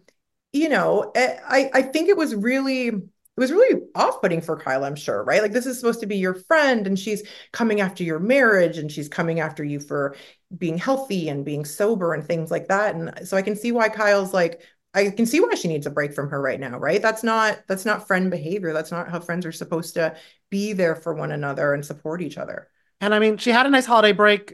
you 0.56 0.70
know, 0.70 1.12
eh, 1.16 1.38
I 1.46 1.70
I 1.74 1.82
think 1.82 2.10
it 2.10 2.18
was 2.18 2.34
really 2.34 2.88
it 2.88 3.42
was 3.42 3.52
really 3.52 3.82
off-putting 3.96 4.40
for 4.40 4.58
Kyle, 4.58 4.86
I'm 4.86 4.96
sure, 4.96 5.22
right? 5.24 5.42
Like 5.42 5.52
this 5.52 5.66
is 5.66 5.78
supposed 5.78 6.00
to 6.00 6.06
be 6.06 6.16
your 6.16 6.36
friend 6.36 6.88
and 6.88 6.98
she's 6.98 7.22
coming 7.52 7.82
after 7.82 8.02
your 8.04 8.20
marriage 8.20 8.78
and 8.78 8.90
she's 8.90 9.10
coming 9.10 9.42
after 9.42 9.62
you 9.62 9.82
for 9.82 10.16
being 10.58 10.78
healthy 10.78 11.28
and 11.28 11.44
being 11.44 11.66
sober 11.66 12.14
and 12.14 12.26
things 12.26 12.50
like 12.50 12.70
that. 12.70 12.96
And 12.96 13.28
so 13.28 13.36
I 13.36 13.42
can 13.42 13.58
see 13.58 13.74
why 13.74 13.90
Kyle's 13.90 14.34
like 14.34 14.62
I 14.94 15.10
can 15.10 15.26
see 15.26 15.42
why 15.42 15.56
she 15.56 15.68
needs 15.68 15.86
a 15.86 15.90
break 15.92 16.14
from 16.14 16.30
her 16.30 16.42
right 16.42 16.60
now, 16.60 16.80
right? 16.80 17.02
That's 17.02 17.24
not 17.24 17.60
that's 17.68 17.86
not 17.86 18.08
friend 18.08 18.32
behavior. 18.32 18.72
That's 18.72 18.92
not 18.92 19.10
how 19.10 19.20
friends 19.20 19.46
are 19.46 19.52
supposed 19.52 19.96
to 19.96 20.16
be 20.50 20.72
there 20.72 20.96
for 20.96 21.14
one 21.14 21.32
another 21.34 21.74
and 21.74 21.86
support 21.86 22.22
each 22.22 22.38
other. 22.38 22.70
And 23.02 23.14
I 23.14 23.20
mean, 23.20 23.38
she 23.38 23.52
had 23.52 23.66
a 23.66 23.70
nice 23.70 23.86
holiday 23.86 24.14
break 24.14 24.54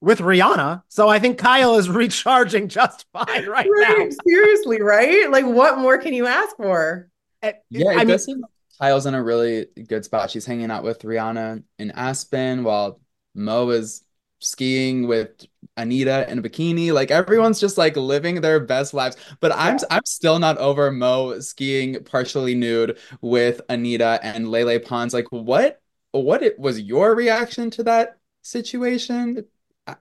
with 0.00 0.20
Rihanna, 0.20 0.82
so 0.88 1.08
I 1.08 1.18
think 1.18 1.38
Kyle 1.38 1.76
is 1.76 1.88
recharging 1.90 2.68
just 2.68 3.06
fine 3.12 3.46
right 3.46 3.66
now. 3.76 4.08
Seriously, 4.26 4.82
right? 4.82 5.30
Like 5.30 5.44
what 5.46 5.78
more 5.78 5.98
can 5.98 6.14
you 6.14 6.26
ask 6.26 6.56
for? 6.56 7.08
Eh, 7.42 7.52
Yeah, 7.70 7.92
it 7.92 7.98
I 7.98 8.04
mean, 8.04 8.08
does 8.08 8.24
seem 8.24 8.40
like 8.40 8.50
Kyle's 8.80 9.06
in 9.06 9.14
a 9.14 9.22
really 9.22 9.66
good 9.88 10.04
spot. 10.04 10.30
She's 10.30 10.46
hanging 10.46 10.70
out 10.70 10.84
with 10.84 11.00
Rihanna 11.02 11.62
in 11.78 11.90
Aspen 11.92 12.62
while 12.64 13.00
Mo 13.34 13.70
is 13.70 14.02
skiing 14.40 15.06
with 15.06 15.46
Anita 15.76 16.30
in 16.30 16.38
a 16.38 16.42
bikini. 16.42 16.92
Like 16.92 17.10
everyone's 17.10 17.58
just 17.60 17.78
like 17.78 17.96
living 17.96 18.40
their 18.40 18.60
best 18.60 18.92
lives. 18.94 19.16
But 19.40 19.52
I'm 19.52 19.78
I'm 19.90 20.04
still 20.04 20.38
not 20.38 20.58
over 20.58 20.90
Mo 20.90 21.40
skiing 21.40 22.02
partially 22.04 22.54
nude 22.54 22.98
with 23.20 23.60
Anita 23.68 24.20
and 24.22 24.50
Lele 24.50 24.78
Pons. 24.80 25.14
Like 25.14 25.26
what 25.30 25.80
what 26.12 26.42
it 26.42 26.58
was 26.58 26.80
your 26.80 27.14
reaction 27.14 27.70
to 27.72 27.82
that 27.84 28.18
situation? 28.42 29.46
I, 29.86 29.96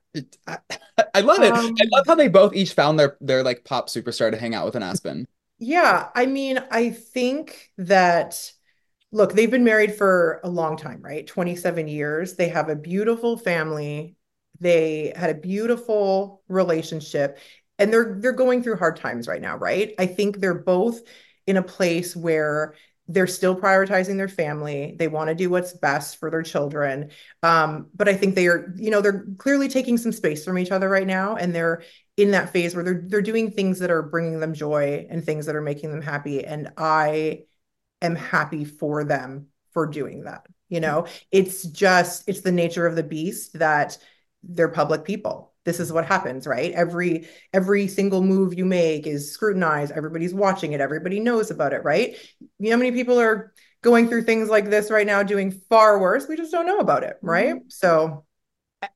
I, 0.48 0.58
I 1.14 1.22
love 1.22 1.44
it. 1.44 1.58
I 1.58 1.62
Um, 1.62 1.86
love 1.92 2.06
how 2.08 2.16
they 2.16 2.28
both 2.28 2.54
each 2.56 2.74
found 2.74 3.00
their 3.00 3.18
their 3.22 3.44
like 3.44 3.64
pop 3.64 3.90
superstar 3.90 4.32
to 4.32 4.38
hang 4.38 4.56
out 4.56 4.66
with 4.66 4.76
in 4.76 4.84
Aspen. 4.84 5.28
Yeah, 5.58 6.10
I 6.16 6.26
mean, 6.26 6.60
I 6.72 6.90
think 6.90 7.72
that, 7.78 8.52
look, 9.12 9.34
they've 9.34 9.52
been 9.52 9.64
married 9.64 9.96
for 9.96 10.42
a 10.44 10.50
long 10.50 10.78
time, 10.78 11.02
right? 11.02 11.26
27 11.26 11.88
years. 11.88 12.36
They 12.36 12.50
have 12.50 12.70
a 12.70 12.76
beautiful 12.76 13.38
family. 13.38 14.18
They 14.60 15.14
had 15.16 15.30
a 15.30 15.34
beautiful 15.40 16.44
relationship, 16.50 17.40
and 17.80 17.92
they're 17.94 18.16
they're 18.20 18.32
going 18.34 18.64
through 18.64 18.78
hard 18.78 18.98
times 18.98 19.28
right 19.28 19.42
now, 19.42 19.58
right? 19.58 19.94
I 20.00 20.08
think 20.08 20.40
they're 20.40 20.54
both 20.54 21.02
in 21.48 21.58
a 21.58 21.64
place 21.64 22.16
where 22.16 22.76
they're 23.08 23.28
still 23.28 23.56
prioritizing 23.56 24.18
their 24.18 24.28
family. 24.28 24.96
They 24.98 25.08
want 25.08 25.30
to 25.30 25.36
do 25.36 25.50
what's 25.50 25.74
best 25.74 26.18
for 26.18 26.32
their 26.32 26.42
children. 26.42 27.12
Um, 27.44 27.88
but 27.96 28.10
I 28.10 28.16
think 28.16 28.34
they 28.34 28.48
are, 28.48 28.74
you 28.78 28.90
know, 28.90 29.02
they're 29.02 29.26
clearly 29.38 29.68
taking 29.68 29.98
some 29.98 30.12
space 30.12 30.44
from 30.44 30.58
each 30.58 30.72
other 30.72 30.90
right 30.90 31.06
now, 31.06 31.36
and 31.36 31.54
they're 31.54 31.84
in 32.18 32.32
that 32.32 32.52
phase 32.52 32.76
where 32.76 32.84
they're 32.84 33.04
they're 33.06 33.22
doing 33.22 33.52
things 33.52 33.80
that 33.80 33.92
are 33.92 34.02
bringing 34.02 34.40
them 34.40 34.54
joy 34.54 35.06
and 35.10 35.24
things 35.24 35.46
that 35.46 35.56
are 35.56 35.62
making 35.62 35.92
them 35.92 36.02
happy 36.02 36.46
and 36.46 36.72
I 36.78 37.44
am 38.02 38.16
happy 38.16 38.66
for 38.66 39.04
them 39.04 39.48
for 39.74 39.86
doing 39.86 40.24
that 40.24 40.46
you 40.70 40.80
know 40.80 41.08
it's 41.32 41.64
just 41.64 42.24
it's 42.28 42.42
the 42.42 42.52
nature 42.52 42.88
of 42.88 42.96
the 42.96 43.04
beast 43.04 43.60
that 43.60 43.98
they're 44.44 44.70
public 44.70 45.04
people 45.04 45.54
this 45.66 45.80
is 45.80 45.92
what 45.92 46.06
happens 46.06 46.48
right? 46.48 46.72
Every 46.74 47.28
every 47.54 47.88
single 47.88 48.22
move 48.22 48.54
you 48.54 48.66
make 48.66 49.08
is 49.08 49.32
scrutinized. 49.32 49.92
Everybody's 49.92 50.34
watching 50.34 50.74
it. 50.74 50.82
Everybody 50.82 51.20
knows 51.20 51.52
about 51.52 51.74
it 51.74 51.84
right? 51.84 52.16
You 52.60 52.70
know 52.70 52.72
how 52.72 52.78
many 52.78 52.92
people 52.92 53.20
are 53.20 53.54
going 53.82 54.08
through 54.08 54.24
things 54.24 54.50
like 54.50 54.70
this 54.70 54.90
right 54.90 55.06
now 55.06 55.24
doing 55.24 55.52
far 55.70 56.00
worse? 56.00 56.28
We 56.28 56.38
just 56.38 56.52
don't 56.52 56.68
know 56.68 56.80
about 56.80 57.04
it 57.04 57.18
right? 57.22 57.56
Mm-hmm. 57.56 57.70
So 57.70 58.26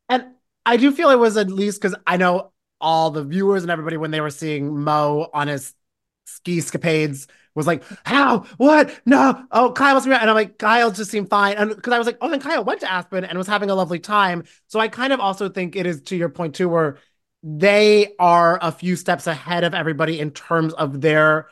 And 0.08 0.28
I 0.66 0.78
do 0.78 0.92
feel 0.92 1.10
it 1.10 1.16
was 1.16 1.38
at 1.38 1.52
least 1.52 1.82
because 1.82 1.96
I 2.06 2.18
know 2.18 2.52
all 2.82 3.12
the 3.12 3.24
viewers 3.24 3.64
and 3.64 3.72
everybody 3.72 3.98
when 3.98 4.12
they 4.12 4.22
were 4.22 4.30
seeing 4.30 4.80
Mo 4.80 5.30
on 5.34 5.48
his 5.48 5.74
ski 6.26 6.60
escapades 6.60 7.28
was 7.60 7.67
like, 7.67 7.84
"How? 8.06 8.39
What? 8.58 9.00
No! 9.06 9.45
Oh, 9.52 9.72
Kyle 9.72 9.93
must 9.93 10.06
be." 10.06 10.12
right." 10.12 10.22
And 10.22 10.30
I'm 10.30 10.36
like, 10.36 10.58
Kyle 10.58 10.91
just 10.91 11.12
seemed 11.12 11.30
fine, 11.30 11.56
and 11.58 11.76
because 11.76 11.93
I 11.93 11.98
was 11.98 12.08
like, 12.08 12.17
"Oh, 12.22 12.30
then 12.30 12.39
Kyle 12.41 12.63
went 12.63 12.82
to 12.82 12.91
Aspen 12.91 13.24
and 13.26 13.38
was 13.38 13.48
having 13.48 13.69
a 13.69 13.76
lovely 13.76 14.00
time." 14.00 14.43
So 14.67 14.80
I 14.80 14.88
kind 14.88 15.13
of 15.13 15.19
also 15.19 15.50
think 15.50 15.76
it 15.76 15.86
is 15.86 16.02
to 16.04 16.15
your 16.15 16.30
point 16.30 16.56
too, 16.56 16.69
where 16.69 16.98
they 17.43 18.15
are 18.19 18.60
a 18.62 18.71
few 18.71 18.96
steps 18.96 19.27
ahead 19.27 19.63
of 19.63 19.73
everybody 19.73 20.19
in 20.19 20.31
terms 20.31 20.73
of 20.73 21.02
their 21.02 21.48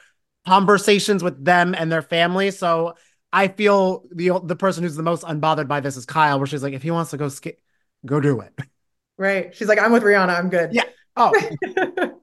conversations 0.46 1.24
with 1.24 1.44
them 1.44 1.76
and 1.76 1.92
their 1.92 2.02
family. 2.02 2.52
So 2.52 2.96
I 3.32 3.48
feel 3.50 4.06
the 4.12 4.40
the 4.44 4.56
person 4.56 4.84
who's 4.84 4.96
the 4.96 5.04
most 5.04 5.24
unbothered 5.24 5.68
by 5.68 5.80
this 5.82 5.98
is 5.98 6.06
Kyle, 6.06 6.40
where 6.40 6.48
she's 6.48 6.64
like, 6.64 6.74
if 6.74 6.84
he 6.84 6.92
wants 6.92 7.12
to 7.12 7.18
go 7.18 7.30
ski, 7.30 7.54
go 8.06 8.20
do 8.20 8.40
it. 8.42 8.54
right 9.18 9.56
she's 9.56 9.68
like 9.68 9.80
I'm 9.80 9.92
with 9.92 10.04
Rihanna 10.04 10.38
I'm 10.38 10.50
good 10.50 10.74
Yeah. 10.74 10.84
Oh, 11.16 11.34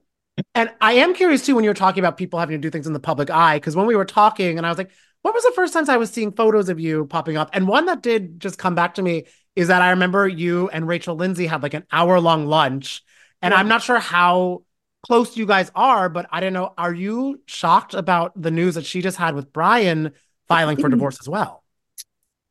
and 0.53 0.69
I 0.81 0.93
am 0.93 1.13
curious 1.13 1.45
too 1.45 1.55
when 1.55 1.63
you 1.63 1.69
were 1.69 1.75
talking 1.75 2.01
about 2.01 2.17
people 2.17 2.39
having 2.39 2.59
to 2.59 2.65
do 2.65 2.69
things 2.69 2.87
in 2.87 2.93
the 2.93 2.99
public 2.99 3.29
eye, 3.29 3.57
because 3.57 3.75
when 3.75 3.87
we 3.87 3.95
were 3.95 4.05
talking, 4.05 4.57
and 4.57 4.65
I 4.65 4.69
was 4.69 4.77
like, 4.77 4.91
what 5.21 5.33
was 5.33 5.43
the 5.43 5.53
first 5.55 5.73
times 5.73 5.89
I 5.89 5.97
was 5.97 6.11
seeing 6.11 6.31
photos 6.31 6.69
of 6.69 6.79
you 6.79 7.05
popping 7.05 7.37
up? 7.37 7.49
And 7.53 7.67
one 7.67 7.85
that 7.87 8.03
did 8.03 8.39
just 8.39 8.57
come 8.57 8.75
back 8.75 8.95
to 8.95 9.01
me 9.01 9.25
is 9.55 9.69
that 9.69 9.81
I 9.81 9.91
remember 9.91 10.27
you 10.27 10.69
and 10.69 10.87
Rachel 10.87 11.15
Lindsay 11.15 11.47
had 11.47 11.63
like 11.63 11.73
an 11.73 11.85
hour 11.91 12.19
long 12.19 12.45
lunch, 12.45 13.01
and 13.41 13.53
Yeah. 13.53 13.59
I'm 13.59 13.67
not 13.67 13.81
sure 13.81 13.99
how 13.99 14.63
close 15.03 15.37
you 15.37 15.45
guys 15.45 15.71
are, 15.75 16.09
but 16.09 16.27
I 16.31 16.39
don't 16.39 16.53
know. 16.53 16.73
Are 16.77 16.93
you 16.93 17.41
shocked 17.45 17.93
about 17.93 18.39
the 18.39 18.51
news 18.51 18.75
that 18.75 18.85
she 18.85 19.01
just 19.01 19.17
had 19.17 19.35
with 19.35 19.53
Bryan 19.53 20.11
filing 20.47 20.77
for 20.77 20.89
divorce 20.89 21.19
as 21.21 21.29
well? 21.29 21.63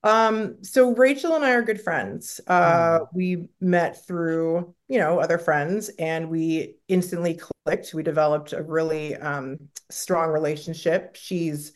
Um, 0.04 0.62
so 0.62 0.94
Rachel 0.94 1.34
and 1.34 1.44
I 1.44 1.52
are 1.52 1.62
good 1.62 1.80
friends. 1.80 2.40
Uh, 2.46 3.00
mm. 3.00 3.06
we 3.14 3.48
met 3.60 4.06
through, 4.06 4.74
you 4.86 4.98
know, 4.98 5.18
other 5.18 5.38
friends 5.38 5.90
and 5.98 6.28
we 6.30 6.76
instantly 6.88 7.34
clicked. 7.64 7.94
We 7.94 8.02
developed 8.02 8.52
a 8.52 8.62
really 8.62 9.16
um, 9.16 9.68
strong 9.90 10.30
relationship. 10.30 11.16
She's 11.16 11.72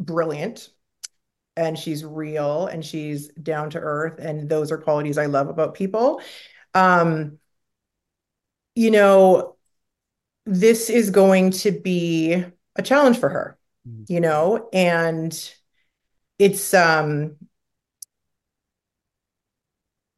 brilliant 0.00 0.68
and 1.56 1.78
she's 1.78 2.04
real 2.04 2.66
and 2.66 2.84
she's 2.84 3.28
down 3.34 3.70
to 3.70 3.78
earth. 3.78 4.18
And 4.18 4.48
those 4.48 4.70
are 4.70 4.78
qualities 4.78 5.18
I 5.18 5.26
love 5.26 5.48
about 5.48 5.74
people. 5.74 6.20
Um, 6.74 7.38
you 8.74 8.90
know, 8.90 9.56
this 10.46 10.88
is 10.88 11.10
going 11.10 11.50
to 11.50 11.72
be 11.72 12.44
a 12.76 12.82
challenge 12.82 13.18
for 13.18 13.28
her, 13.28 13.58
mm. 13.86 14.08
you 14.08 14.20
know, 14.20 14.68
and 14.72 15.52
it's 16.38 16.72
um 16.72 17.36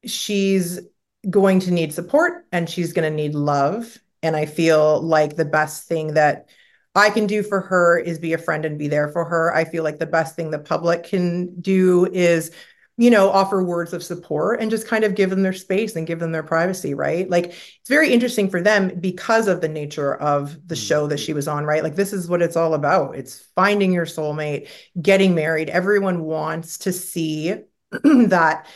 she's 0.04 0.80
going 1.28 1.61
to 1.61 1.70
need 1.70 1.92
support 1.92 2.46
and 2.52 2.68
she's 2.68 2.92
going 2.92 3.11
to 3.11 3.14
need 3.14 3.34
love. 3.34 3.98
And 4.22 4.36
I 4.36 4.46
feel 4.46 5.00
like 5.00 5.36
the 5.36 5.44
best 5.44 5.88
thing 5.88 6.14
that 6.14 6.48
I 6.94 7.10
can 7.10 7.26
do 7.26 7.42
for 7.42 7.60
her 7.60 7.98
is 7.98 8.18
be 8.18 8.32
a 8.32 8.38
friend 8.38 8.64
and 8.64 8.78
be 8.78 8.88
there 8.88 9.08
for 9.08 9.24
her. 9.24 9.54
I 9.54 9.64
feel 9.64 9.84
like 9.84 9.98
the 9.98 10.06
best 10.06 10.34
thing 10.34 10.50
the 10.50 10.58
public 10.58 11.04
can 11.04 11.60
do 11.60 12.06
is, 12.06 12.50
you 12.96 13.10
know, 13.10 13.30
offer 13.30 13.62
words 13.62 13.92
of 13.92 14.02
support 14.02 14.60
and 14.60 14.70
just 14.70 14.88
kind 14.88 15.04
of 15.04 15.14
give 15.14 15.30
them 15.30 15.42
their 15.42 15.52
space 15.52 15.94
and 15.94 16.06
give 16.06 16.18
them 16.18 16.32
their 16.32 16.42
privacy, 16.42 16.92
right? 16.92 17.30
Like 17.30 17.46
it's 17.46 17.88
very 17.88 18.12
interesting 18.12 18.50
for 18.50 18.60
them 18.60 18.98
because 19.00 19.46
of 19.46 19.60
the 19.60 19.68
nature 19.68 20.16
of 20.16 20.54
the 20.66 20.74
mm-hmm. 20.74 20.84
show 20.84 21.06
that 21.06 21.20
she 21.20 21.32
was 21.32 21.46
on, 21.46 21.64
right? 21.64 21.84
Like 21.84 21.94
this 21.94 22.12
is 22.12 22.28
what 22.28 22.42
it's 22.42 22.56
all 22.56 22.74
about. 22.74 23.14
It's 23.16 23.46
finding 23.54 23.92
your 23.92 24.06
soulmate, 24.06 24.68
getting 25.00 25.34
married. 25.34 25.70
Everyone 25.70 26.24
wants 26.24 26.78
to 26.78 26.92
see 26.92 27.54
that 28.02 28.66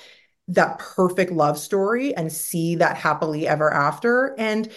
that 0.49 0.78
perfect 0.78 1.32
love 1.32 1.59
story 1.59 2.14
and 2.14 2.30
see 2.30 2.76
that 2.76 2.97
happily 2.97 3.49
ever 3.49 3.72
after. 3.72 4.34
And 4.38 4.70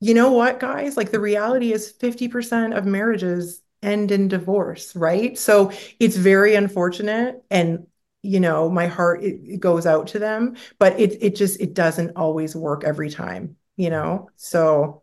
you 0.00 0.14
know 0.14 0.32
what, 0.32 0.60
guys? 0.60 0.96
Like 0.96 1.10
the 1.10 1.20
reality 1.20 1.72
is 1.72 1.90
50% 1.90 2.74
of 2.74 2.84
marriages 2.86 3.62
end 3.82 4.10
in 4.10 4.28
divorce, 4.28 4.94
right? 4.96 5.38
So 5.38 5.72
it's 6.00 6.16
very 6.16 6.54
unfortunate. 6.54 7.42
And 7.50 7.86
you 8.22 8.40
know, 8.40 8.68
my 8.68 8.86
heart 8.88 9.22
it, 9.24 9.40
it 9.44 9.60
goes 9.60 9.86
out 9.86 10.08
to 10.08 10.18
them, 10.18 10.56
but 10.78 10.98
it 11.00 11.22
it 11.22 11.36
just 11.36 11.60
it 11.60 11.74
doesn't 11.74 12.16
always 12.16 12.54
work 12.56 12.84
every 12.84 13.10
time, 13.10 13.56
you 13.76 13.90
know. 13.90 14.28
So 14.36 15.02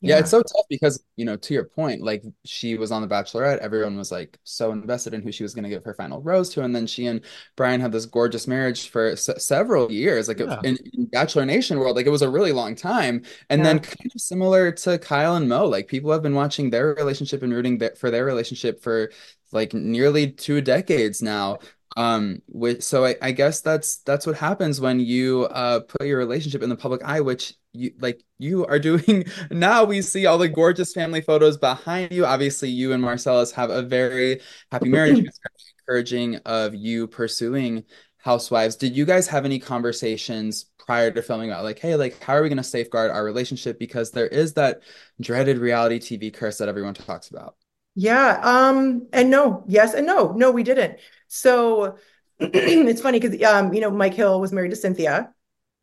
yeah. 0.00 0.14
yeah. 0.14 0.20
it's 0.20 0.30
so 0.30 0.42
tough 0.42 0.64
because, 0.68 1.02
you 1.16 1.24
know, 1.24 1.36
to 1.36 1.54
your 1.54 1.64
point, 1.64 2.02
like 2.02 2.22
she 2.44 2.76
was 2.76 2.92
on 2.92 3.02
The 3.02 3.08
Bachelorette, 3.08 3.58
everyone 3.58 3.96
was 3.96 4.12
like 4.12 4.38
so 4.44 4.70
invested 4.72 5.14
in 5.14 5.22
who 5.22 5.32
she 5.32 5.42
was 5.42 5.54
going 5.54 5.64
to 5.64 5.68
give 5.68 5.84
her 5.84 5.94
final 5.94 6.22
rose 6.22 6.48
to. 6.50 6.62
And 6.62 6.74
then 6.74 6.86
she 6.86 7.06
and 7.06 7.20
Bryan 7.56 7.80
had 7.80 7.92
this 7.92 8.06
gorgeous 8.06 8.46
marriage 8.46 8.90
for 8.90 9.08
s- 9.08 9.30
several 9.44 9.90
years, 9.90 10.28
like 10.28 10.38
yeah. 10.38 10.60
in, 10.64 10.78
in, 10.94 11.06
Bachelor 11.06 11.46
Nation 11.46 11.78
world, 11.78 11.96
like 11.96 12.06
it 12.06 12.10
was 12.10 12.22
a 12.22 12.30
really 12.30 12.52
long 12.52 12.74
time. 12.74 13.22
And 13.50 13.60
yeah. 13.60 13.64
then 13.64 13.78
kind 13.80 14.12
of 14.14 14.20
similar 14.20 14.70
to 14.72 14.98
Kyle 14.98 15.36
and 15.36 15.48
Mo, 15.48 15.66
like 15.66 15.88
people 15.88 16.12
have 16.12 16.22
been 16.22 16.34
watching 16.34 16.70
their 16.70 16.94
relationship 16.94 17.42
and 17.42 17.52
rooting 17.52 17.80
for 17.96 18.10
their 18.10 18.24
relationship 18.24 18.82
for 18.82 19.10
like 19.52 19.72
nearly 19.72 20.30
two 20.30 20.60
decades 20.60 21.22
now 21.22 21.58
um 21.98 22.40
which 22.46 22.80
so 22.80 23.04
I, 23.04 23.16
I 23.20 23.32
guess 23.32 23.60
that's 23.60 23.96
that's 23.98 24.24
what 24.24 24.36
happens 24.36 24.80
when 24.80 25.00
you 25.00 25.48
uh 25.50 25.80
put 25.80 26.06
your 26.06 26.18
relationship 26.18 26.62
in 26.62 26.70
the 26.70 26.76
public 26.76 27.02
eye 27.02 27.20
which 27.20 27.54
you 27.72 27.90
like 28.00 28.22
you 28.38 28.64
are 28.66 28.78
doing 28.90 29.24
now. 29.50 29.84
We 29.84 30.00
see 30.02 30.24
all 30.26 30.38
the 30.38 30.48
gorgeous 30.48 30.92
family 30.92 31.20
photos 31.20 31.56
behind 31.56 32.12
you. 32.12 32.24
Obviously 32.24 32.70
you 32.70 32.92
and 32.92 33.02
marcellus 33.02 33.50
have 33.52 33.70
a 33.70 33.82
very 33.82 34.40
happy 34.70 34.88
marriage. 34.88 35.26
Encouraging 35.88 36.36
of 36.46 36.74
you 36.74 37.08
pursuing 37.08 37.82
housewives. 38.18 38.76
Did 38.76 38.96
you 38.96 39.04
guys 39.04 39.26
have 39.26 39.44
any 39.44 39.58
conversations 39.58 40.66
prior 40.78 41.10
to 41.10 41.20
filming 41.20 41.50
about 41.50 41.64
like 41.64 41.80
hey 41.80 41.96
like 41.96 42.22
how 42.22 42.34
are 42.34 42.42
we 42.42 42.48
going 42.48 42.58
to 42.58 42.62
safeguard 42.64 43.10
our 43.10 43.24
relationship? 43.24 43.76
Because 43.78 44.12
there 44.12 44.28
is 44.28 44.54
that 44.54 44.82
dreaded 45.20 45.58
reality 45.58 45.98
tv 45.98 46.32
curse 46.32 46.58
that 46.58 46.68
everyone 46.68 46.94
talks 46.94 47.30
about 47.30 47.56
yeah 47.98 48.38
um 48.42 49.06
and 49.12 49.28
no 49.28 49.64
yes 49.66 49.92
and 49.92 50.06
no 50.06 50.32
no 50.32 50.50
we 50.52 50.62
didn't 50.62 50.98
so 51.26 51.98
it's 52.40 53.00
funny 53.00 53.18
because 53.18 53.42
um, 53.42 53.72
you 53.74 53.80
know, 53.80 53.90
Mike 53.90 54.14
Hill 54.14 54.40
was 54.40 54.52
married 54.52 54.70
to 54.70 54.76
Cynthia. 54.76 55.32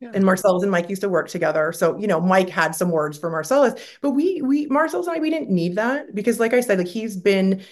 Yeah. 0.00 0.10
And 0.12 0.24
Marcellus 0.24 0.62
and 0.62 0.70
Mike 0.70 0.90
used 0.90 1.00
to 1.02 1.08
work 1.08 1.28
together. 1.28 1.72
So, 1.72 1.96
you 1.98 2.06
know, 2.06 2.20
Mike 2.20 2.50
had 2.50 2.74
some 2.74 2.90
words 2.90 3.18
for 3.18 3.30
Marcellus, 3.30 3.80
but 4.02 4.10
we, 4.10 4.42
we, 4.42 4.66
Marcellus 4.66 5.06
and 5.06 5.16
I, 5.16 5.20
we 5.20 5.30
didn't 5.30 5.48
need 5.48 5.76
that 5.76 6.14
because, 6.14 6.38
like 6.38 6.52
I 6.52 6.60
said, 6.60 6.76
like 6.76 6.86
he's 6.86 7.16
been, 7.16 7.62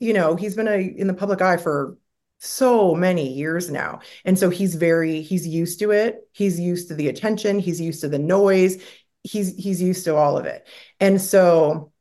you 0.00 0.14
know, 0.14 0.36
he's 0.36 0.54
been 0.54 0.68
a, 0.68 0.78
in 0.78 1.06
the 1.06 1.12
public 1.12 1.42
eye 1.42 1.58
for 1.58 1.98
so 2.38 2.94
many 2.94 3.30
years 3.30 3.70
now. 3.70 4.00
And 4.24 4.38
so 4.38 4.48
he's 4.48 4.74
very, 4.74 5.20
he's 5.20 5.46
used 5.46 5.78
to 5.80 5.90
it. 5.90 6.26
He's 6.32 6.58
used 6.58 6.88
to 6.88 6.94
the 6.94 7.08
attention. 7.08 7.58
He's 7.58 7.80
used 7.80 8.00
to 8.02 8.08
the 8.08 8.18
noise. 8.18 8.82
He's, 9.22 9.54
he's 9.54 9.82
used 9.82 10.04
to 10.04 10.16
all 10.16 10.38
of 10.38 10.46
it. 10.46 10.66
And 10.98 11.20
so, 11.20 11.92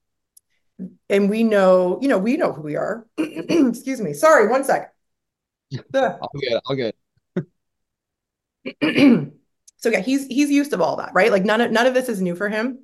and 1.09 1.29
we 1.29 1.43
know, 1.43 1.99
you 2.01 2.07
know, 2.07 2.17
we 2.17 2.37
know 2.37 2.51
who 2.51 2.61
we 2.61 2.75
are. 2.75 3.05
Excuse 3.17 4.01
me. 4.01 4.13
Sorry, 4.13 4.47
one 4.47 4.63
sec. 4.63 4.93
I'll 5.93 6.29
get 6.39 6.61
I'll 6.67 6.75
get 6.75 6.95
so 9.77 9.89
yeah, 9.89 9.99
he's 9.99 10.27
he's 10.27 10.49
used 10.49 10.71
to 10.71 10.81
all 10.81 10.97
that, 10.97 11.11
right? 11.13 11.31
Like 11.31 11.45
none 11.45 11.61
of 11.61 11.71
none 11.71 11.85
of 11.85 11.93
this 11.93 12.09
is 12.09 12.21
new 12.21 12.35
for 12.35 12.49
him. 12.49 12.79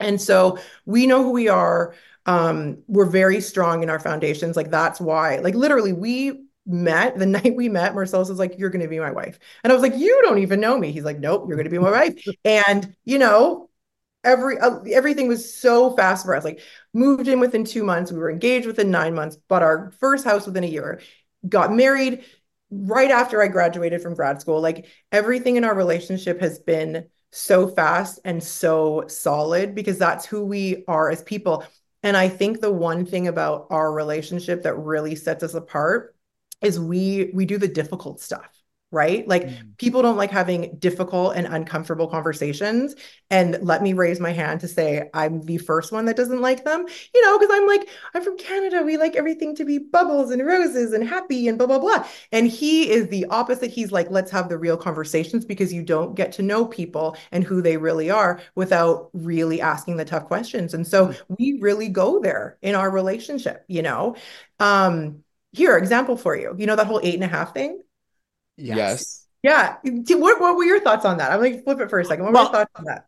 And 0.00 0.20
so 0.20 0.58
we 0.84 1.06
know 1.06 1.22
who 1.22 1.30
we 1.30 1.48
are. 1.48 1.94
Um, 2.26 2.78
we're 2.88 3.06
very 3.06 3.40
strong 3.40 3.82
in 3.82 3.90
our 3.90 4.00
foundations. 4.00 4.56
Like 4.56 4.70
that's 4.70 5.00
why, 5.00 5.38
like 5.38 5.54
literally, 5.54 5.92
we 5.92 6.46
met 6.66 7.18
the 7.18 7.26
night 7.26 7.54
we 7.54 7.68
met. 7.68 7.94
Marcellus 7.94 8.28
was 8.28 8.38
like, 8.38 8.58
"You're 8.58 8.70
going 8.70 8.82
to 8.82 8.88
be 8.88 8.98
my 8.98 9.12
wife," 9.12 9.38
and 9.62 9.72
I 9.72 9.74
was 9.74 9.82
like, 9.82 9.96
"You 9.96 10.20
don't 10.22 10.38
even 10.38 10.60
know 10.60 10.78
me." 10.78 10.92
He's 10.92 11.04
like, 11.04 11.18
"Nope, 11.20 11.44
you're 11.48 11.56
going 11.56 11.64
to 11.64 11.70
be 11.70 11.78
my 11.78 11.90
wife." 11.90 12.14
And 12.44 12.94
you 13.04 13.18
know, 13.18 13.70
every 14.24 14.58
uh, 14.58 14.80
everything 14.92 15.28
was 15.28 15.54
so 15.54 15.94
fast 15.96 16.24
for 16.26 16.34
us. 16.34 16.44
Like 16.44 16.60
moved 16.96 17.28
in 17.28 17.38
within 17.38 17.64
two 17.64 17.84
months. 17.84 18.10
We 18.10 18.18
were 18.18 18.30
engaged 18.30 18.66
within 18.66 18.90
nine 18.90 19.14
months. 19.14 19.36
Bought 19.36 19.62
our 19.62 19.92
first 20.00 20.24
house 20.24 20.46
within 20.46 20.64
a 20.64 20.68
year 20.68 21.00
got 21.48 21.72
married 21.72 22.24
right 22.70 23.10
after 23.10 23.42
I 23.42 23.48
graduated 23.48 24.02
from 24.02 24.14
grad 24.14 24.40
school. 24.40 24.60
Like 24.60 24.86
everything 25.12 25.56
in 25.56 25.64
our 25.64 25.74
relationship 25.74 26.40
has 26.40 26.58
been 26.58 27.06
so 27.32 27.68
fast 27.68 28.20
and 28.24 28.42
so 28.42 29.04
solid 29.08 29.74
because 29.74 29.98
that's 29.98 30.26
who 30.26 30.44
we 30.44 30.84
are 30.88 31.10
as 31.10 31.22
people. 31.22 31.64
And 32.02 32.16
I 32.16 32.28
think 32.28 32.60
the 32.60 32.72
one 32.72 33.04
thing 33.04 33.28
about 33.28 33.66
our 33.70 33.92
relationship 33.92 34.62
that 34.62 34.76
really 34.76 35.14
sets 35.14 35.42
us 35.42 35.54
apart 35.54 36.14
is 36.62 36.80
we 36.80 37.30
we 37.34 37.44
do 37.44 37.58
the 37.58 37.68
difficult 37.68 38.20
stuff 38.20 38.48
right? 38.96 39.28
Like 39.28 39.44
mm. 39.44 39.76
people 39.76 40.00
don't 40.00 40.16
like 40.16 40.30
having 40.30 40.74
difficult 40.78 41.36
and 41.36 41.46
uncomfortable 41.46 42.08
conversations. 42.08 42.94
And 43.28 43.58
let 43.60 43.82
me 43.82 43.92
raise 43.92 44.18
my 44.18 44.32
hand 44.32 44.60
to 44.60 44.68
say 44.68 45.10
I'm 45.12 45.42
the 45.42 45.58
first 45.58 45.92
one 45.92 46.06
that 46.06 46.16
doesn't 46.16 46.40
like 46.40 46.64
them, 46.64 46.86
you 47.14 47.22
know, 47.22 47.38
because 47.38 47.54
I'm 47.54 47.66
like, 47.66 47.88
I'm 48.14 48.24
from 48.24 48.38
Canada. 48.38 48.82
We 48.82 48.96
like 48.96 49.14
everything 49.14 49.54
to 49.56 49.66
be 49.66 49.76
bubbles 49.76 50.30
and 50.30 50.44
roses 50.46 50.94
and 50.94 51.06
happy 51.06 51.46
and 51.46 51.58
blah, 51.58 51.66
blah, 51.66 51.78
blah. 51.78 52.06
And 52.32 52.46
he 52.48 52.90
is 52.90 53.08
the 53.08 53.26
opposite. 53.26 53.70
He's 53.70 53.92
like, 53.92 54.10
let's 54.10 54.30
have 54.30 54.48
the 54.48 54.56
real 54.56 54.78
conversations 54.78 55.44
because 55.44 55.74
you 55.74 55.82
don't 55.82 56.14
get 56.14 56.32
to 56.32 56.42
know 56.42 56.64
people 56.64 57.18
and 57.32 57.44
who 57.44 57.60
they 57.60 57.76
really 57.76 58.08
are 58.08 58.40
without 58.54 59.10
really 59.12 59.60
asking 59.60 59.98
the 59.98 60.06
tough 60.06 60.24
questions. 60.24 60.72
And 60.72 60.86
so 60.86 61.08
mm. 61.08 61.20
we 61.38 61.58
really 61.60 61.88
go 61.88 62.18
there 62.18 62.56
in 62.62 62.74
our 62.74 62.90
relationship, 62.90 63.62
you 63.68 63.82
know. 63.82 64.16
Um, 64.58 65.22
here, 65.52 65.76
example 65.76 66.16
for 66.16 66.36
you. 66.36 66.54
You 66.58 66.66
know 66.66 66.76
that 66.76 66.86
whole 66.86 67.00
eight 67.02 67.14
and 67.14 67.24
a 67.24 67.28
half 67.28 67.54
thing? 67.54 67.80
Yes. 68.56 69.26
Yeah. 69.42 69.76
What, 69.82 70.40
what 70.40 70.56
were 70.56 70.64
your 70.64 70.80
thoughts 70.80 71.04
on 71.04 71.18
that? 71.18 71.32
I'm 71.32 71.40
like 71.40 71.64
flip 71.64 71.80
it 71.80 71.90
for 71.90 72.00
a 72.00 72.04
second. 72.04 72.24
What 72.24 72.32
were 72.32 72.34
well, 72.34 72.44
your 72.44 72.52
thoughts 72.52 72.72
on 72.76 72.84
that? 72.86 73.06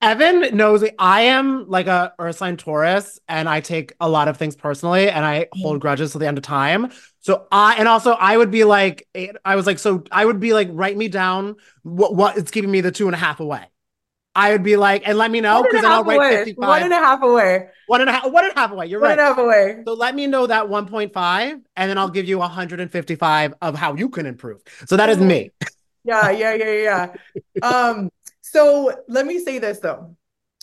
Evan 0.00 0.56
knows 0.56 0.84
I 0.98 1.22
am 1.22 1.68
like 1.68 1.88
a 1.88 2.12
Earth 2.20 2.36
sign 2.36 2.56
Taurus, 2.56 3.18
and 3.26 3.48
I 3.48 3.60
take 3.60 3.92
a 4.00 4.08
lot 4.08 4.28
of 4.28 4.36
things 4.36 4.54
personally, 4.54 5.10
and 5.10 5.24
I 5.24 5.48
hold 5.52 5.78
mm. 5.78 5.80
grudges 5.80 6.12
till 6.12 6.20
the 6.20 6.28
end 6.28 6.38
of 6.38 6.44
time. 6.44 6.92
So 7.20 7.48
I 7.50 7.74
and 7.78 7.88
also 7.88 8.12
I 8.12 8.36
would 8.36 8.52
be 8.52 8.62
like, 8.62 9.08
I 9.44 9.56
was 9.56 9.66
like, 9.66 9.80
so 9.80 10.04
I 10.12 10.24
would 10.24 10.38
be 10.38 10.52
like, 10.54 10.68
write 10.70 10.96
me 10.96 11.08
down 11.08 11.56
what 11.82 12.14
what 12.14 12.38
it's 12.38 12.52
keeping 12.52 12.70
me 12.70 12.80
the 12.80 12.92
two 12.92 13.06
and 13.06 13.14
a 13.14 13.18
half 13.18 13.40
away. 13.40 13.64
I 14.34 14.52
would 14.52 14.62
be 14.62 14.76
like, 14.76 15.02
and 15.06 15.18
let 15.18 15.30
me 15.30 15.40
know 15.40 15.62
because 15.62 15.82
then 15.82 15.90
I'll 15.90 16.04
write 16.04 16.16
away. 16.16 16.36
55. 16.36 16.68
One 16.68 16.82
and 16.82 16.92
a 16.92 16.96
half 16.96 17.22
away. 17.22 17.68
One 17.86 18.00
and 18.00 18.10
a 18.10 18.12
half, 18.12 18.30
one 18.30 18.44
and 18.44 18.52
a 18.54 18.58
half 18.58 18.70
away. 18.70 18.86
You're 18.86 19.00
one 19.00 19.10
right. 19.10 19.18
One 19.18 19.28
and 19.28 19.32
a 19.32 19.34
half 19.34 19.38
away. 19.38 19.82
So 19.84 19.94
let 19.94 20.14
me 20.14 20.26
know 20.26 20.46
that 20.46 20.66
1.5, 20.66 21.60
and 21.76 21.90
then 21.90 21.98
I'll 21.98 22.08
give 22.08 22.28
you 22.28 22.38
155 22.38 23.54
of 23.60 23.74
how 23.74 23.94
you 23.94 24.08
can 24.08 24.26
improve. 24.26 24.60
So 24.86 24.96
that 24.96 25.08
is 25.08 25.18
me. 25.18 25.50
Yeah, 26.04 26.30
yeah, 26.30 26.54
yeah, 26.54 27.10
yeah. 27.60 27.68
um, 27.68 28.10
so 28.40 28.94
let 29.08 29.26
me 29.26 29.38
say 29.40 29.58
this 29.58 29.80
though. 29.80 30.16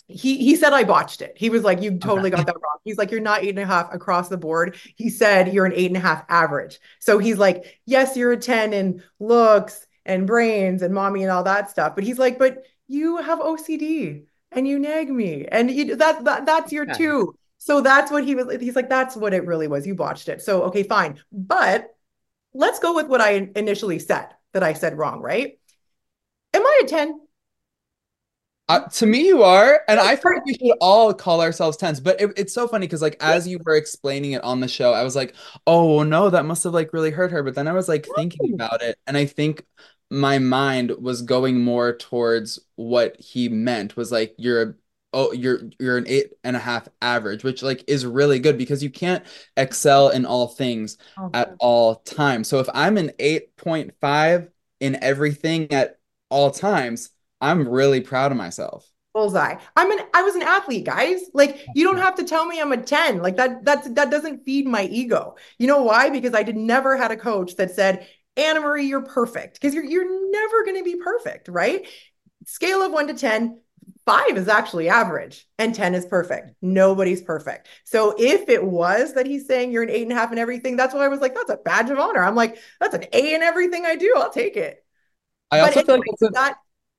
He 0.08 0.38
he 0.38 0.56
said 0.56 0.72
I 0.72 0.84
botched 0.84 1.20
it. 1.20 1.34
He 1.36 1.50
was 1.50 1.62
like, 1.62 1.82
You 1.82 1.98
totally 1.98 2.30
okay. 2.32 2.38
got 2.38 2.46
that 2.46 2.54
wrong. 2.54 2.78
He's 2.84 2.96
like, 2.96 3.10
You're 3.10 3.20
not 3.20 3.42
eight 3.42 3.50
and 3.50 3.58
a 3.58 3.66
half 3.66 3.92
across 3.92 4.28
the 4.28 4.36
board. 4.36 4.76
He 4.96 5.08
said 5.10 5.52
you're 5.52 5.66
an 5.66 5.72
eight 5.74 5.88
and 5.88 5.96
a 5.96 6.00
half 6.00 6.24
average. 6.28 6.78
So 7.00 7.18
he's 7.18 7.38
like, 7.38 7.80
Yes, 7.86 8.16
you're 8.16 8.32
a 8.32 8.36
10 8.36 8.72
in 8.72 9.02
looks 9.18 9.86
and 10.04 10.26
brains 10.26 10.82
and 10.82 10.94
mommy 10.94 11.22
and 11.22 11.32
all 11.32 11.42
that 11.44 11.70
stuff. 11.70 11.94
But 11.96 12.04
he's 12.04 12.18
like, 12.18 12.38
But 12.38 12.64
you 12.88 13.18
have 13.18 13.40
OCD 13.40 14.24
and 14.52 14.66
you 14.66 14.78
nag 14.78 15.10
me. 15.10 15.46
And 15.46 15.70
you, 15.70 15.96
that, 15.96 16.24
that 16.24 16.46
that's 16.46 16.72
your 16.72 16.86
Okay. 16.88 16.98
two. 16.98 17.34
So 17.58 17.80
that's 17.80 18.10
what 18.10 18.24
he 18.24 18.34
was. 18.34 18.60
He's 18.60 18.76
like, 18.76 18.88
that's 18.88 19.16
what 19.16 19.34
it 19.34 19.46
really 19.46 19.68
was. 19.68 19.86
You 19.86 19.94
botched 19.94 20.28
it. 20.28 20.42
So 20.42 20.64
okay, 20.64 20.82
fine. 20.82 21.18
But 21.32 21.94
let's 22.54 22.78
go 22.80 22.94
with 22.94 23.08
what 23.08 23.20
I 23.20 23.50
initially 23.56 23.98
said 23.98 24.28
that 24.52 24.62
I 24.62 24.74
said 24.74 24.98
wrong, 24.98 25.20
right? 25.20 25.58
Am 26.54 26.62
I 26.66 26.80
a 26.84 26.86
10? 26.88 27.20
Uh, 28.68 28.80
to 28.88 29.06
me, 29.06 29.28
you 29.28 29.44
are, 29.44 29.80
and 29.86 30.00
I 30.00 30.16
feel 30.16 30.32
like 30.34 30.44
we 30.44 30.54
should 30.54 30.76
all 30.80 31.14
call 31.14 31.40
ourselves 31.40 31.76
tens. 31.76 32.00
But 32.00 32.20
it, 32.20 32.32
it's 32.36 32.52
so 32.52 32.66
funny 32.66 32.86
because, 32.88 33.00
like, 33.00 33.16
as 33.20 33.46
you 33.46 33.60
were 33.64 33.76
explaining 33.76 34.32
it 34.32 34.42
on 34.42 34.58
the 34.58 34.66
show, 34.66 34.92
I 34.92 35.04
was 35.04 35.14
like, 35.14 35.36
"Oh 35.68 36.02
no, 36.02 36.30
that 36.30 36.44
must 36.44 36.64
have 36.64 36.74
like 36.74 36.92
really 36.92 37.12
hurt 37.12 37.30
her." 37.30 37.44
But 37.44 37.54
then 37.54 37.68
I 37.68 37.72
was 37.72 37.88
like 37.88 38.06
thinking 38.08 38.50
about 38.52 38.82
it, 38.82 38.98
and 39.06 39.16
I 39.16 39.26
think 39.26 39.64
my 40.10 40.38
mind 40.38 40.92
was 41.00 41.22
going 41.22 41.60
more 41.60 41.96
towards 41.96 42.60
what 42.76 43.20
he 43.20 43.48
meant 43.48 43.96
was 43.96 44.12
like 44.12 44.34
you're 44.38 44.62
a 44.62 44.74
oh 45.12 45.32
you're 45.32 45.62
you're 45.78 45.96
an 45.96 46.06
eight 46.06 46.32
and 46.44 46.54
a 46.54 46.60
half 46.60 46.88
average, 47.02 47.42
which 47.42 47.62
like 47.62 47.82
is 47.88 48.06
really 48.06 48.38
good 48.38 48.58
because 48.58 48.82
you 48.82 48.90
can't 48.90 49.24
excel 49.56 50.10
in 50.10 50.26
all 50.26 50.46
things 50.46 50.98
oh, 51.18 51.30
at 51.34 51.56
all 51.58 51.96
times. 51.96 52.48
So 52.48 52.60
if 52.60 52.68
I'm 52.72 52.98
an 52.98 53.10
8.5 53.18 54.50
in 54.80 55.02
everything 55.02 55.72
at 55.72 55.98
all 56.28 56.50
times, 56.50 57.10
I'm 57.40 57.68
really 57.68 58.00
proud 58.00 58.30
of 58.30 58.38
myself. 58.38 58.90
Bullseye. 59.14 59.56
I'm 59.74 59.90
an 59.90 60.00
I 60.12 60.22
was 60.22 60.34
an 60.34 60.42
athlete, 60.42 60.84
guys. 60.84 61.22
Like 61.32 61.64
you 61.74 61.84
don't 61.84 61.96
have 61.96 62.16
to 62.16 62.24
tell 62.24 62.44
me 62.44 62.60
I'm 62.60 62.72
a 62.72 62.76
10. 62.76 63.22
Like 63.22 63.36
that 63.36 63.64
that's 63.64 63.88
that 63.90 64.10
doesn't 64.10 64.44
feed 64.44 64.66
my 64.66 64.84
ego. 64.84 65.36
You 65.58 65.66
know 65.66 65.82
why? 65.82 66.10
Because 66.10 66.34
I 66.34 66.42
did 66.42 66.56
never 66.56 66.96
had 66.96 67.10
a 67.10 67.16
coach 67.16 67.56
that 67.56 67.70
said, 67.70 68.06
Annemarie, 68.36 68.88
you're 68.88 69.02
perfect. 69.02 69.54
Because 69.54 69.74
you're 69.74 69.84
you're 69.84 70.30
never 70.30 70.64
going 70.64 70.76
to 70.76 70.84
be 70.84 70.96
perfect, 70.96 71.48
right? 71.48 71.86
Scale 72.44 72.82
of 72.82 72.92
one 72.92 73.08
to 73.08 73.14
10, 73.14 73.60
five 74.04 74.36
is 74.36 74.48
actually 74.48 74.88
average 74.88 75.46
and 75.58 75.74
10 75.74 75.94
is 75.94 76.06
perfect. 76.06 76.52
Nobody's 76.62 77.22
perfect. 77.22 77.68
So 77.84 78.14
if 78.18 78.48
it 78.48 78.64
was 78.64 79.14
that 79.14 79.26
he's 79.26 79.46
saying 79.46 79.72
you're 79.72 79.82
an 79.82 79.90
eight 79.90 80.02
and 80.02 80.12
a 80.12 80.14
half 80.14 80.30
and 80.30 80.38
everything, 80.38 80.76
that's 80.76 80.94
why 80.94 81.04
I 81.04 81.08
was 81.08 81.20
like, 81.20 81.34
that's 81.34 81.50
a 81.50 81.56
badge 81.56 81.90
of 81.90 81.98
honor. 81.98 82.22
I'm 82.22 82.36
like, 82.36 82.58
that's 82.80 82.94
an 82.94 83.04
A 83.12 83.34
in 83.34 83.42
everything 83.42 83.84
I 83.84 83.96
do. 83.96 84.14
I'll 84.16 84.30
take 84.30 84.56
it. 84.56 84.84
I 85.50 85.60
But 85.60 85.68
also 85.68 85.82
feel 85.82 85.94
like 85.96 86.02
anyway, 86.02 86.04
it's 86.12 86.22
a, 86.22 86.28
that 86.30 86.56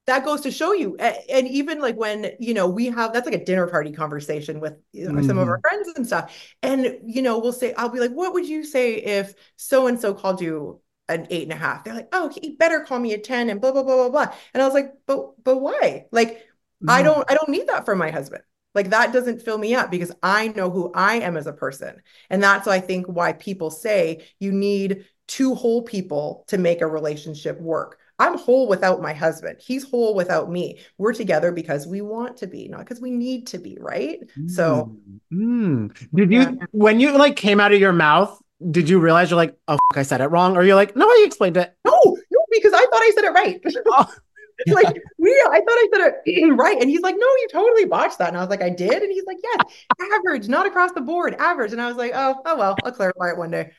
that 0.07 0.23
goes 0.23 0.39
to 0.41 0.51
show 0.51 0.71
you 0.71 0.95
and 0.95 1.47
even 1.47 1.81
like 1.81 1.97
when 1.97 2.31
you 2.39 2.53
know 2.53 2.67
we 2.67 2.85
have 2.85 3.11
that's 3.11 3.25
like 3.25 3.35
a 3.35 3.43
dinner 3.43 3.67
party 3.67 3.91
conversation 3.91 4.61
with 4.61 4.77
know, 4.93 5.21
some 5.21 5.37
of 5.37 5.43
mm-hmm. 5.43 5.49
our 5.49 5.59
friends 5.59 5.89
and 5.95 6.07
stuff 6.07 6.33
and 6.63 6.97
you 7.03 7.21
know 7.21 7.39
we'll 7.39 7.51
say 7.51 7.73
i'll 7.73 7.89
be 7.89 7.99
like 7.99 8.11
what 8.11 8.33
would 8.33 8.47
you 8.47 8.63
say 8.63 8.95
if 8.95 9.33
so 9.57 9.87
and 9.87 9.99
so 9.99 10.13
called 10.13 10.39
you 10.39 10.79
an 11.09 11.27
eight 11.29 11.43
and 11.43 11.53
a 11.53 11.55
half 11.55 11.83
they're 11.83 11.93
like 11.93 12.09
oh 12.11 12.29
he 12.41 12.55
better 12.55 12.81
call 12.81 12.99
me 12.99 13.13
a 13.13 13.17
10 13.17 13.49
and 13.49 13.61
blah 13.61 13.71
blah 13.71 13.83
blah 13.83 13.95
blah 13.95 14.09
blah 14.09 14.35
and 14.53 14.61
i 14.61 14.65
was 14.65 14.73
like 14.73 14.93
but 15.05 15.41
but 15.43 15.57
why 15.57 16.05
like 16.11 16.45
i 16.87 17.01
don't 17.01 17.29
i 17.29 17.33
don't 17.33 17.49
need 17.49 17.67
that 17.67 17.85
from 17.85 17.97
my 17.97 18.11
husband 18.11 18.43
like 18.75 18.89
that 18.89 19.13
doesn't 19.13 19.41
fill 19.41 19.57
me 19.57 19.73
up 19.73 19.89
because 19.89 20.11
i 20.21 20.49
know 20.49 20.69
who 20.69 20.91
i 20.93 21.15
am 21.15 21.37
as 21.37 21.47
a 21.47 21.53
person 21.53 22.01
and 22.29 22.43
that's 22.43 22.67
why 22.67 22.75
i 22.75 22.79
think 22.79 23.05
why 23.07 23.33
people 23.33 23.69
say 23.69 24.25
you 24.39 24.51
need 24.51 25.05
two 25.27 25.55
whole 25.55 25.81
people 25.81 26.43
to 26.47 26.57
make 26.57 26.81
a 26.81 26.87
relationship 26.87 27.59
work 27.59 27.99
I'm 28.19 28.35
whole 28.35 28.67
without 28.67 28.99
my 28.99 29.13
husband. 29.13 29.59
He's 29.61 29.87
whole 29.87 30.15
without 30.15 30.49
me. 30.49 30.79
We're 30.97 31.13
together 31.13 31.51
because 31.51 31.85
we 31.85 32.01
want 32.01 32.37
to 32.37 32.47
be, 32.47 32.67
not 32.67 32.79
because 32.79 32.99
we 32.99 33.11
need 33.11 33.45
to 33.47 33.59
be, 33.59 33.77
right? 33.79 34.21
So, 34.47 34.89
Mm. 35.31 35.93
did 36.15 36.31
you 36.31 36.39
Yeah. 36.39 36.51
when 36.71 36.99
you 36.99 37.15
like 37.15 37.35
came 37.35 37.59
out 37.59 37.73
of 37.73 37.79
your 37.79 37.93
mouth? 37.93 38.41
Did 38.71 38.89
you 38.89 38.99
realize 38.99 39.29
you're 39.29 39.37
like, 39.37 39.55
oh, 39.67 39.77
fuck, 39.91 39.97
I 39.97 40.03
said 40.03 40.21
it 40.21 40.27
wrong, 40.27 40.57
or 40.57 40.63
you're 40.63 40.75
like, 40.75 40.95
no, 40.95 41.07
you 41.13 41.25
explained 41.25 41.57
it. 41.57 41.75
no, 41.85 41.93
no, 42.05 42.39
because 42.51 42.73
I 42.73 42.79
thought 42.79 42.93
I 42.93 43.11
said 43.15 43.23
it 43.25 43.31
right. 43.31 43.61
Oh. 43.89 44.73
like, 44.73 44.87
yeah, 45.19 45.49
I 45.51 45.59
thought 45.59 45.67
I 45.69 45.87
said 45.93 46.13
it 46.25 46.51
right. 46.53 46.81
And 46.81 46.89
he's 46.89 47.01
like, 47.01 47.13
no, 47.15 47.27
you 47.27 47.47
totally 47.51 47.85
botched 47.85 48.17
that. 48.17 48.29
And 48.29 48.37
I 48.37 48.39
was 48.39 48.49
like, 48.49 48.63
I 48.63 48.71
did. 48.71 49.03
And 49.03 49.11
he's 49.11 49.25
like, 49.27 49.37
yes, 49.43 49.85
average, 50.15 50.47
not 50.47 50.65
across 50.65 50.93
the 50.93 51.01
board, 51.01 51.35
average. 51.35 51.73
And 51.73 51.81
I 51.81 51.87
was 51.87 51.95
like, 51.95 52.11
oh, 52.15 52.41
oh 52.43 52.57
well, 52.57 52.75
I'll 52.83 52.91
clarify 52.91 53.29
it 53.29 53.37
one 53.37 53.51
day. 53.51 53.71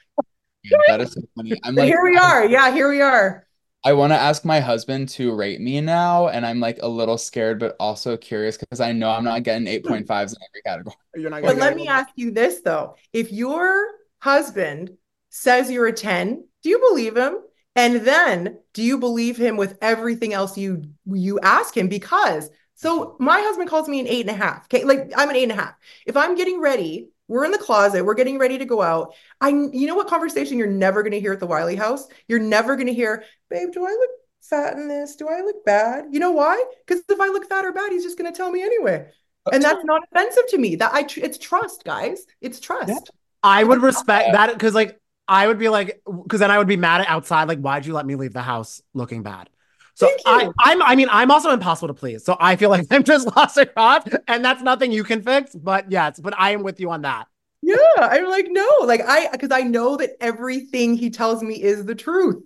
that 0.86 1.00
is 1.00 1.14
so 1.14 1.20
funny. 1.34 1.60
I'm 1.64 1.74
But 1.74 1.82
like, 1.82 1.88
here 1.88 2.04
we 2.04 2.16
are. 2.16 2.46
Yeah, 2.46 2.72
here 2.72 2.88
we 2.88 3.00
are. 3.00 3.44
I 3.84 3.92
want 3.92 4.12
to 4.12 4.16
ask 4.16 4.44
my 4.44 4.60
husband 4.60 5.08
to 5.10 5.34
rate 5.34 5.60
me 5.60 5.80
now, 5.80 6.28
and 6.28 6.44
I'm 6.44 6.60
like 6.60 6.78
a 6.82 6.88
little 6.88 7.16
scared, 7.16 7.58
but 7.58 7.76
also 7.78 8.16
curious 8.16 8.56
because 8.56 8.80
I 8.80 8.92
know 8.92 9.10
I'm 9.10 9.24
not 9.24 9.44
getting 9.44 9.66
8.5s 9.66 10.02
in 10.02 10.08
every 10.10 10.62
category. 10.64 10.96
You're 11.14 11.30
not 11.30 11.42
But 11.42 11.56
let 11.56 11.76
me 11.76 11.88
ask 11.88 12.10
you 12.16 12.30
this 12.30 12.60
though. 12.60 12.96
If 13.12 13.32
your 13.32 13.97
husband 14.20 14.96
says 15.30 15.70
you're 15.70 15.86
a 15.86 15.92
10, 15.92 16.44
do 16.62 16.68
you 16.68 16.78
believe 16.78 17.16
him? 17.16 17.38
And 17.76 17.96
then 18.04 18.58
do 18.74 18.82
you 18.82 18.98
believe 18.98 19.36
him 19.36 19.56
with 19.56 19.78
everything 19.80 20.32
else 20.32 20.58
you 20.58 20.90
you 21.06 21.38
ask 21.40 21.76
him? 21.76 21.88
Because 21.88 22.50
so 22.74 23.16
my 23.20 23.40
husband 23.40 23.68
calls 23.68 23.88
me 23.88 24.00
an 24.00 24.08
eight 24.08 24.26
and 24.26 24.30
a 24.30 24.44
half. 24.44 24.64
Okay, 24.64 24.84
like 24.84 25.12
I'm 25.16 25.30
an 25.30 25.36
eight 25.36 25.44
and 25.44 25.52
a 25.52 25.62
half. 25.62 25.74
If 26.04 26.16
I'm 26.16 26.34
getting 26.34 26.60
ready, 26.60 27.10
we're 27.28 27.44
in 27.44 27.52
the 27.52 27.58
closet, 27.58 28.04
we're 28.04 28.14
getting 28.14 28.38
ready 28.38 28.58
to 28.58 28.64
go 28.64 28.82
out. 28.82 29.14
I 29.40 29.50
you 29.50 29.86
know 29.86 29.94
what 29.94 30.08
conversation 30.08 30.58
you're 30.58 30.66
never 30.66 31.04
gonna 31.04 31.18
hear 31.18 31.32
at 31.32 31.40
the 31.40 31.46
Wiley 31.46 31.76
house? 31.76 32.08
You're 32.26 32.40
never 32.40 32.74
gonna 32.74 32.92
hear, 32.92 33.22
babe, 33.48 33.70
do 33.72 33.86
I 33.86 33.90
look 33.90 34.10
fat 34.40 34.76
in 34.76 34.88
this? 34.88 35.14
Do 35.14 35.28
I 35.28 35.42
look 35.42 35.64
bad? 35.64 36.06
You 36.10 36.18
know 36.18 36.32
why? 36.32 36.64
Because 36.84 37.04
if 37.08 37.20
I 37.20 37.28
look 37.28 37.48
fat 37.48 37.64
or 37.64 37.72
bad, 37.72 37.92
he's 37.92 38.02
just 38.02 38.18
gonna 38.18 38.32
tell 38.32 38.50
me 38.50 38.62
anyway. 38.62 39.06
Uh, 39.46 39.50
and 39.52 39.62
that's 39.62 39.84
not 39.84 40.02
offensive 40.10 40.48
to 40.48 40.58
me. 40.58 40.74
That 40.74 40.92
I 40.92 41.06
it's 41.16 41.38
trust, 41.38 41.84
guys. 41.84 42.26
It's 42.40 42.58
trust. 42.58 43.10
I 43.42 43.64
would 43.64 43.82
respect 43.82 44.30
oh. 44.30 44.32
that 44.32 44.52
because, 44.52 44.74
like, 44.74 45.00
I 45.26 45.46
would 45.46 45.58
be 45.58 45.68
like, 45.68 46.00
because 46.06 46.40
then 46.40 46.50
I 46.50 46.58
would 46.58 46.66
be 46.66 46.76
mad 46.76 47.02
at 47.02 47.08
outside, 47.08 47.48
like, 47.48 47.60
why'd 47.60 47.86
you 47.86 47.94
let 47.94 48.06
me 48.06 48.14
leave 48.14 48.32
the 48.32 48.42
house 48.42 48.82
looking 48.94 49.22
bad? 49.22 49.48
So 49.94 50.08
I. 50.26 50.48
I'm, 50.60 50.80
I 50.80 50.94
mean, 50.94 51.08
I'm 51.10 51.30
also 51.32 51.50
impossible 51.50 51.88
to 51.88 51.94
please. 51.94 52.24
So 52.24 52.36
I 52.38 52.54
feel 52.54 52.70
like 52.70 52.86
I'm 52.90 53.02
just 53.02 53.34
lost 53.36 53.58
in 53.58 53.66
thought, 53.66 54.08
and 54.28 54.44
that's 54.44 54.62
nothing 54.62 54.92
you 54.92 55.02
can 55.02 55.22
fix. 55.22 55.54
But 55.54 55.90
yes, 55.90 56.20
but 56.20 56.34
I 56.38 56.50
am 56.50 56.62
with 56.62 56.78
you 56.78 56.90
on 56.90 57.02
that. 57.02 57.26
Yeah, 57.62 57.76
I'm 57.98 58.28
like, 58.28 58.46
no, 58.48 58.68
like 58.84 59.00
I 59.04 59.28
because 59.32 59.50
I 59.50 59.62
know 59.62 59.96
that 59.96 60.10
everything 60.20 60.96
he 60.96 61.10
tells 61.10 61.42
me 61.42 61.60
is 61.60 61.84
the 61.84 61.96
truth. 61.96 62.44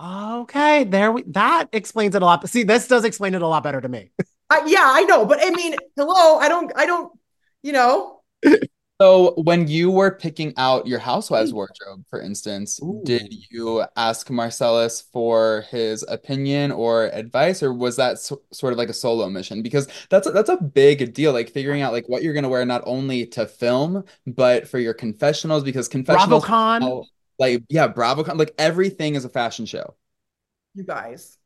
Okay, 0.00 0.84
there 0.84 1.12
we. 1.12 1.22
That 1.28 1.68
explains 1.72 2.16
it 2.16 2.22
a 2.22 2.24
lot. 2.24 2.46
See, 2.48 2.64
this 2.64 2.88
does 2.88 3.04
explain 3.04 3.34
it 3.34 3.42
a 3.42 3.46
lot 3.46 3.62
better 3.62 3.80
to 3.80 3.88
me. 3.88 4.10
I, 4.50 4.64
yeah, 4.66 4.84
I 4.84 5.02
know, 5.02 5.24
but 5.26 5.38
I 5.42 5.50
mean, 5.50 5.76
hello, 5.96 6.38
I 6.38 6.48
don't, 6.48 6.72
I 6.74 6.86
don't, 6.86 7.12
you 7.62 7.72
know, 7.72 8.22
So, 9.00 9.34
when 9.36 9.68
you 9.68 9.92
were 9.92 10.10
picking 10.10 10.52
out 10.56 10.88
your 10.88 10.98
housewives 10.98 11.52
wardrobe, 11.52 12.04
for 12.10 12.20
instance, 12.20 12.80
Ooh. 12.82 13.00
did 13.04 13.32
you 13.48 13.84
ask 13.94 14.28
Marcellus 14.28 15.02
for 15.12 15.64
his 15.70 16.04
opinion 16.08 16.72
or 16.72 17.04
advice, 17.06 17.62
or 17.62 17.72
was 17.72 17.94
that 17.94 18.18
so, 18.18 18.42
sort 18.52 18.72
of 18.72 18.78
like 18.78 18.88
a 18.88 18.92
solo 18.92 19.28
mission? 19.28 19.62
Because 19.62 19.86
that's 20.10 20.26
a, 20.26 20.32
that's 20.32 20.48
a 20.48 20.56
big 20.56 21.14
deal, 21.14 21.32
like 21.32 21.50
figuring 21.50 21.80
out 21.80 21.92
like 21.92 22.08
what 22.08 22.24
you're 22.24 22.34
gonna 22.34 22.48
wear 22.48 22.64
not 22.64 22.82
only 22.86 23.24
to 23.26 23.46
film, 23.46 24.02
but 24.26 24.66
for 24.66 24.80
your 24.80 24.94
confessionals, 24.94 25.62
because 25.62 25.86
confessionals, 25.86 26.44
BravoCon. 26.44 27.04
like 27.38 27.62
yeah, 27.68 27.86
BravoCon, 27.86 28.36
like 28.36 28.52
everything 28.58 29.14
is 29.14 29.24
a 29.24 29.28
fashion 29.28 29.64
show. 29.64 29.94
you 30.74 30.82
guys. 30.82 31.38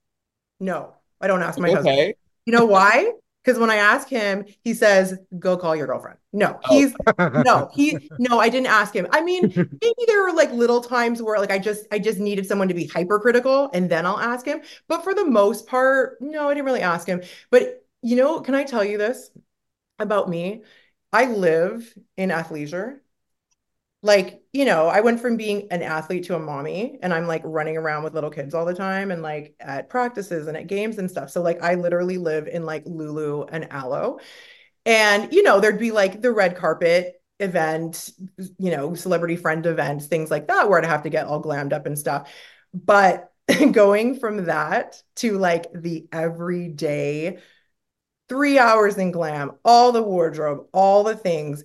No, 0.59 0.95
I 1.21 1.27
don't 1.27 1.43
ask 1.43 1.59
my 1.59 1.71
husband. 1.71 1.99
Okay. 1.99 2.15
You 2.47 2.55
know 2.55 2.65
why? 2.65 3.13
Because 3.45 3.59
when 3.59 3.71
I 3.71 3.77
ask 3.77 4.09
him, 4.09 4.45
he 4.65 4.75
says, 4.75 5.19
"Go 5.39 5.57
call 5.57 5.75
your 5.77 5.87
girlfriend." 5.87 6.19
No, 6.33 6.61
Oh. 6.65 6.77
he's 6.77 6.95
no, 7.35 7.71
he 7.75 8.11
no, 8.19 8.39
I 8.41 8.49
didn't 8.49 8.67
ask 8.69 8.95
him. 8.95 9.07
I 9.13 9.23
mean, 9.23 9.53
maybe 9.81 9.95
there 10.07 10.23
were 10.23 10.33
like 10.33 10.53
little 10.53 10.81
times 10.81 11.23
where 11.23 11.39
like 11.39 11.51
I 11.51 11.59
just 11.59 11.87
I 11.93 11.99
just 11.99 12.19
needed 12.19 12.47
someone 12.47 12.69
to 12.69 12.75
be 12.75 12.87
hypercritical 12.87 13.71
and 13.75 13.91
then 13.91 14.07
I'll 14.07 14.19
ask 14.21 14.47
him. 14.47 14.63
But 14.89 15.03
for 15.05 15.15
the 15.15 15.25
most 15.25 15.67
part, 15.67 16.21
no, 16.21 16.49
I 16.49 16.55
didn't 16.55 16.67
really 16.67 16.83
ask 16.83 17.07
him. 17.07 17.23
But 17.51 17.85
you 18.03 18.17
know, 18.17 18.41
can 18.41 18.55
I 18.55 18.65
tell 18.65 18.85
you 18.85 18.99
this 18.99 19.31
about 19.99 20.29
me? 20.29 20.65
I 21.13 21.27
live 21.27 21.93
in 22.17 22.31
athleisure. 22.31 23.01
Like, 24.05 24.43
you 24.53 24.65
know, 24.65 24.89
I 24.89 25.01
went 25.01 25.21
from 25.21 25.37
being 25.37 25.69
an 25.71 25.81
athlete 25.83 26.25
to 26.25 26.35
a 26.35 26.39
mommy 26.41 26.99
and 27.03 27.15
I'm 27.15 27.29
like 27.29 27.43
running 27.45 27.77
around 27.77 28.03
with 28.03 28.15
little 28.15 28.31
kids 28.31 28.53
all 28.53 28.65
the 28.65 28.75
time 28.75 29.13
and 29.13 29.23
like 29.23 29.55
at 29.61 29.89
practices 29.89 30.49
and 30.49 30.57
at 30.57 30.67
games 30.67 30.99
and 30.99 31.09
stuff. 31.09 31.31
So 31.31 31.41
like 31.41 31.63
I 31.63 31.75
literally 31.77 32.19
live 32.19 32.49
in 32.49 32.65
like 32.67 32.83
Lulu 32.85 33.45
and 33.45 33.69
Alo. 33.71 34.19
And, 34.85 35.33
you 35.33 35.43
know, 35.43 35.61
there'd 35.61 35.79
be 35.79 35.93
like 35.93 36.21
the 36.23 36.33
red 36.33 36.57
carpet 36.57 37.23
event, 37.41 38.11
you 38.59 38.71
know, 38.71 38.95
celebrity 38.95 39.37
friend 39.37 39.65
events, 39.67 40.07
things 40.07 40.31
like 40.31 40.49
that, 40.49 40.69
where 40.69 40.79
I'd 40.81 40.87
have 40.87 41.05
to 41.05 41.11
get 41.11 41.27
all 41.27 41.43
glammed 41.43 41.73
up 41.73 41.87
and 41.87 41.99
stuff. 41.99 42.31
But 42.75 43.33
going 43.73 44.19
from 44.19 44.47
that 44.47 45.01
to 45.17 45.39
like 45.39 45.67
the 45.73 46.09
everyday 46.13 47.39
three 48.29 48.59
hours 48.59 48.97
in 48.99 49.11
glam, 49.11 49.53
all 49.65 49.93
the 49.93 50.03
wardrobe, 50.03 50.67
all 50.73 51.05
the 51.05 51.17
things, 51.17 51.65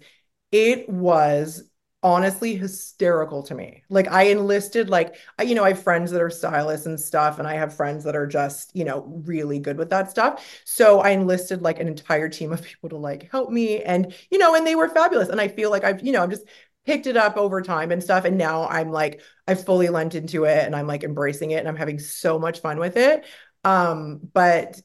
it 0.51 0.89
was 0.89 1.63
honestly 2.08 2.55
hysterical 2.55 3.43
to 3.43 3.53
me. 3.53 3.84
Like 3.89 4.08
I 4.08 4.24
enlisted 4.24 4.89
like 4.89 5.18
I, 5.38 5.43
you 5.43 5.55
know, 5.55 5.66
I 5.66 5.70
have 5.70 5.84
friends 5.84 6.10
that 6.12 6.22
are 6.22 6.30
stylists 6.30 6.86
and 6.86 6.97
stuff 6.97 7.38
and 7.38 7.45
I 7.45 7.55
have 7.55 7.76
friends 7.76 8.05
that 8.05 8.16
are 8.16 8.26
just, 8.26 8.74
you 8.74 8.86
know, 8.86 9.01
really 9.26 9.60
good 9.60 9.78
with 9.78 9.89
that 9.89 10.10
stuff. 10.10 10.41
So 10.64 11.01
I 11.01 11.10
enlisted 11.10 11.62
like 11.62 11.82
an 11.82 11.89
entire 11.89 12.30
team 12.30 12.53
of 12.53 12.62
people 12.64 12.88
to 12.89 12.95
like 12.97 13.30
help 13.30 13.49
me 13.51 13.84
and 13.84 14.14
you 14.32 14.38
know, 14.38 14.55
and 14.55 14.66
they 14.66 14.76
were 14.76 14.88
fabulous 14.88 15.28
and 15.28 15.41
I 15.41 15.49
feel 15.49 15.70
like 15.70 15.84
I've, 15.84 16.01
you 16.01 16.14
know, 16.14 16.24
I've 16.24 16.30
just 16.30 16.45
picked 16.86 17.08
it 17.08 17.18
up 17.18 17.36
over 17.36 17.62
time 17.62 17.91
and 17.91 18.01
stuff 18.01 18.24
and 18.24 18.38
now 18.38 18.66
I'm 18.70 18.89
like 18.89 19.22
I've 19.45 19.66
fully 19.66 19.89
lent 19.89 20.16
into 20.16 20.45
it 20.45 20.66
and 20.66 20.74
I'm 20.78 20.88
like 20.88 21.03
embracing 21.03 21.51
it 21.51 21.58
and 21.60 21.68
I'm 21.68 21.76
having 21.76 21.99
so 21.99 22.39
much 22.39 22.62
fun 22.62 22.80
with 22.80 22.95
it. 22.95 23.26
Um 23.66 24.22
but 24.34 24.80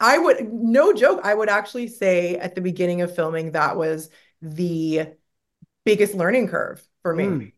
I 0.00 0.18
would, 0.18 0.52
no 0.52 0.92
joke, 0.92 1.20
I 1.22 1.32
would 1.32 1.48
actually 1.48 1.86
say 1.88 2.36
at 2.36 2.54
the 2.56 2.60
beginning 2.60 3.02
of 3.02 3.14
filming, 3.14 3.52
that 3.52 3.76
was 3.76 4.10
the 4.40 5.14
biggest 5.84 6.14
learning 6.14 6.48
curve 6.48 6.86
for 7.02 7.14
me. 7.14 7.24
Mm. 7.24 7.52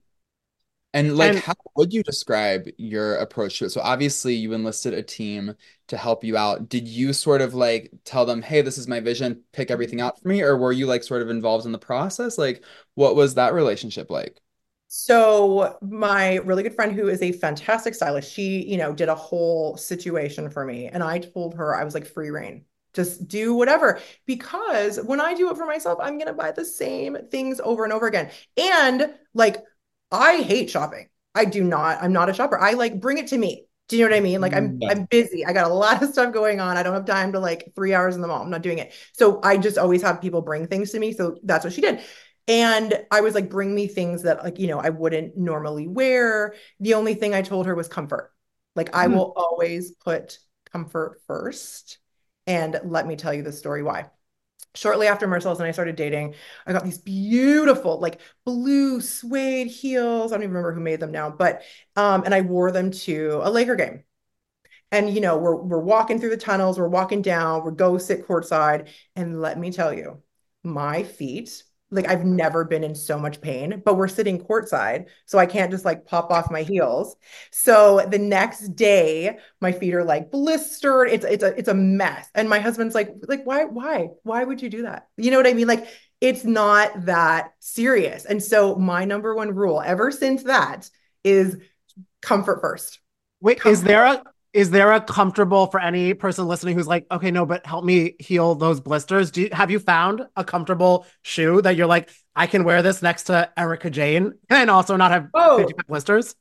And 0.92 1.16
like, 1.16 1.30
And- 1.30 1.38
how 1.38 1.54
would 1.76 1.92
you 1.92 2.02
describe 2.04 2.68
your 2.78 3.16
approach 3.16 3.58
to 3.58 3.64
it? 3.64 3.70
So 3.70 3.80
obviously 3.80 4.34
you 4.34 4.52
enlisted 4.52 4.94
a 4.94 5.02
team 5.02 5.56
to 5.88 5.96
help 5.96 6.22
you 6.22 6.36
out. 6.36 6.68
Did 6.68 6.86
you 6.86 7.12
sort 7.12 7.40
of 7.40 7.52
like 7.54 7.90
tell 8.04 8.24
them, 8.26 8.42
hey, 8.42 8.62
this 8.62 8.78
is 8.78 8.86
my 8.86 9.00
vision, 9.00 9.42
pick 9.52 9.70
everything 9.70 10.00
out 10.00 10.20
for 10.20 10.28
me? 10.28 10.42
Or 10.42 10.56
were 10.56 10.72
you 10.72 10.86
like 10.86 11.02
sort 11.02 11.22
of 11.22 11.30
involved 11.30 11.66
in 11.66 11.72
the 11.72 11.78
process? 11.78 12.38
Like, 12.38 12.62
what 12.94 13.16
was 13.16 13.34
that 13.34 13.54
relationship 13.54 14.08
like? 14.10 14.40
So 14.88 15.78
my 15.82 16.36
really 16.36 16.62
good 16.62 16.74
friend 16.74 16.94
who 16.94 17.08
is 17.08 17.20
a 17.22 17.32
fantastic 17.32 17.94
stylist, 17.94 18.32
she, 18.32 18.64
you 18.64 18.76
know, 18.76 18.92
did 18.94 19.08
a 19.08 19.14
whole 19.14 19.76
situation 19.76 20.48
for 20.50 20.64
me. 20.64 20.86
And 20.86 21.02
I 21.02 21.18
told 21.18 21.54
her 21.54 21.74
I 21.74 21.82
was 21.84 21.94
like 21.94 22.06
free 22.06 22.30
reign. 22.30 22.64
Just 22.94 23.26
do 23.28 23.54
whatever. 23.54 24.00
Because 24.26 24.98
when 25.00 25.20
I 25.20 25.34
do 25.34 25.50
it 25.50 25.56
for 25.56 25.66
myself, 25.66 25.98
I'm 26.02 26.18
gonna 26.18 26.32
buy 26.32 26.52
the 26.52 26.64
same 26.64 27.16
things 27.30 27.60
over 27.62 27.84
and 27.84 27.92
over 27.92 28.06
again. 28.06 28.30
And 28.56 29.12
like 29.34 29.58
I 30.10 30.42
hate 30.42 30.70
shopping. 30.70 31.08
I 31.34 31.44
do 31.44 31.64
not, 31.64 32.02
I'm 32.02 32.12
not 32.12 32.28
a 32.30 32.34
shopper. 32.34 32.58
I 32.58 32.72
like 32.72 33.00
bring 33.00 33.18
it 33.18 33.28
to 33.28 33.38
me. 33.38 33.66
Do 33.88 33.96
you 33.96 34.04
know 34.04 34.10
what 34.10 34.16
I 34.16 34.20
mean? 34.20 34.40
Like 34.40 34.54
I'm 34.56 34.78
Yeah. 34.80 34.88
I'm 34.90 35.04
busy. 35.06 35.44
I 35.44 35.52
got 35.52 35.70
a 35.70 35.74
lot 35.74 36.02
of 36.02 36.10
stuff 36.10 36.32
going 36.32 36.60
on. 36.60 36.76
I 36.76 36.82
don't 36.82 36.94
have 36.94 37.04
time 37.04 37.32
to 37.32 37.40
like 37.40 37.72
three 37.74 37.92
hours 37.92 38.14
in 38.14 38.22
the 38.22 38.28
mall. 38.28 38.42
I'm 38.42 38.50
not 38.50 38.62
doing 38.62 38.78
it. 38.78 38.94
So 39.12 39.40
I 39.42 39.56
just 39.58 39.76
always 39.76 40.02
have 40.02 40.20
people 40.22 40.40
bring 40.40 40.66
things 40.66 40.92
to 40.92 40.98
me. 40.98 41.12
So 41.12 41.36
that's 41.42 41.64
what 41.64 41.72
she 41.74 41.80
did. 41.82 42.00
And 42.46 42.94
I 43.10 43.22
was 43.22 43.34
like, 43.34 43.48
bring 43.50 43.74
me 43.74 43.86
things 43.88 44.22
that 44.22 44.44
like, 44.44 44.58
you 44.58 44.66
know, 44.68 44.78
I 44.78 44.90
wouldn't 44.90 45.36
normally 45.36 45.88
wear. 45.88 46.54
The 46.80 46.94
only 46.94 47.14
thing 47.14 47.34
I 47.34 47.42
told 47.42 47.66
her 47.66 47.74
was 47.74 47.88
comfort. 47.88 48.32
Like 48.76 48.94
I 48.94 49.06
Hmm. 49.06 49.14
will 49.14 49.32
always 49.36 49.92
put 49.92 50.38
comfort 50.70 51.20
first. 51.26 51.98
And 52.46 52.80
let 52.84 53.06
me 53.06 53.16
tell 53.16 53.32
you 53.32 53.42
the 53.42 53.52
story 53.52 53.82
why. 53.82 54.10
Shortly 54.74 55.06
after 55.06 55.26
Marcellus 55.28 55.58
and 55.60 55.68
I 55.68 55.72
started 55.72 55.96
dating, 55.96 56.34
I 56.66 56.72
got 56.72 56.84
these 56.84 56.98
beautiful, 56.98 58.00
like 58.00 58.20
blue 58.44 59.00
suede 59.00 59.68
heels. 59.68 60.32
I 60.32 60.36
don't 60.36 60.42
even 60.42 60.54
remember 60.54 60.74
who 60.74 60.80
made 60.80 61.00
them 61.00 61.12
now, 61.12 61.30
but 61.30 61.62
um, 61.96 62.24
and 62.24 62.34
I 62.34 62.40
wore 62.40 62.72
them 62.72 62.90
to 62.90 63.40
a 63.44 63.50
Laker 63.50 63.76
game. 63.76 64.04
And 64.90 65.12
you 65.14 65.20
know, 65.20 65.36
we're 65.38 65.56
we're 65.56 65.80
walking 65.80 66.18
through 66.20 66.30
the 66.30 66.36
tunnels, 66.36 66.78
we're 66.78 66.88
walking 66.88 67.22
down, 67.22 67.64
we're 67.64 67.72
go 67.72 67.98
sit 67.98 68.26
courtside, 68.26 68.88
and 69.16 69.40
let 69.40 69.58
me 69.58 69.70
tell 69.72 69.92
you, 69.92 70.22
my 70.62 71.02
feet, 71.02 71.64
like 71.90 72.08
I've 72.08 72.24
never 72.24 72.64
been 72.64 72.82
in 72.82 72.94
so 72.94 73.18
much 73.18 73.40
pain, 73.40 73.82
but 73.84 73.94
we're 73.94 74.08
sitting 74.08 74.38
courtside, 74.38 75.06
so 75.26 75.38
I 75.38 75.46
can't 75.46 75.70
just 75.70 75.84
like 75.84 76.06
pop 76.06 76.30
off 76.30 76.50
my 76.50 76.62
heels. 76.62 77.16
So 77.52 78.04
the 78.10 78.18
next 78.18 78.74
day, 78.74 79.38
my 79.60 79.70
feet 79.72 79.94
are 79.94 80.04
like 80.04 80.30
blistered. 80.30 81.08
It's 81.08 81.24
it's 81.24 81.44
a 81.44 81.56
it's 81.56 81.68
a 81.68 81.74
mess. 81.74 82.28
And 82.34 82.48
my 82.48 82.58
husband's 82.58 82.94
like, 82.94 83.14
like, 83.28 83.44
why, 83.44 83.64
why, 83.64 84.08
why 84.22 84.42
would 84.44 84.60
you 84.60 84.70
do 84.70 84.82
that? 84.82 85.08
You 85.16 85.30
know 85.30 85.36
what 85.36 85.46
I 85.46 85.52
mean? 85.52 85.68
Like, 85.68 85.86
it's 86.20 86.44
not 86.44 87.04
that 87.04 87.52
serious. 87.60 88.24
And 88.24 88.42
so 88.42 88.76
my 88.76 89.04
number 89.04 89.34
one 89.34 89.54
rule 89.54 89.82
ever 89.84 90.10
since 90.10 90.44
that 90.44 90.88
is 91.22 91.56
comfort 92.22 92.60
first. 92.60 93.00
Wait, 93.40 93.64
is 93.66 93.82
there 93.82 94.04
a 94.04 94.22
is 94.54 94.70
there 94.70 94.92
a 94.92 95.00
comfortable 95.00 95.66
for 95.66 95.80
any 95.80 96.14
person 96.14 96.46
listening 96.46 96.76
who's 96.76 96.86
like, 96.86 97.06
okay, 97.10 97.32
no, 97.32 97.44
but 97.44 97.66
help 97.66 97.84
me 97.84 98.14
heal 98.20 98.54
those 98.54 98.80
blisters? 98.80 99.32
Do 99.32 99.42
you 99.42 99.48
have 99.52 99.70
you 99.70 99.80
found 99.80 100.22
a 100.36 100.44
comfortable 100.44 101.06
shoe 101.22 101.60
that 101.62 101.74
you're 101.74 101.88
like, 101.88 102.08
I 102.36 102.46
can 102.46 102.62
wear 102.62 102.80
this 102.80 103.02
next 103.02 103.24
to 103.24 103.50
Erika 103.58 103.90
Jayne 103.90 104.32
and 104.48 104.70
also 104.70 104.96
not 104.96 105.10
have 105.10 105.28
Oh. 105.34 105.66
blisters? 105.88 106.36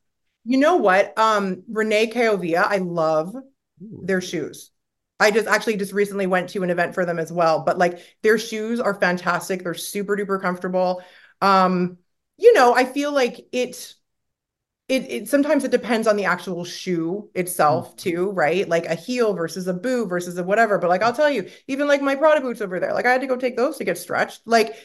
You 0.45 0.59
know 0.59 0.77
what? 0.77 1.17
Um, 1.17 1.63
René 1.71 2.13
Caovilla, 2.13 2.65
I 2.67 2.77
love 2.77 3.35
their 3.81 4.21
shoes. 4.21 4.69
I 5.19 5.31
just 5.31 5.47
actually 5.47 5.77
just 5.77 5.93
recently 5.93 6.27
went 6.27 6.49
to 6.49 6.63
an 6.63 6.69
event 6.69 6.93
for 6.93 7.05
them 7.05 7.17
as 7.17 7.31
well, 7.31 7.63
but 7.63 7.77
like 7.77 7.99
their 8.21 8.37
shoes 8.37 8.79
are 8.79 8.93
fantastic. 8.93 9.63
They're 9.63 9.73
super 9.73 10.15
duper 10.17 10.41
comfortable. 10.41 11.01
Um, 11.41 11.97
you 12.37 12.53
know, 12.53 12.75
I 12.75 12.85
feel 12.85 13.11
like 13.11 13.47
it 13.51 13.95
it 14.93 15.11
it 15.11 15.27
sometimes 15.27 15.63
it 15.63 15.71
depends 15.71 16.07
on 16.07 16.15
the 16.15 16.25
actual 16.25 16.63
shoe 16.63 17.29
itself 17.33 17.95
mm. 17.95 17.97
too, 17.97 18.31
right? 18.31 18.67
Like 18.67 18.85
a 18.85 18.95
heel 18.95 19.33
versus 19.33 19.67
a 19.67 19.73
boot 19.73 20.07
versus 20.07 20.37
a 20.37 20.43
whatever. 20.43 20.77
But 20.77 20.89
like 20.89 21.01
I'll 21.01 21.13
tell 21.13 21.29
you, 21.29 21.49
even 21.67 21.87
like 21.87 22.01
my 22.01 22.15
Prada 22.15 22.41
boots 22.41 22.61
over 22.61 22.79
there, 22.79 22.93
like 22.93 23.05
I 23.05 23.11
had 23.11 23.21
to 23.21 23.27
go 23.27 23.35
take 23.35 23.57
those 23.57 23.77
to 23.77 23.83
get 23.83 23.97
stretched. 23.97 24.41
Like, 24.45 24.75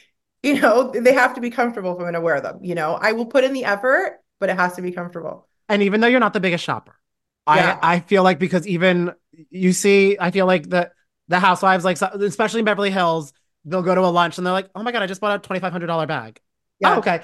you 0.42 0.60
know, 0.60 0.90
they 0.94 1.12
have 1.12 1.34
to 1.34 1.40
be 1.40 1.50
comfortable 1.50 1.92
if 1.92 1.98
I'm 1.98 2.06
gonna 2.06 2.20
wear 2.20 2.40
them. 2.40 2.60
You 2.62 2.74
know, 2.74 2.94
I 2.94 3.12
will 3.12 3.26
put 3.26 3.44
in 3.44 3.52
the 3.52 3.64
effort, 3.64 4.20
but 4.40 4.48
it 4.48 4.56
has 4.56 4.76
to 4.76 4.82
be 4.82 4.92
comfortable. 4.92 5.46
And 5.68 5.82
even 5.82 6.00
though 6.00 6.06
you're 6.06 6.20
not 6.20 6.32
the 6.32 6.40
biggest 6.40 6.64
shopper, 6.64 6.98
Yeah. 7.46 7.78
I 7.82 7.96
I 7.96 8.00
feel 8.00 8.22
like 8.22 8.38
because 8.38 8.66
even 8.66 9.12
you 9.50 9.72
see, 9.72 10.16
I 10.18 10.30
feel 10.30 10.46
like 10.46 10.68
the 10.68 10.90
the 11.28 11.38
housewives, 11.38 11.84
like 11.84 12.00
especially 12.00 12.60
in 12.60 12.64
Beverly 12.64 12.90
Hills, 12.90 13.34
they'll 13.66 13.82
go 13.82 13.94
to 13.94 14.00
a 14.00 14.08
lunch 14.08 14.38
and 14.38 14.46
they're 14.46 14.54
like, 14.54 14.70
oh 14.74 14.82
my 14.82 14.92
god, 14.92 15.02
I 15.02 15.06
just 15.06 15.20
bought 15.20 15.36
a 15.36 15.38
twenty 15.38 15.60
five 15.60 15.72
hundred 15.72 15.88
dollar 15.88 16.06
bag. 16.06 16.40
Yeah. 16.80 16.94
Oh, 16.94 16.98
okay. 16.98 17.22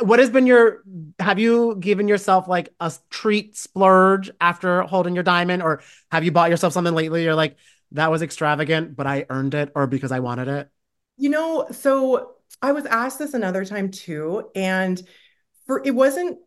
What 0.00 0.20
has 0.20 0.30
been 0.30 0.46
your, 0.46 0.82
have 1.18 1.40
you 1.40 1.76
given 1.76 2.06
yourself 2.06 2.46
like 2.46 2.72
a 2.78 2.92
treat 3.10 3.56
splurge 3.56 4.30
after 4.40 4.82
holding 4.82 5.14
your 5.14 5.24
diamond? 5.24 5.62
Or 5.62 5.82
have 6.10 6.22
you 6.24 6.30
bought 6.30 6.50
yourself 6.50 6.72
something 6.72 6.94
lately? 6.94 7.24
You're 7.24 7.34
like, 7.34 7.56
that 7.92 8.10
was 8.10 8.22
extravagant, 8.22 8.94
but 8.96 9.06
I 9.06 9.26
earned 9.28 9.54
it 9.54 9.72
or 9.74 9.86
because 9.88 10.12
I 10.12 10.20
wanted 10.20 10.48
it? 10.48 10.68
You 11.16 11.30
know, 11.30 11.66
so 11.72 12.34
I 12.60 12.72
was 12.72 12.86
asked 12.86 13.18
this 13.18 13.34
another 13.34 13.64
time 13.64 13.90
too, 13.90 14.50
and 14.54 15.00
for 15.66 15.82
it 15.84 15.94
wasn't 15.94 16.38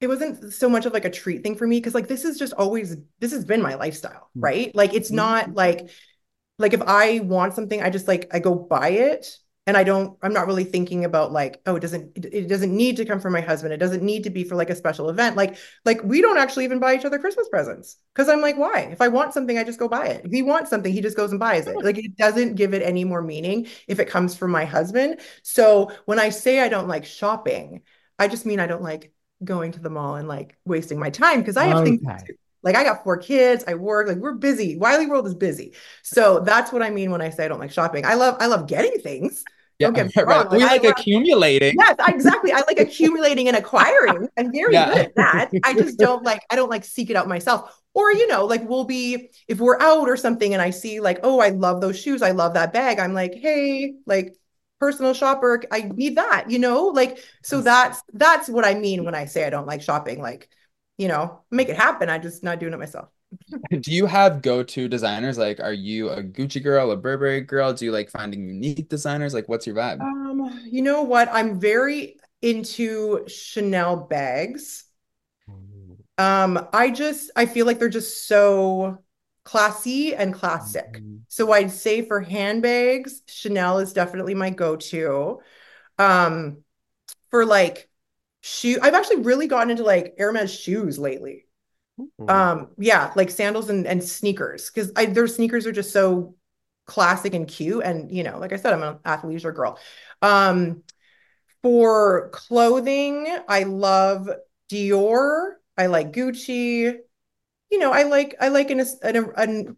it 0.00 0.08
wasn't 0.08 0.52
so 0.52 0.68
much 0.68 0.84
of 0.86 0.92
like 0.92 1.04
a 1.04 1.10
treat 1.10 1.42
thing 1.42 1.54
for 1.54 1.66
me 1.66 1.78
because 1.78 1.94
like 1.94 2.08
this 2.08 2.24
is 2.24 2.38
just 2.38 2.52
always 2.54 2.96
this 3.20 3.32
has 3.32 3.44
been 3.44 3.62
my 3.62 3.74
lifestyle, 3.74 4.30
Mm. 4.36 4.42
right? 4.42 4.74
Like 4.74 4.94
it's 4.94 5.10
not 5.10 5.54
like 5.54 5.90
like 6.58 6.72
if 6.74 6.82
I 6.82 7.20
want 7.20 7.54
something, 7.54 7.82
I 7.82 7.90
just 7.90 8.08
like 8.08 8.28
I 8.34 8.38
go 8.40 8.54
buy 8.54 8.90
it 8.90 9.26
and 9.66 9.76
I 9.76 9.84
don't 9.84 10.18
I'm 10.22 10.32
not 10.32 10.46
really 10.46 10.64
thinking 10.64 11.04
about 11.04 11.32
like 11.32 11.60
oh 11.66 11.76
it 11.76 11.80
doesn't 11.80 12.16
it, 12.16 12.24
it 12.34 12.48
doesn't 12.48 12.74
need 12.74 12.96
to 12.96 13.04
come 13.04 13.20
from 13.20 13.32
my 13.32 13.40
husband. 13.40 13.72
It 13.72 13.76
doesn't 13.78 14.02
need 14.02 14.24
to 14.24 14.30
be 14.30 14.44
for 14.44 14.56
like 14.56 14.70
a 14.70 14.74
special 14.74 15.08
event. 15.08 15.36
Like 15.36 15.56
like 15.84 16.02
we 16.02 16.20
don't 16.20 16.38
actually 16.38 16.64
even 16.64 16.80
buy 16.80 16.94
each 16.96 17.04
other 17.04 17.18
Christmas 17.18 17.48
presents 17.48 17.96
because 18.14 18.28
I'm 18.28 18.40
like 18.40 18.56
why? 18.56 18.88
If 18.92 19.00
I 19.00 19.08
want 19.08 19.34
something, 19.34 19.56
I 19.58 19.64
just 19.64 19.78
go 19.78 19.88
buy 19.88 20.08
it. 20.08 20.24
If 20.24 20.32
he 20.32 20.42
wants 20.42 20.70
something, 20.70 20.92
he 20.92 21.00
just 21.00 21.16
goes 21.16 21.30
and 21.30 21.40
buys 21.40 21.66
it. 21.68 21.76
Oh. 21.76 21.82
Like 21.82 21.98
it 21.98 22.16
doesn't 22.16 22.56
give 22.56 22.74
it 22.74 22.82
any 22.82 23.04
more 23.04 23.22
meaning 23.22 23.68
if 23.86 24.00
it 24.00 24.08
comes 24.08 24.36
from 24.36 24.50
my 24.50 24.64
husband. 24.64 25.20
So 25.42 25.92
when 26.06 26.18
I 26.18 26.30
say 26.30 26.60
I 26.60 26.68
don't 26.68 26.88
like 26.88 27.04
shopping, 27.04 27.82
I 28.18 28.28
just 28.28 28.46
mean 28.46 28.60
I 28.60 28.66
don't 28.66 28.82
like 28.82 29.12
going 29.44 29.72
to 29.72 29.80
the 29.80 29.90
mall 29.90 30.16
and 30.16 30.28
like 30.28 30.56
wasting 30.64 30.98
my 30.98 31.10
time 31.10 31.40
because 31.40 31.56
I 31.56 31.66
have 31.66 31.80
things 31.80 32.00
to 32.00 32.06
Okay. 32.06 32.26
do. 32.26 32.34
Like 32.62 32.76
I 32.76 32.84
got 32.84 33.02
four 33.02 33.16
kids, 33.16 33.64
I 33.66 33.74
work, 33.74 34.06
like 34.06 34.18
we're 34.18 34.34
busy. 34.34 34.76
Wiley 34.76 35.06
World 35.06 35.26
is 35.26 35.34
busy. 35.34 35.74
So 36.02 36.40
that's 36.40 36.72
what 36.72 36.82
I 36.82 36.90
mean 36.90 37.10
when 37.10 37.20
I 37.20 37.30
say 37.30 37.44
I 37.44 37.48
don't 37.48 37.58
like 37.58 37.72
shopping. 37.72 38.04
I 38.04 38.14
love 38.14 38.36
I 38.40 38.46
love 38.46 38.68
getting 38.68 39.00
things. 39.00 39.46
Don't 39.78 39.94
get 39.94 40.06
me 40.06 40.12
right. 40.16 40.26
wrong. 40.26 40.48
We 40.50 40.58
Like, 40.58 40.82
like 40.82 40.98
accumulating. 40.98 41.74
Yes, 41.78 41.96
exactly. 42.08 42.52
I 42.52 42.62
like 42.66 42.78
accumulating 42.88 43.48
and 43.48 43.56
acquiring. 43.56 44.28
I'm 44.36 44.52
very 44.52 44.74
Yeah. 44.74 44.86
good 44.86 44.98
at 44.98 45.14
that. 45.16 45.50
I 45.64 45.74
just 45.74 45.98
don't 45.98 46.22
like 46.22 46.42
I 46.50 46.56
don't 46.56 46.70
like 46.70 46.84
seek 46.84 47.10
it 47.10 47.16
out 47.16 47.28
myself. 47.28 47.78
Or 47.94 48.12
you 48.12 48.26
know, 48.28 48.46
like 48.46 48.68
we'll 48.68 48.84
be 48.84 49.30
if 49.48 49.58
we're 49.58 49.80
out 49.80 50.08
or 50.08 50.16
something 50.16 50.52
and 50.52 50.62
I 50.62 50.70
see 50.70 51.00
like, 51.00 51.20
oh, 51.22 51.40
I 51.40 51.50
love 51.50 51.80
those 51.80 51.98
shoes. 51.98 52.22
I 52.22 52.30
love 52.30 52.54
that 52.54 52.72
bag. 52.72 52.98
I'm 52.98 53.14
like, 53.14 53.34
hey, 53.34 53.94
like 54.06 54.34
personal 54.80 55.14
shopper, 55.14 55.62
I 55.70 55.82
need 55.82 56.16
that, 56.16 56.50
you 56.50 56.58
know? 56.58 56.86
Like 56.86 57.18
so 57.42 57.60
mm. 57.60 57.64
that's 57.64 58.02
that's 58.12 58.48
what 58.48 58.64
I 58.64 58.74
mean 58.74 59.04
when 59.04 59.14
I 59.14 59.26
say 59.26 59.44
I 59.46 59.50
don't 59.50 59.66
like 59.66 59.82
shopping. 59.82 60.20
Like, 60.20 60.48
you 60.96 61.08
know, 61.08 61.42
make 61.50 61.68
it 61.68 61.76
happen. 61.76 62.08
I'm 62.08 62.22
just 62.22 62.42
not 62.42 62.60
doing 62.60 62.72
it 62.72 62.78
myself. 62.78 63.08
Do 63.70 63.92
you 63.92 64.06
have 64.06 64.42
go-to 64.42 64.88
designers? 64.88 65.38
Like, 65.38 65.60
are 65.60 65.72
you 65.72 66.10
a 66.10 66.22
Gucci 66.22 66.62
girl, 66.62 66.90
a 66.90 66.96
Burberry 66.96 67.40
girl? 67.40 67.72
Do 67.72 67.84
you 67.84 67.92
like 67.92 68.10
finding 68.10 68.46
unique 68.46 68.88
designers? 68.88 69.34
Like, 69.34 69.48
what's 69.48 69.66
your 69.66 69.76
vibe? 69.76 70.00
Um, 70.00 70.60
you 70.70 70.82
know 70.82 71.02
what? 71.02 71.28
I'm 71.32 71.58
very 71.58 72.16
into 72.40 73.26
Chanel 73.28 73.96
bags. 73.96 74.84
Um, 76.18 76.68
I 76.72 76.90
just 76.90 77.30
I 77.36 77.46
feel 77.46 77.66
like 77.66 77.78
they're 77.78 77.88
just 77.88 78.26
so 78.26 78.98
classy 79.44 80.14
and 80.14 80.34
classic. 80.34 81.02
So 81.28 81.52
I'd 81.52 81.70
say 81.70 82.02
for 82.02 82.20
handbags, 82.20 83.22
Chanel 83.26 83.78
is 83.78 83.92
definitely 83.92 84.34
my 84.34 84.50
go-to. 84.50 85.40
Um, 85.98 86.58
for 87.30 87.46
like 87.46 87.88
shoe, 88.42 88.78
I've 88.82 88.94
actually 88.94 89.22
really 89.22 89.46
gotten 89.46 89.70
into 89.70 89.84
like 89.84 90.14
Hermes 90.18 90.52
shoes 90.52 90.98
lately. 90.98 91.46
Um, 92.28 92.68
yeah, 92.78 93.12
like 93.16 93.30
sandals 93.30 93.68
and, 93.68 93.86
and 93.86 94.02
sneakers 94.02 94.70
because 94.70 94.92
I 94.96 95.06
their 95.06 95.26
sneakers 95.26 95.66
are 95.66 95.72
just 95.72 95.92
so 95.92 96.34
classic 96.86 97.34
and 97.34 97.46
cute. 97.46 97.84
And 97.84 98.10
you 98.10 98.22
know, 98.22 98.38
like 98.38 98.52
I 98.52 98.56
said, 98.56 98.72
I'm 98.72 98.82
an 98.82 98.96
athleisure 99.04 99.54
girl. 99.54 99.78
Um, 100.20 100.82
for 101.62 102.30
clothing, 102.30 103.26
I 103.48 103.64
love 103.64 104.28
Dior. 104.70 105.52
I 105.76 105.86
like 105.86 106.12
Gucci. 106.12 106.96
You 107.70 107.78
know, 107.78 107.92
I 107.92 108.04
like 108.04 108.36
I 108.40 108.48
like 108.48 108.70
an 108.70 108.80
an 109.02 109.32
an, 109.36 109.76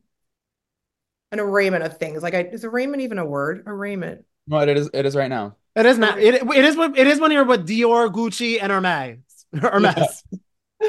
an 1.32 1.40
arraignment 1.40 1.84
of 1.84 1.98
things. 1.98 2.22
Like, 2.22 2.34
I 2.34 2.42
is 2.42 2.64
arraignment 2.64 3.02
even 3.02 3.18
a 3.18 3.24
word? 3.24 3.64
Arraignment. 3.66 4.24
No, 4.46 4.60
it 4.60 4.76
is. 4.76 4.90
It 4.92 5.06
is 5.06 5.16
right 5.16 5.28
now. 5.28 5.56
It 5.76 5.86
is 5.86 5.98
not, 5.98 6.20
it, 6.20 6.42
it 6.42 6.64
is 6.64 6.76
what 6.76 6.96
it 6.96 7.06
is 7.06 7.20
when 7.20 7.32
you're 7.32 7.44
with 7.44 7.66
Dior, 7.66 8.12
Gucci, 8.12 8.58
and 8.62 8.70
Hermes. 8.70 9.18
Hermes. 9.52 10.22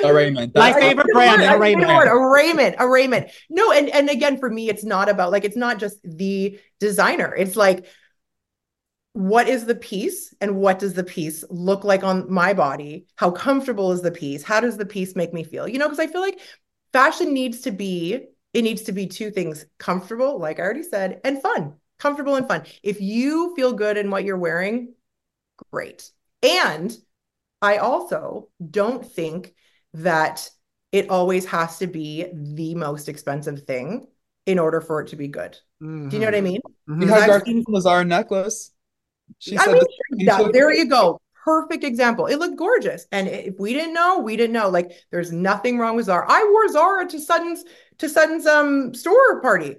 Arraignment. 0.04 0.54
My 0.56 0.72
That's- 0.72 0.84
favorite 0.84 1.08
brand, 1.14 1.42
word- 1.42 1.48
I 1.48 1.52
think 1.52 1.52
the 1.52 1.60
arraignment. 1.60 1.96
word, 1.96 2.08
Arraignment, 2.08 2.76
arraignment. 2.80 3.32
No, 3.50 3.72
and 3.72 3.90
and 3.90 4.10
again, 4.10 4.38
for 4.38 4.50
me, 4.50 4.70
it's 4.70 4.84
not 4.84 5.10
about 5.10 5.32
like 5.32 5.46
it's 5.46 5.56
not 5.56 5.80
just 5.80 5.98
the 6.04 6.60
designer. 6.80 7.34
It's 7.36 7.56
like, 7.56 7.86
what 9.14 9.48
is 9.48 9.66
the 9.66 9.76
piece, 9.76 10.34
and 10.42 10.58
what 10.58 10.80
does 10.80 10.94
the 10.94 11.04
piece 11.04 11.46
look 11.50 11.84
like 11.84 12.04
on 12.04 12.32
my 12.32 12.54
body? 12.54 13.06
How 13.16 13.32
comfortable 13.32 13.92
is 13.94 14.02
the 14.02 14.12
piece? 14.12 14.44
How 14.44 14.60
does 14.60 14.76
the 14.78 14.86
piece 14.86 15.16
make 15.16 15.34
me 15.34 15.44
feel? 15.44 15.68
You 15.68 15.80
know, 15.80 15.86
because 15.88 16.00
I 16.00 16.08
feel 16.08 16.22
like 16.22 16.40
fashion 16.92 17.34
needs 17.34 17.62
to 17.62 17.72
be 17.72 18.26
it 18.54 18.62
needs 18.64 18.84
to 18.84 18.92
be 18.92 19.08
two 19.08 19.32
things: 19.32 19.66
comfortable, 19.78 20.40
like 20.40 20.60
I 20.60 20.64
already 20.64 20.84
said, 20.84 21.22
and 21.24 21.42
fun. 21.42 21.76
Comfortable 22.00 22.36
and 22.36 22.48
fun. 22.48 22.64
If 22.84 23.00
you 23.00 23.56
feel 23.56 23.72
good 23.72 23.96
in 23.96 24.12
what 24.12 24.26
you're 24.26 24.38
wearing, 24.38 24.94
great. 25.72 26.12
And 26.44 26.96
I 27.62 27.78
also 27.78 28.50
don't 28.70 29.06
think 29.10 29.54
that 29.96 30.50
it 30.92 31.10
always 31.10 31.46
has 31.46 31.78
to 31.80 31.88
be 31.88 32.26
the 32.34 32.76
most 32.76 33.10
expensive 33.10 33.64
thing 33.64 34.08
in 34.46 34.60
order 34.60 34.80
for 34.82 35.02
it 35.02 35.08
to 35.10 35.16
be 35.16 35.28
good. 35.28 35.58
Do 35.82 36.10
you 36.12 36.20
know 36.20 36.28
what 36.28 36.36
I 36.36 36.42
mean? 36.42 36.62
Mhm. 36.90 37.02
We 37.02 37.08
had 37.08 37.44
seen- 37.44 37.64
Lazar 37.68 38.04
necklace. 38.06 38.72
She 39.40 39.58
I 39.58 39.66
said 39.66 39.74
mean, 40.12 40.26
that- 40.28 40.54
there 40.54 40.72
you 40.74 40.86
go. 40.88 41.20
Perfect 41.44 41.84
example. 41.84 42.26
It 42.28 42.38
looked 42.38 42.56
gorgeous. 42.58 43.06
And 43.12 43.28
if 43.28 43.60
we 43.60 43.74
didn't 43.74 43.94
know, 43.94 44.20
we 44.20 44.36
didn't 44.36 44.54
know. 44.54 44.70
Like 44.70 44.92
there's 45.12 45.32
nothing 45.32 45.78
wrong 45.78 45.96
with 45.96 46.06
Zara. 46.06 46.26
I 46.28 46.44
wore 46.50 46.68
Zara 46.70 47.08
to 47.08 47.20
Sutton's 47.20 47.64
to 48.00 48.10
Sutton's 48.10 48.46
um 48.48 48.94
store 48.96 49.42
party. 49.42 49.78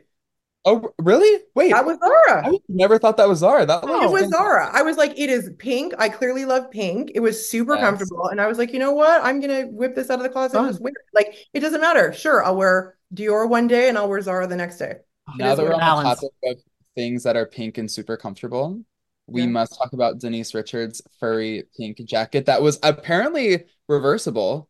Oh, 0.69 0.91
really? 0.99 1.43
Wait, 1.55 1.71
That 1.73 1.85
was 1.87 1.97
Zara. 1.99 2.45
I 2.49 2.59
never 2.69 2.99
thought 2.99 3.17
that 3.19 3.29
was 3.29 3.39
Zara. 3.39 3.65
That 3.65 3.81
Oh. 3.85 4.03
It 4.03 4.11
was 4.11 4.23
was 4.23 4.31
Zara. 4.31 4.69
I 4.73 4.83
was 4.83 4.97
like, 4.97 5.17
it 5.17 5.31
is 5.31 5.49
pink. 5.59 5.95
I 5.97 6.09
clearly 6.09 6.45
love 6.45 6.71
pink. 6.73 7.13
It 7.15 7.21
was 7.21 7.49
super 7.49 7.75
Yes. 7.75 7.83
comfortable. 7.85 8.27
And 8.29 8.41
I 8.41 8.49
was 8.49 8.59
like, 8.59 8.73
you 8.73 8.81
know 8.81 8.91
what? 8.93 9.23
I'm 9.25 9.41
gonna 9.41 9.67
whip 9.69 9.95
this 9.95 10.11
out 10.11 10.19
of 10.19 10.25
the 10.25 10.29
closet 10.29 10.59
and 10.59 10.69
just 10.69 10.81
wear 10.83 10.91
it. 10.91 11.15
Like, 11.15 11.37
it 11.55 11.61
doesn't 11.61 11.81
matter. 11.81 12.13
Sure, 12.13 12.45
I'll 12.45 12.57
wear 12.57 12.97
Dior 13.15 13.49
one 13.49 13.69
day 13.69 13.89
and 13.89 13.97
I'll 13.97 14.09
wear 14.09 14.21
Zara 14.21 14.49
the 14.49 14.57
next 14.57 14.79
day. 14.79 14.95
Oh, 15.29 15.33
now 15.39 15.53
is 15.53 15.57
that 15.57 15.63
what 15.63 15.69
we're 15.69 15.75
on 15.75 15.81
balance. 15.81 16.21
the 16.21 16.31
topic 16.45 16.59
of 16.59 16.63
things 16.97 17.23
that 17.23 17.37
are 17.37 17.47
pink 17.47 17.79
and 17.79 17.89
super 17.89 18.17
comfortable, 18.17 18.81
we 19.29 19.43
Yeah. 19.43 19.47
must 19.49 19.79
talk 19.79 19.93
about 19.93 20.19
Denise 20.19 20.53
Richards' 20.53 21.01
furry 21.21 21.65
pink 21.77 21.99
jacket 22.05 22.47
that 22.47 22.61
was 22.61 22.81
apparently 22.83 23.67
reversible. 23.89 24.69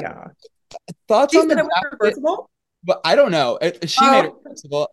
Yeah. 0.00 0.28
Thoughts 1.08 1.32
She 1.32 1.40
on 1.40 1.48
the 1.48 1.54
it 1.58 1.64
was 1.64 1.68
jacket? 1.82 1.98
reversible. 2.00 2.50
But 2.84 3.00
I 3.04 3.14
don't 3.16 3.30
know. 3.30 3.58
It, 3.60 3.88
she 3.90 3.98
oh. 4.02 4.10
made 4.10 4.24
it 4.26 4.32
Oh. 4.34 4.40
reversible. 4.44 4.90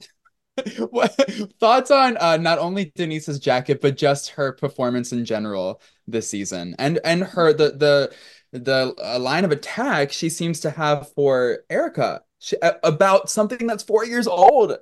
What 0.90 1.14
thoughts 1.60 1.92
on 1.92 2.18
uh, 2.18 2.38
not 2.38 2.60
only 2.60 2.92
Denise's 2.96 3.40
jacket, 3.40 3.82
but 3.82 3.98
just 3.98 4.30
her 4.32 4.54
performance 4.54 5.12
in 5.12 5.26
general 5.26 5.82
this 6.08 6.30
season, 6.30 6.76
and 6.80 7.00
and 7.04 7.24
her 7.24 7.54
the 7.54 7.72
the 7.72 8.14
the 8.52 8.96
uh, 9.04 9.20
line 9.20 9.46
of 9.46 9.52
attack 9.52 10.12
she 10.12 10.30
seems 10.30 10.60
to 10.62 10.72
have 10.72 11.12
for 11.14 11.60
Erika 11.70 12.24
she, 12.40 12.58
uh, 12.60 12.74
about 12.84 13.30
something 13.30 13.68
that's 13.68 13.84
four 13.84 14.06
years 14.06 14.28
old. 14.28 14.78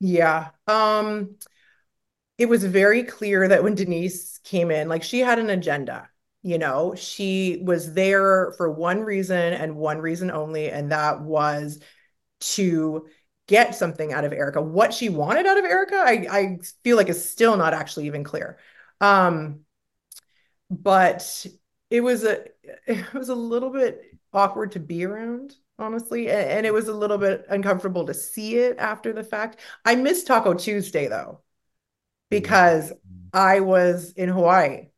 Yeah. 0.00 0.50
Um, 0.66 1.36
it 2.38 2.48
was 2.48 2.64
very 2.64 3.02
clear 3.02 3.48
that 3.48 3.62
when 3.62 3.74
Denise 3.74 4.38
came 4.44 4.70
in, 4.70 4.88
like 4.88 5.02
she 5.02 5.20
had 5.20 5.38
an 5.38 5.50
agenda, 5.50 6.08
you 6.42 6.58
know, 6.58 6.94
she 6.94 7.60
was 7.64 7.94
there 7.94 8.52
for 8.56 8.70
one 8.70 9.00
reason 9.00 9.36
and 9.54 9.76
one 9.76 9.98
reason 9.98 10.30
only, 10.30 10.70
and 10.70 10.92
that 10.92 11.20
was 11.20 11.80
to 12.40 13.06
get 13.48 13.74
something 13.74 14.12
out 14.12 14.24
of 14.24 14.32
Erika. 14.32 14.62
What 14.62 14.94
she 14.94 15.08
wanted 15.08 15.46
out 15.46 15.58
of 15.58 15.64
Erika, 15.64 15.96
I, 15.96 16.26
I 16.30 16.58
feel 16.84 16.96
like 16.96 17.08
is 17.08 17.28
still 17.28 17.56
not 17.56 17.74
actually 17.74 18.06
even 18.06 18.22
clear. 18.22 18.58
Um, 19.00 19.60
but 20.70 21.46
it 21.90 22.00
was 22.02 22.24
a 22.24 22.44
it 22.86 23.12
was 23.12 23.28
a 23.28 23.34
little 23.34 23.70
bit 23.70 24.02
awkward 24.32 24.72
to 24.72 24.80
be 24.80 25.04
around, 25.04 25.56
honestly, 25.78 26.30
and, 26.30 26.50
and 26.50 26.66
it 26.66 26.72
was 26.72 26.88
a 26.88 26.94
little 26.94 27.18
bit 27.18 27.46
uncomfortable 27.48 28.06
to 28.06 28.14
see 28.14 28.56
it 28.56 28.78
after 28.78 29.12
the 29.12 29.24
fact. 29.24 29.58
I 29.84 29.96
missed 29.96 30.26
Taco 30.26 30.54
Tuesday 30.54 31.08
though, 31.08 31.40
because 32.30 32.92
I 33.32 33.60
was 33.60 34.12
in 34.12 34.28
Hawaii. 34.28 34.88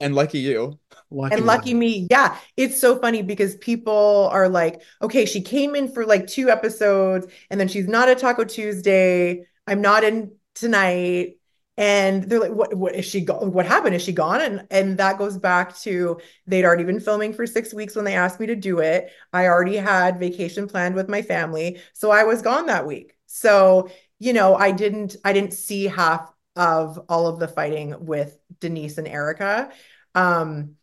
And 0.00 0.14
lucky 0.14 0.38
you. 0.38 0.78
Lucky 1.10 1.34
And 1.36 1.46
lucky 1.46 1.74
me, 1.74 2.06
yeah, 2.10 2.36
it's 2.56 2.80
so 2.80 2.98
funny 2.98 3.22
because 3.22 3.56
people 3.56 4.28
are 4.32 4.48
like, 4.48 4.82
okay, 5.02 5.26
she 5.26 5.40
came 5.40 5.74
in 5.74 5.92
for 5.92 6.06
like 6.06 6.26
two 6.26 6.50
episodes 6.50 7.26
and 7.50 7.60
then 7.60 7.68
she's 7.68 7.86
not 7.86 8.08
at 8.08 8.18
Taco 8.18 8.44
Tuesday. 8.44 9.46
I'm 9.66 9.80
not 9.80 10.04
in 10.04 10.32
tonight. 10.54 11.36
And 11.76 12.24
they're 12.24 12.38
like, 12.40 12.52
what, 12.52 12.74
what 12.74 12.94
is 12.94 13.04
she 13.04 13.20
go 13.22 13.34
what 13.38 13.66
happened? 13.66 13.96
Is 13.96 14.02
she 14.02 14.12
gone? 14.12 14.40
And 14.40 14.66
and 14.70 14.98
that 14.98 15.18
goes 15.18 15.36
back 15.38 15.76
to 15.78 16.20
they'd 16.46 16.64
already 16.64 16.84
been 16.84 17.00
filming 17.00 17.32
for 17.32 17.46
six 17.46 17.74
weeks 17.74 17.96
when 17.96 18.04
they 18.04 18.14
asked 18.14 18.38
me 18.38 18.46
to 18.46 18.56
do 18.56 18.78
it. 18.78 19.10
I 19.32 19.46
already 19.48 19.76
had 19.76 20.20
vacation 20.20 20.68
planned 20.68 20.94
with 20.94 21.08
my 21.08 21.22
family. 21.22 21.80
So 21.92 22.10
I 22.12 22.24
was 22.24 22.42
gone 22.42 22.66
that 22.66 22.86
week. 22.86 23.16
So, 23.26 23.88
you 24.20 24.32
know, 24.32 24.54
I 24.54 24.70
didn't 24.70 25.16
I 25.24 25.32
didn't 25.32 25.52
see 25.52 25.84
half 25.86 26.32
of 26.56 27.04
all 27.08 27.26
of 27.26 27.38
the 27.38 27.48
fighting 27.48 28.06
with 28.06 28.38
Denise 28.60 28.98
and 28.98 29.08
Erika. 29.08 29.72
Um, 30.14 30.76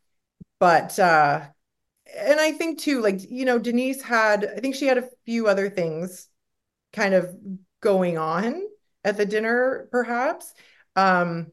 but 0.60 0.98
uh 1.00 1.48
and 2.18 2.40
I 2.40 2.52
think 2.52 2.80
too, 2.80 3.02
like, 3.02 3.30
you 3.30 3.46
know, 3.46 3.58
Denise 3.58 4.02
had, 4.02 4.46
I 4.46 4.60
think 4.60 4.76
she 4.76 4.88
had 4.88 4.98
a 4.98 5.10
few 5.26 5.48
other 5.48 5.70
things 5.70 6.28
kind 6.94 7.14
of 7.14 7.34
going 7.82 8.18
on 8.18 8.62
at 9.04 9.18
the 9.18 9.26
dinner, 9.26 9.88
perhaps. 9.92 10.54
Um, 10.96 11.52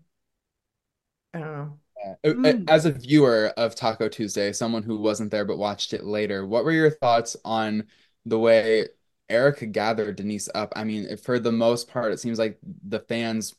I 1.35 1.39
don't 1.39 1.53
know. 1.53 1.79
Uh, 2.25 2.33
Mm. 2.35 2.69
As 2.69 2.85
a 2.87 2.93
viewer 2.93 3.53
of 3.57 3.75
Taco 3.75 4.09
Tuesday, 4.09 4.53
someone 4.53 4.83
who 4.83 4.99
wasn't 4.99 5.31
there 5.31 5.45
but 5.45 5.59
watched 5.59 5.93
it 5.93 6.05
later, 6.05 6.47
what 6.47 6.65
were 6.65 6.73
your 6.73 6.91
thoughts 6.91 7.37
on 7.45 7.87
the 8.25 8.39
way 8.39 8.89
Erika 9.29 9.67
gathered 9.67 10.17
Denise 10.17 10.49
up? 10.55 10.73
I 10.77 10.85
mean, 10.85 11.17
for 11.17 11.39
the 11.39 11.53
most 11.53 11.89
part, 11.89 12.13
it 12.13 12.21
seems 12.21 12.39
like 12.39 12.59
the 12.63 13.01
fans 13.01 13.55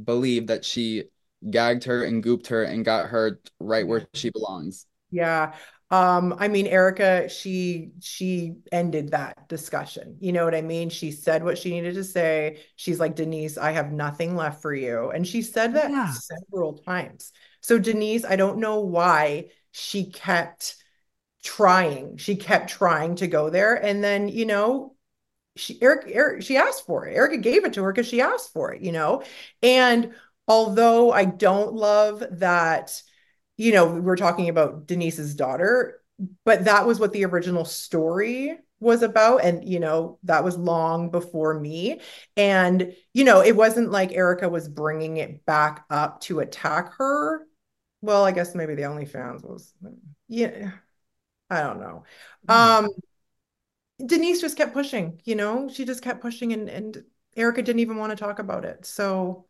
believe 0.00 0.48
that 0.48 0.64
she 0.64 1.04
gagged 1.50 1.84
her 1.84 2.04
and 2.04 2.22
gooped 2.22 2.48
her 2.48 2.62
and 2.62 2.84
got 2.84 3.08
her 3.10 3.40
right 3.60 3.86
where 3.86 4.06
she 4.14 4.30
belongs. 4.30 4.86
Yeah. 5.10 5.54
Um, 5.90 6.34
I 6.38 6.48
mean, 6.48 6.66
Erika, 6.66 7.28
she 7.28 7.90
she 8.00 8.54
ended 8.72 9.10
that 9.10 9.46
discussion. 9.48 10.16
You 10.20 10.32
know 10.32 10.44
what 10.44 10.54
I 10.54 10.62
mean? 10.62 10.88
She 10.88 11.10
said 11.12 11.44
what 11.44 11.58
she 11.58 11.70
needed 11.70 11.94
to 11.94 12.04
say. 12.04 12.62
She's 12.76 12.98
like, 12.98 13.14
Denise, 13.14 13.58
I 13.58 13.72
have 13.72 13.92
nothing 13.92 14.34
left 14.34 14.62
for 14.62 14.74
you. 14.74 15.10
And 15.10 15.26
she 15.26 15.42
said 15.42 15.74
that 15.74 15.90
Yeah. 15.90 16.14
several 16.14 16.78
times. 16.78 17.32
So 17.60 17.78
Denise, 17.78 18.24
I 18.24 18.36
don't 18.36 18.58
know 18.58 18.80
why 18.80 19.50
she 19.70 20.06
kept 20.10 20.76
trying. 21.44 22.16
She 22.16 22.36
kept 22.36 22.70
trying 22.70 23.16
to 23.16 23.26
go 23.26 23.50
there. 23.50 23.74
And 23.74 24.02
then, 24.02 24.28
you 24.28 24.46
know, 24.46 24.91
she 25.56 25.78
Eric, 25.82 26.10
Eric 26.12 26.42
she 26.42 26.56
asked 26.56 26.86
for 26.86 27.06
it. 27.06 27.14
Erika 27.14 27.36
gave 27.38 27.64
it 27.64 27.74
to 27.74 27.82
her 27.82 27.92
because 27.92 28.08
she 28.08 28.20
asked 28.20 28.52
for 28.52 28.72
it, 28.72 28.82
you 28.82 28.92
know. 28.92 29.22
And 29.62 30.14
although 30.48 31.12
I 31.12 31.24
don't 31.24 31.74
love 31.74 32.22
that, 32.38 33.02
you 33.56 33.72
know, 33.72 33.86
we're 33.94 34.16
talking 34.16 34.48
about 34.48 34.86
Denise's 34.86 35.34
daughter, 35.34 36.00
but 36.44 36.64
that 36.64 36.86
was 36.86 36.98
what 36.98 37.12
the 37.12 37.24
original 37.24 37.64
story 37.64 38.58
was 38.80 39.02
about. 39.02 39.44
And, 39.44 39.66
you 39.66 39.78
know, 39.78 40.18
that 40.24 40.42
was 40.42 40.56
long 40.56 41.10
before 41.10 41.58
me. 41.58 42.00
And, 42.36 42.94
you 43.14 43.24
know, 43.24 43.40
it 43.40 43.54
wasn't 43.54 43.92
like 43.92 44.12
Erika 44.12 44.48
was 44.48 44.68
bringing 44.68 45.18
it 45.18 45.44
back 45.46 45.84
up 45.88 46.20
to 46.22 46.40
attack 46.40 46.94
her. 46.98 47.46
Well, 48.00 48.24
I 48.24 48.32
guess 48.32 48.54
maybe 48.54 48.74
the 48.74 48.82
OnlyFans 48.82 49.44
was, 49.44 49.72
yeah, 50.28 50.72
I 51.48 51.62
don't 51.62 51.78
know. 51.78 52.04
Um, 52.48 52.88
Denise 54.04 54.40
just 54.40 54.56
kept 54.56 54.72
pushing, 54.72 55.20
you 55.24 55.34
know, 55.36 55.68
she 55.68 55.84
just 55.84 56.02
kept 56.02 56.20
pushing 56.20 56.52
and, 56.52 56.68
and 56.68 57.04
Erika 57.36 57.62
didn't 57.62 57.80
even 57.80 57.96
want 57.96 58.10
to 58.10 58.16
talk 58.16 58.38
about 58.38 58.64
it. 58.64 58.84
So, 58.86 59.46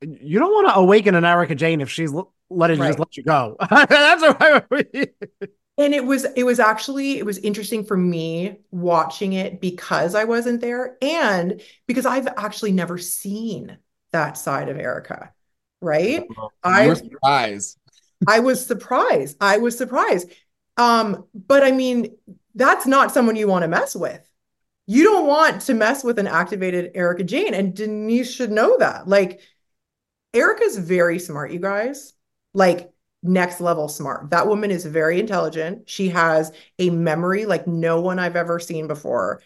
You 0.00 0.38
don't 0.38 0.52
want 0.52 0.68
to 0.68 0.76
awaken 0.76 1.14
an 1.14 1.24
Erika 1.24 1.54
Jayne 1.54 1.80
if 1.80 1.90
she's 1.90 2.12
letting 2.50 2.80
Right. 2.80 2.84
just 2.84 2.98
let 2.98 3.16
you 3.16 3.22
go. 3.22 3.56
That's 3.70 4.22
right. 4.40 5.10
and 5.78 5.94
it 5.94 6.04
was 6.04 6.24
it 6.36 6.44
was 6.44 6.58
actually 6.58 7.18
it 7.18 7.26
was 7.26 7.38
interesting 7.38 7.84
for 7.84 7.96
me 7.96 8.58
watching 8.70 9.34
it 9.34 9.60
because 9.60 10.14
I 10.14 10.24
wasn't 10.24 10.60
there 10.60 10.96
and 11.02 11.60
because 11.86 12.06
I've 12.06 12.26
actually 12.28 12.72
never 12.72 12.96
seen 12.98 13.76
that 14.12 14.38
side 14.38 14.68
of 14.68 14.78
Erika, 14.78 15.32
right? 15.80 16.24
You 16.68 16.82
were 16.84 16.94
I 16.94 16.96
surprised. 16.96 17.78
I 18.26 18.40
was 18.40 18.64
surprised. 18.66 19.36
I 19.40 19.58
was 19.58 19.76
surprised. 19.78 20.30
Um, 20.76 21.26
but 21.34 21.62
I 21.62 21.70
mean, 21.72 22.16
that's 22.56 22.86
not 22.86 23.12
someone 23.12 23.36
you 23.36 23.46
want 23.46 23.62
to 23.62 23.68
mess 23.68 23.94
with. 23.94 24.28
You 24.86 25.04
don't 25.04 25.26
want 25.26 25.62
to 25.62 25.74
mess 25.74 26.02
with 26.02 26.18
an 26.18 26.26
activated 26.26 26.92
Erika 26.94 27.24
Jayne, 27.24 27.54
and 27.54 27.74
Denise 27.74 28.32
should 28.32 28.50
know 28.50 28.78
that. 28.78 29.06
Like, 29.06 29.40
Erika's 30.32 30.78
very 30.78 31.18
smart, 31.18 31.52
you 31.52 31.58
guys. 31.58 32.14
Like, 32.54 32.90
next 33.22 33.60
level 33.60 33.88
smart. 33.88 34.30
That 34.30 34.46
woman 34.46 34.70
is 34.70 34.86
very 34.86 35.20
intelligent. 35.20 35.88
She 35.88 36.08
has 36.10 36.52
a 36.78 36.90
memory 36.90 37.46
like 37.46 37.66
no 37.66 38.00
one 38.00 38.18
I've 38.18 38.36
ever 38.36 38.58
seen 38.58 38.86
before. 38.86 39.42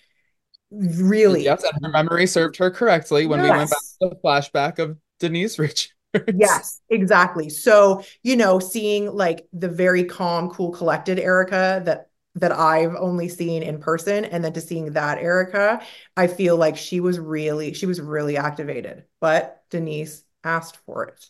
Really. 0.70 1.44
Yes, 1.44 1.64
and 1.64 1.84
her 1.84 1.90
memory 1.90 2.26
served 2.26 2.56
her 2.58 2.70
correctly 2.70 3.26
when 3.26 3.42
we 3.42 3.50
went 3.50 3.70
back 3.70 3.78
to 4.02 4.10
the 4.10 4.16
flashback 4.16 4.78
of 4.78 4.98
Denise 5.18 5.58
Rich. 5.58 5.90
Yes, 6.34 6.80
exactly. 6.90 7.48
So, 7.48 8.04
you 8.22 8.36
know, 8.36 8.58
seeing 8.58 9.10
like 9.10 9.46
the 9.52 9.68
very 9.68 10.04
calm, 10.04 10.50
cool, 10.50 10.70
collected 10.70 11.18
Erika 11.18 11.82
that 11.84 12.09
that 12.36 12.52
I've 12.52 12.94
only 12.96 13.28
seen 13.28 13.62
in 13.62 13.80
person 13.80 14.24
and 14.24 14.44
then 14.44 14.52
to 14.52 14.60
seeing 14.60 14.92
that 14.92 15.18
Erika, 15.18 15.82
I 16.16 16.26
feel 16.28 16.56
like 16.56 16.76
she 16.76 17.00
was 17.00 17.18
really 17.18 17.74
she 17.74 17.86
was 17.86 18.00
really 18.00 18.36
activated. 18.36 19.04
But 19.20 19.64
Denise 19.70 20.24
asked 20.44 20.76
for 20.86 21.04
it. 21.06 21.26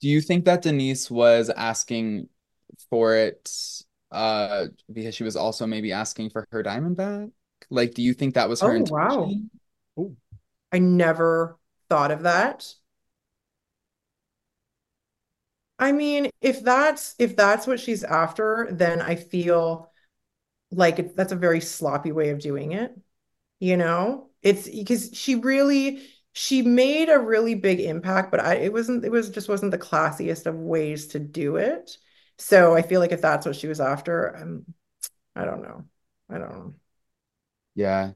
Do 0.00 0.08
you 0.08 0.20
think 0.20 0.44
that 0.44 0.62
Denise 0.62 1.10
was 1.10 1.50
asking 1.50 2.28
for 2.90 3.14
it 3.16 3.50
uh 4.10 4.66
because 4.92 5.14
she 5.14 5.24
was 5.24 5.36
also 5.36 5.66
maybe 5.66 5.92
asking 5.92 6.30
for 6.30 6.46
her 6.50 6.62
diamond 6.62 6.96
back? 6.96 7.28
Like, 7.70 7.94
do 7.94 8.02
you 8.02 8.14
think 8.14 8.34
that 8.34 8.48
was 8.48 8.62
her 8.62 8.74
Oh, 8.74 8.76
intention? 8.76 9.50
wow. 9.96 10.14
I 10.72 10.78
never 10.78 11.58
thought 11.88 12.10
of 12.10 12.22
that. 12.24 12.74
I 15.78 15.92
mean, 15.92 16.30
if 16.40 16.62
that's 16.62 17.14
if 17.18 17.36
that's 17.36 17.66
what 17.66 17.80
she's 17.80 18.04
after, 18.04 18.68
then 18.70 19.00
I 19.02 19.16
feel 19.16 19.90
like 20.74 20.98
it, 20.98 21.16
that's 21.16 21.32
a 21.32 21.36
very 21.36 21.60
sloppy 21.60 22.12
way 22.12 22.30
of 22.30 22.40
doing 22.40 22.72
it. 22.72 22.96
You 23.60 23.76
know, 23.76 24.30
it's 24.42 24.68
because 24.68 25.10
she 25.14 25.36
really 25.36 26.06
she 26.32 26.62
made 26.62 27.08
a 27.08 27.18
really 27.18 27.54
big 27.54 27.80
impact, 27.80 28.30
but 28.30 28.40
I 28.40 28.56
it 28.56 28.72
wasn't 28.72 29.04
it 29.04 29.10
was 29.10 29.30
just 29.30 29.48
wasn't 29.48 29.70
the 29.70 29.78
classiest 29.78 30.46
of 30.46 30.56
ways 30.56 31.08
to 31.08 31.18
do 31.20 31.56
it. 31.56 31.96
So 32.38 32.74
I 32.74 32.82
feel 32.82 33.00
like 33.00 33.12
if 33.12 33.22
that's 33.22 33.46
what 33.46 33.56
she 33.56 33.68
was 33.68 33.80
after, 33.80 34.36
um, 34.36 34.64
I 35.36 35.44
don't 35.44 35.62
know. 35.62 35.84
I 36.28 36.38
don't 36.38 36.50
know. 36.50 36.74
Yeah. 37.74 38.12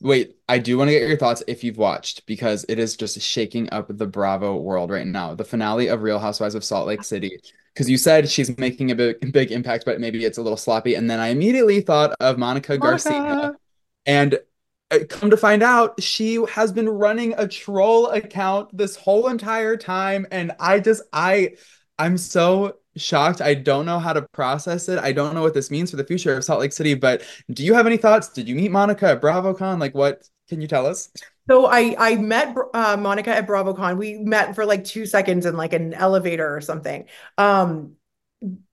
Wait, 0.00 0.36
I 0.48 0.58
do 0.58 0.78
want 0.78 0.88
to 0.88 0.92
get 0.92 1.08
your 1.08 1.18
thoughts 1.18 1.42
if 1.48 1.64
you've 1.64 1.76
watched 1.76 2.24
because 2.26 2.64
it 2.68 2.78
is 2.78 2.96
just 2.96 3.20
shaking 3.20 3.68
up 3.72 3.86
the 3.88 4.06
Bravo 4.06 4.56
world 4.56 4.90
right 4.90 5.06
now. 5.06 5.34
The 5.34 5.44
finale 5.44 5.88
of 5.88 6.02
Real 6.02 6.18
Housewives 6.20 6.54
of 6.54 6.64
Salt 6.64 6.86
Lake 6.86 7.02
City. 7.02 7.40
Because 7.74 7.88
you 7.88 7.98
said 7.98 8.28
she's 8.28 8.56
making 8.58 8.90
a 8.90 8.94
big, 8.94 9.32
big 9.32 9.52
impact, 9.52 9.84
but 9.86 10.00
maybe 10.00 10.24
it's 10.24 10.38
a 10.38 10.42
little 10.42 10.56
sloppy. 10.56 10.96
And 10.96 11.08
then 11.08 11.20
I 11.20 11.28
immediately 11.28 11.80
thought 11.80 12.14
of 12.20 12.36
Monica 12.36 12.76
Garcia. 12.76 13.54
And 14.06 14.38
uh, 14.90 14.98
come 15.08 15.30
to 15.30 15.36
find 15.36 15.62
out, 15.62 16.02
she 16.02 16.44
has 16.50 16.72
been 16.72 16.88
running 16.88 17.34
a 17.38 17.46
troll 17.46 18.08
account 18.08 18.76
this 18.76 18.96
whole 18.96 19.28
entire 19.28 19.76
time. 19.76 20.26
And 20.32 20.52
I 20.58 20.80
just, 20.80 21.02
I, 21.12 21.52
I'm 21.96 22.18
so 22.18 22.76
shocked. 22.96 23.40
I 23.40 23.54
don't 23.54 23.86
know 23.86 24.00
how 24.00 24.12
to 24.14 24.22
process 24.32 24.88
it. 24.88 24.98
I 24.98 25.12
don't 25.12 25.32
know 25.32 25.42
what 25.42 25.54
this 25.54 25.70
means 25.70 25.92
for 25.92 25.96
the 25.96 26.04
future 26.04 26.36
of 26.36 26.42
Salt 26.42 26.60
Lake 26.60 26.72
City. 26.72 26.94
But 26.94 27.22
do 27.52 27.64
you 27.64 27.74
have 27.74 27.86
any 27.86 27.98
thoughts? 27.98 28.30
Did 28.30 28.48
you 28.48 28.56
meet 28.56 28.72
Monica 28.72 29.10
at 29.10 29.22
BravoCon? 29.22 29.78
Like, 29.78 29.94
what 29.94 30.28
can 30.50 30.60
you 30.60 30.68
tell 30.68 30.86
us? 30.86 31.08
So 31.48 31.66
I 31.66 31.94
I 31.98 32.16
met 32.16 32.54
uh, 32.74 32.96
Monica 32.98 33.30
at 33.30 33.46
BravoCon. 33.46 33.96
We 33.96 34.18
met 34.18 34.54
for 34.54 34.66
like 34.66 34.84
two 34.84 35.06
seconds 35.06 35.46
in 35.46 35.56
like 35.56 35.72
an 35.72 35.94
elevator 35.94 36.54
or 36.54 36.60
something. 36.60 37.06
Um, 37.38 37.92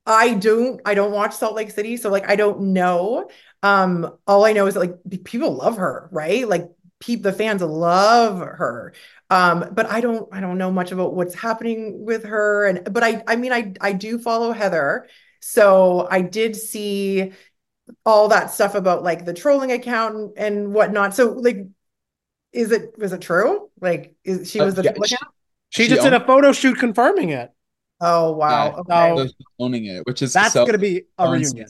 I 0.06 0.34
don't 0.34 0.82
I 0.86 0.96
don't 0.96 1.12
watch 1.12 1.36
Salt 1.36 1.56
Lake 1.56 1.72
City, 1.72 1.96
so 1.96 2.10
like 2.10 2.28
I 2.30 2.36
don't 2.36 2.74
know. 2.74 3.30
Um, 3.64 4.18
all 4.26 4.46
I 4.46 4.54
know 4.54 4.68
is 4.68 4.74
that 4.74 4.82
like 4.82 5.24
people 5.24 5.56
love 5.56 5.78
her, 5.78 6.10
right? 6.12 6.48
Like 6.48 6.70
the 7.06 7.32
fans 7.32 7.62
love 7.62 8.40
her. 8.40 8.94
Um, 9.30 9.70
but 9.72 9.86
I 9.86 10.02
don't 10.02 10.28
I 10.34 10.42
don't 10.42 10.58
know 10.58 10.72
much 10.72 10.92
about 10.92 11.14
what's 11.14 11.36
happening 11.36 12.06
with 12.06 12.26
her. 12.26 12.66
And 12.66 12.92
but 12.92 13.04
I 13.04 13.24
I 13.28 13.36
mean 13.36 13.54
I 13.54 13.74
I 13.80 13.94
do 13.94 14.18
follow 14.18 14.52
Heather. 14.52 15.08
So 15.42 16.08
I 16.10 16.22
did 16.22 16.56
see 16.56 17.34
all 18.06 18.30
that 18.30 18.52
stuff 18.52 18.76
about 18.76 19.04
like 19.04 19.26
the 19.26 19.34
trolling 19.34 19.72
account 19.72 20.16
and, 20.16 20.34
and 20.38 20.74
whatnot. 20.74 21.16
So 21.16 21.32
like 21.34 21.68
is 22.54 22.72
it 22.72 22.98
was 22.98 23.14
it 23.14 23.22
true? 23.22 23.70
Like 23.82 24.16
is 24.24 24.50
she 24.50 24.60
Uh, 24.60 24.66
was 24.66 24.76
the 24.76 24.84
yeah, 24.84 24.92
troll 24.92 25.06
she, 25.06 25.16
account? 25.16 25.34
She 25.70 25.84
she 25.84 25.90
just 25.90 26.02
did 26.04 26.14
a 26.14 26.26
photo 26.26 26.52
shoot 26.52 26.78
confirming 26.80 27.30
it. 27.30 27.52
Oh 28.00 28.34
yeah, 28.48 28.70
wow. 28.70 28.76
Okay. 28.78 29.16
So 29.16 29.28
so 29.28 29.34
owning 29.60 29.86
it, 29.86 30.06
which 30.06 30.22
is 30.22 30.34
that's 30.34 30.54
so 30.54 30.66
gonna 30.66 30.78
be 30.78 31.06
a 31.18 31.30
reunion. 31.30 31.68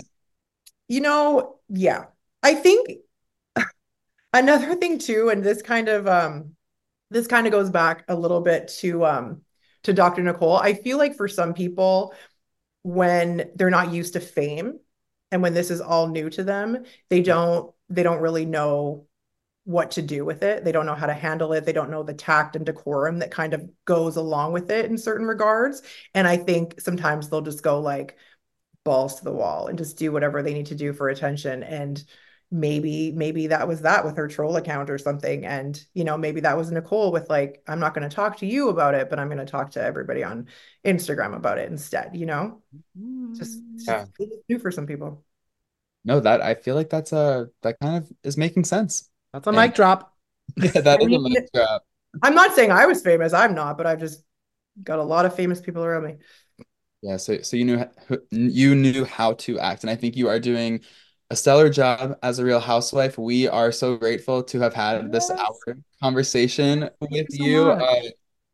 You 0.87 1.01
know, 1.01 1.59
yeah. 1.69 2.05
I 2.43 2.55
think 2.55 2.89
another 4.33 4.75
thing 4.75 4.99
too, 4.99 5.29
and 5.29 5.43
this 5.43 5.61
kind 5.61 5.89
of 5.89 6.07
um 6.07 6.55
this 7.09 7.27
kind 7.27 7.47
of 7.47 7.51
goes 7.51 7.69
back 7.69 8.05
a 8.07 8.15
little 8.15 8.41
bit 8.41 8.69
to 8.79 9.05
um 9.05 9.41
to 9.83 9.93
Dr. 9.93 10.23
Nicole. 10.23 10.57
I 10.57 10.73
feel 10.73 10.97
like 10.97 11.15
for 11.15 11.27
some 11.27 11.53
people 11.53 12.13
when 12.83 13.51
they're 13.55 13.69
not 13.69 13.91
used 13.93 14.13
to 14.13 14.19
fame 14.19 14.79
and 15.31 15.41
when 15.41 15.53
this 15.53 15.71
is 15.71 15.81
all 15.81 16.07
new 16.07 16.29
to 16.31 16.43
them, 16.43 16.83
they 17.09 17.19
mm-hmm. 17.19 17.25
don't 17.25 17.73
they 17.89 18.03
don't 18.03 18.21
really 18.21 18.45
know 18.45 19.07
what 19.63 19.91
to 19.91 20.01
do 20.01 20.23
with 20.23 20.43
it. 20.43 20.63
They 20.63 20.71
don't 20.71 20.85
know 20.85 20.95
how 20.95 21.07
to 21.07 21.13
handle 21.13 21.51
it. 21.51 21.65
They 21.65 21.73
don't 21.73 21.89
know 21.89 22.03
the 22.03 22.13
tact 22.13 22.55
and 22.55 22.65
decorum 22.65 23.19
that 23.19 23.31
kind 23.31 23.53
of 23.53 23.69
goes 23.83 24.15
along 24.15 24.53
with 24.53 24.71
it 24.71 24.85
in 24.85 24.97
certain 24.97 25.27
regards. 25.27 25.81
And 26.13 26.25
I 26.25 26.37
think 26.37 26.79
sometimes 26.79 27.29
they'll 27.29 27.41
just 27.41 27.63
go 27.63 27.81
like 27.81 28.17
balls 28.85 29.15
to 29.15 29.25
the 29.25 29.33
wall 29.33 29.67
and 29.67 29.77
just 29.77 29.97
do 29.97 30.13
whatever 30.13 30.41
they 30.41 30.53
need 30.53 30.67
to 30.67 30.75
do 30.75 30.93
for 30.93 31.09
attention. 31.09 31.63
And 31.63 32.01
maybe, 32.51 33.11
maybe 33.11 33.47
that 33.47 33.67
was 33.67 33.81
that 33.81 34.05
with 34.05 34.17
her 34.17 34.27
troll 34.27 34.55
account 34.55 34.89
or 34.89 34.97
something. 34.97 35.45
And, 35.45 35.83
you 35.93 36.03
know, 36.03 36.17
maybe 36.17 36.41
that 36.41 36.57
was 36.57 36.71
Nicole 36.71 37.11
with 37.11 37.29
like, 37.29 37.61
I'm 37.67 37.79
not 37.79 37.93
going 37.93 38.07
to 38.07 38.15
talk 38.15 38.37
to 38.37 38.45
you 38.45 38.69
about 38.69 38.95
it, 38.95 39.09
but 39.09 39.19
I'm 39.19 39.27
going 39.27 39.39
to 39.39 39.45
talk 39.45 39.71
to 39.71 39.81
everybody 39.81 40.23
on 40.23 40.47
Instagram 40.85 41.35
about 41.35 41.57
it 41.57 41.69
instead, 41.69 42.15
you 42.15 42.25
know? 42.25 42.61
Just, 43.35 43.61
it's 43.75 43.87
yeah. 43.87 44.05
just 44.05 44.11
it's 44.19 44.43
new 44.49 44.59
for 44.59 44.71
some 44.71 44.87
people. 44.87 45.23
No, 46.05 46.19
that 46.21 46.41
I 46.41 46.55
feel 46.55 46.75
like 46.75 46.89
that's 46.89 47.11
a 47.11 47.49
that 47.63 47.79
kind 47.81 47.97
of 47.97 48.11
is 48.23 48.37
making 48.37 48.63
sense. 48.63 49.09
That's 49.33 49.45
a 49.45 49.49
And 49.49 49.57
mic 49.57 49.75
drop. 49.75 50.13
yeah, 50.55 50.79
that 50.81 51.01
a 51.01 51.05
mic 51.05 51.51
drop 51.53 51.83
i'm 52.23 52.35
not 52.35 52.55
saying 52.55 52.71
I 52.71 52.85
was 52.85 53.01
famous. 53.01 53.33
I'm 53.33 53.53
not, 53.53 53.77
but 53.77 53.85
I've 53.85 53.99
just 53.99 54.23
got 54.83 54.99
a 54.99 55.03
lot 55.03 55.25
of 55.25 55.35
famous 55.35 55.59
people 55.59 55.83
around 55.83 56.05
me. 56.05 56.15
Yeah, 57.01 57.17
so 57.17 57.41
so 57.41 57.57
you 57.57 57.65
knew 57.65 57.85
you 58.31 58.75
knew 58.75 59.05
how 59.05 59.33
to 59.33 59.59
act, 59.59 59.83
and 59.83 59.89
I 59.89 59.95
think 59.95 60.15
you 60.15 60.29
are 60.29 60.39
doing 60.39 60.81
a 61.29 61.35
stellar 61.35 61.69
job 61.69 62.17
as 62.23 62.39
a 62.39 62.45
real 62.45 62.59
housewife. 62.59 63.17
We 63.17 63.47
are 63.47 63.71
so 63.71 63.97
grateful 63.97 64.43
to 64.43 64.59
have 64.59 64.73
had 64.73 65.11
this 65.11 65.29
Yes. 65.29 65.39
hour 65.39 65.77
conversation 66.01 66.81
Thank 66.81 67.11
with 67.11 67.27
you 67.31 67.37
so 67.37 67.43
you. 67.45 67.71
Uh, 67.71 68.01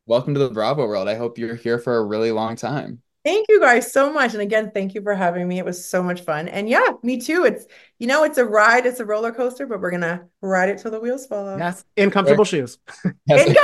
welcome 0.07 0.33
to 0.33 0.39
the 0.39 0.49
Bravo 0.49 0.87
world. 0.87 1.07
I 1.07 1.15
hope 1.15 1.37
you're 1.37 1.55
here 1.55 1.77
for 1.77 1.97
a 1.97 2.03
really 2.03 2.31
long 2.31 2.55
time. 2.55 3.01
Thank 3.23 3.45
you 3.47 3.59
guys 3.61 3.89
so 3.91 4.11
much. 4.11 4.33
And 4.33 4.41
again, 4.41 4.71
thank 4.73 4.95
you 4.95 5.01
for 5.01 5.13
having 5.13 5.47
me. 5.47 5.57
It 5.57 5.63
was 5.63 5.87
so 5.87 6.03
much 6.03 6.21
fun. 6.21 6.49
And 6.49 6.67
yeah, 6.67 6.89
me 7.03 7.21
too. 7.21 7.45
It's, 7.45 7.65
you 7.97 8.07
know, 8.07 8.25
it's 8.25 8.37
a 8.37 8.43
ride, 8.43 8.85
it's 8.85 8.99
a 8.99 9.05
roller 9.05 9.31
coaster, 9.31 9.65
but 9.65 9.79
we're 9.79 9.91
gonna 9.91 10.25
ride 10.41 10.69
it 10.69 10.79
till 10.79 10.91
the 10.91 10.99
wheels 10.99 11.25
fall 11.25 11.47
off. 11.47 11.59
Yes, 11.59 11.85
in 11.95 12.11
comfortable 12.11 12.43
shoes. 12.43 12.79
Yes. 13.27 13.55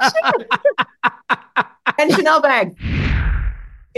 And, 0.00 0.46
and 1.98 2.12
Chanel 2.12 2.42
bag. 2.42 2.76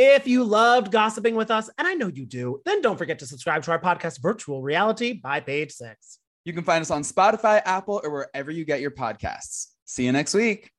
If 0.00 0.28
you 0.28 0.44
loved 0.44 0.92
gossiping 0.92 1.34
with 1.34 1.50
us, 1.50 1.68
and 1.76 1.88
I 1.88 1.94
know 1.94 2.06
you 2.06 2.24
do, 2.24 2.60
then 2.64 2.80
don't 2.80 2.96
forget 2.96 3.18
to 3.18 3.26
subscribe 3.26 3.64
to 3.64 3.72
our 3.72 3.80
podcast, 3.80 4.22
Virtual 4.22 4.62
Reali-Tea 4.62 5.14
by 5.14 5.40
Page 5.40 5.72
Six. 5.72 6.20
You 6.44 6.52
can 6.52 6.62
find 6.62 6.80
us 6.82 6.92
on 6.92 7.02
Spotify, 7.02 7.60
Apple, 7.64 8.00
or 8.04 8.10
wherever 8.12 8.52
you 8.52 8.64
get 8.64 8.80
your 8.80 8.92
podcasts. 8.92 9.72
See 9.86 10.04
you 10.04 10.12
next 10.12 10.34
week. 10.34 10.70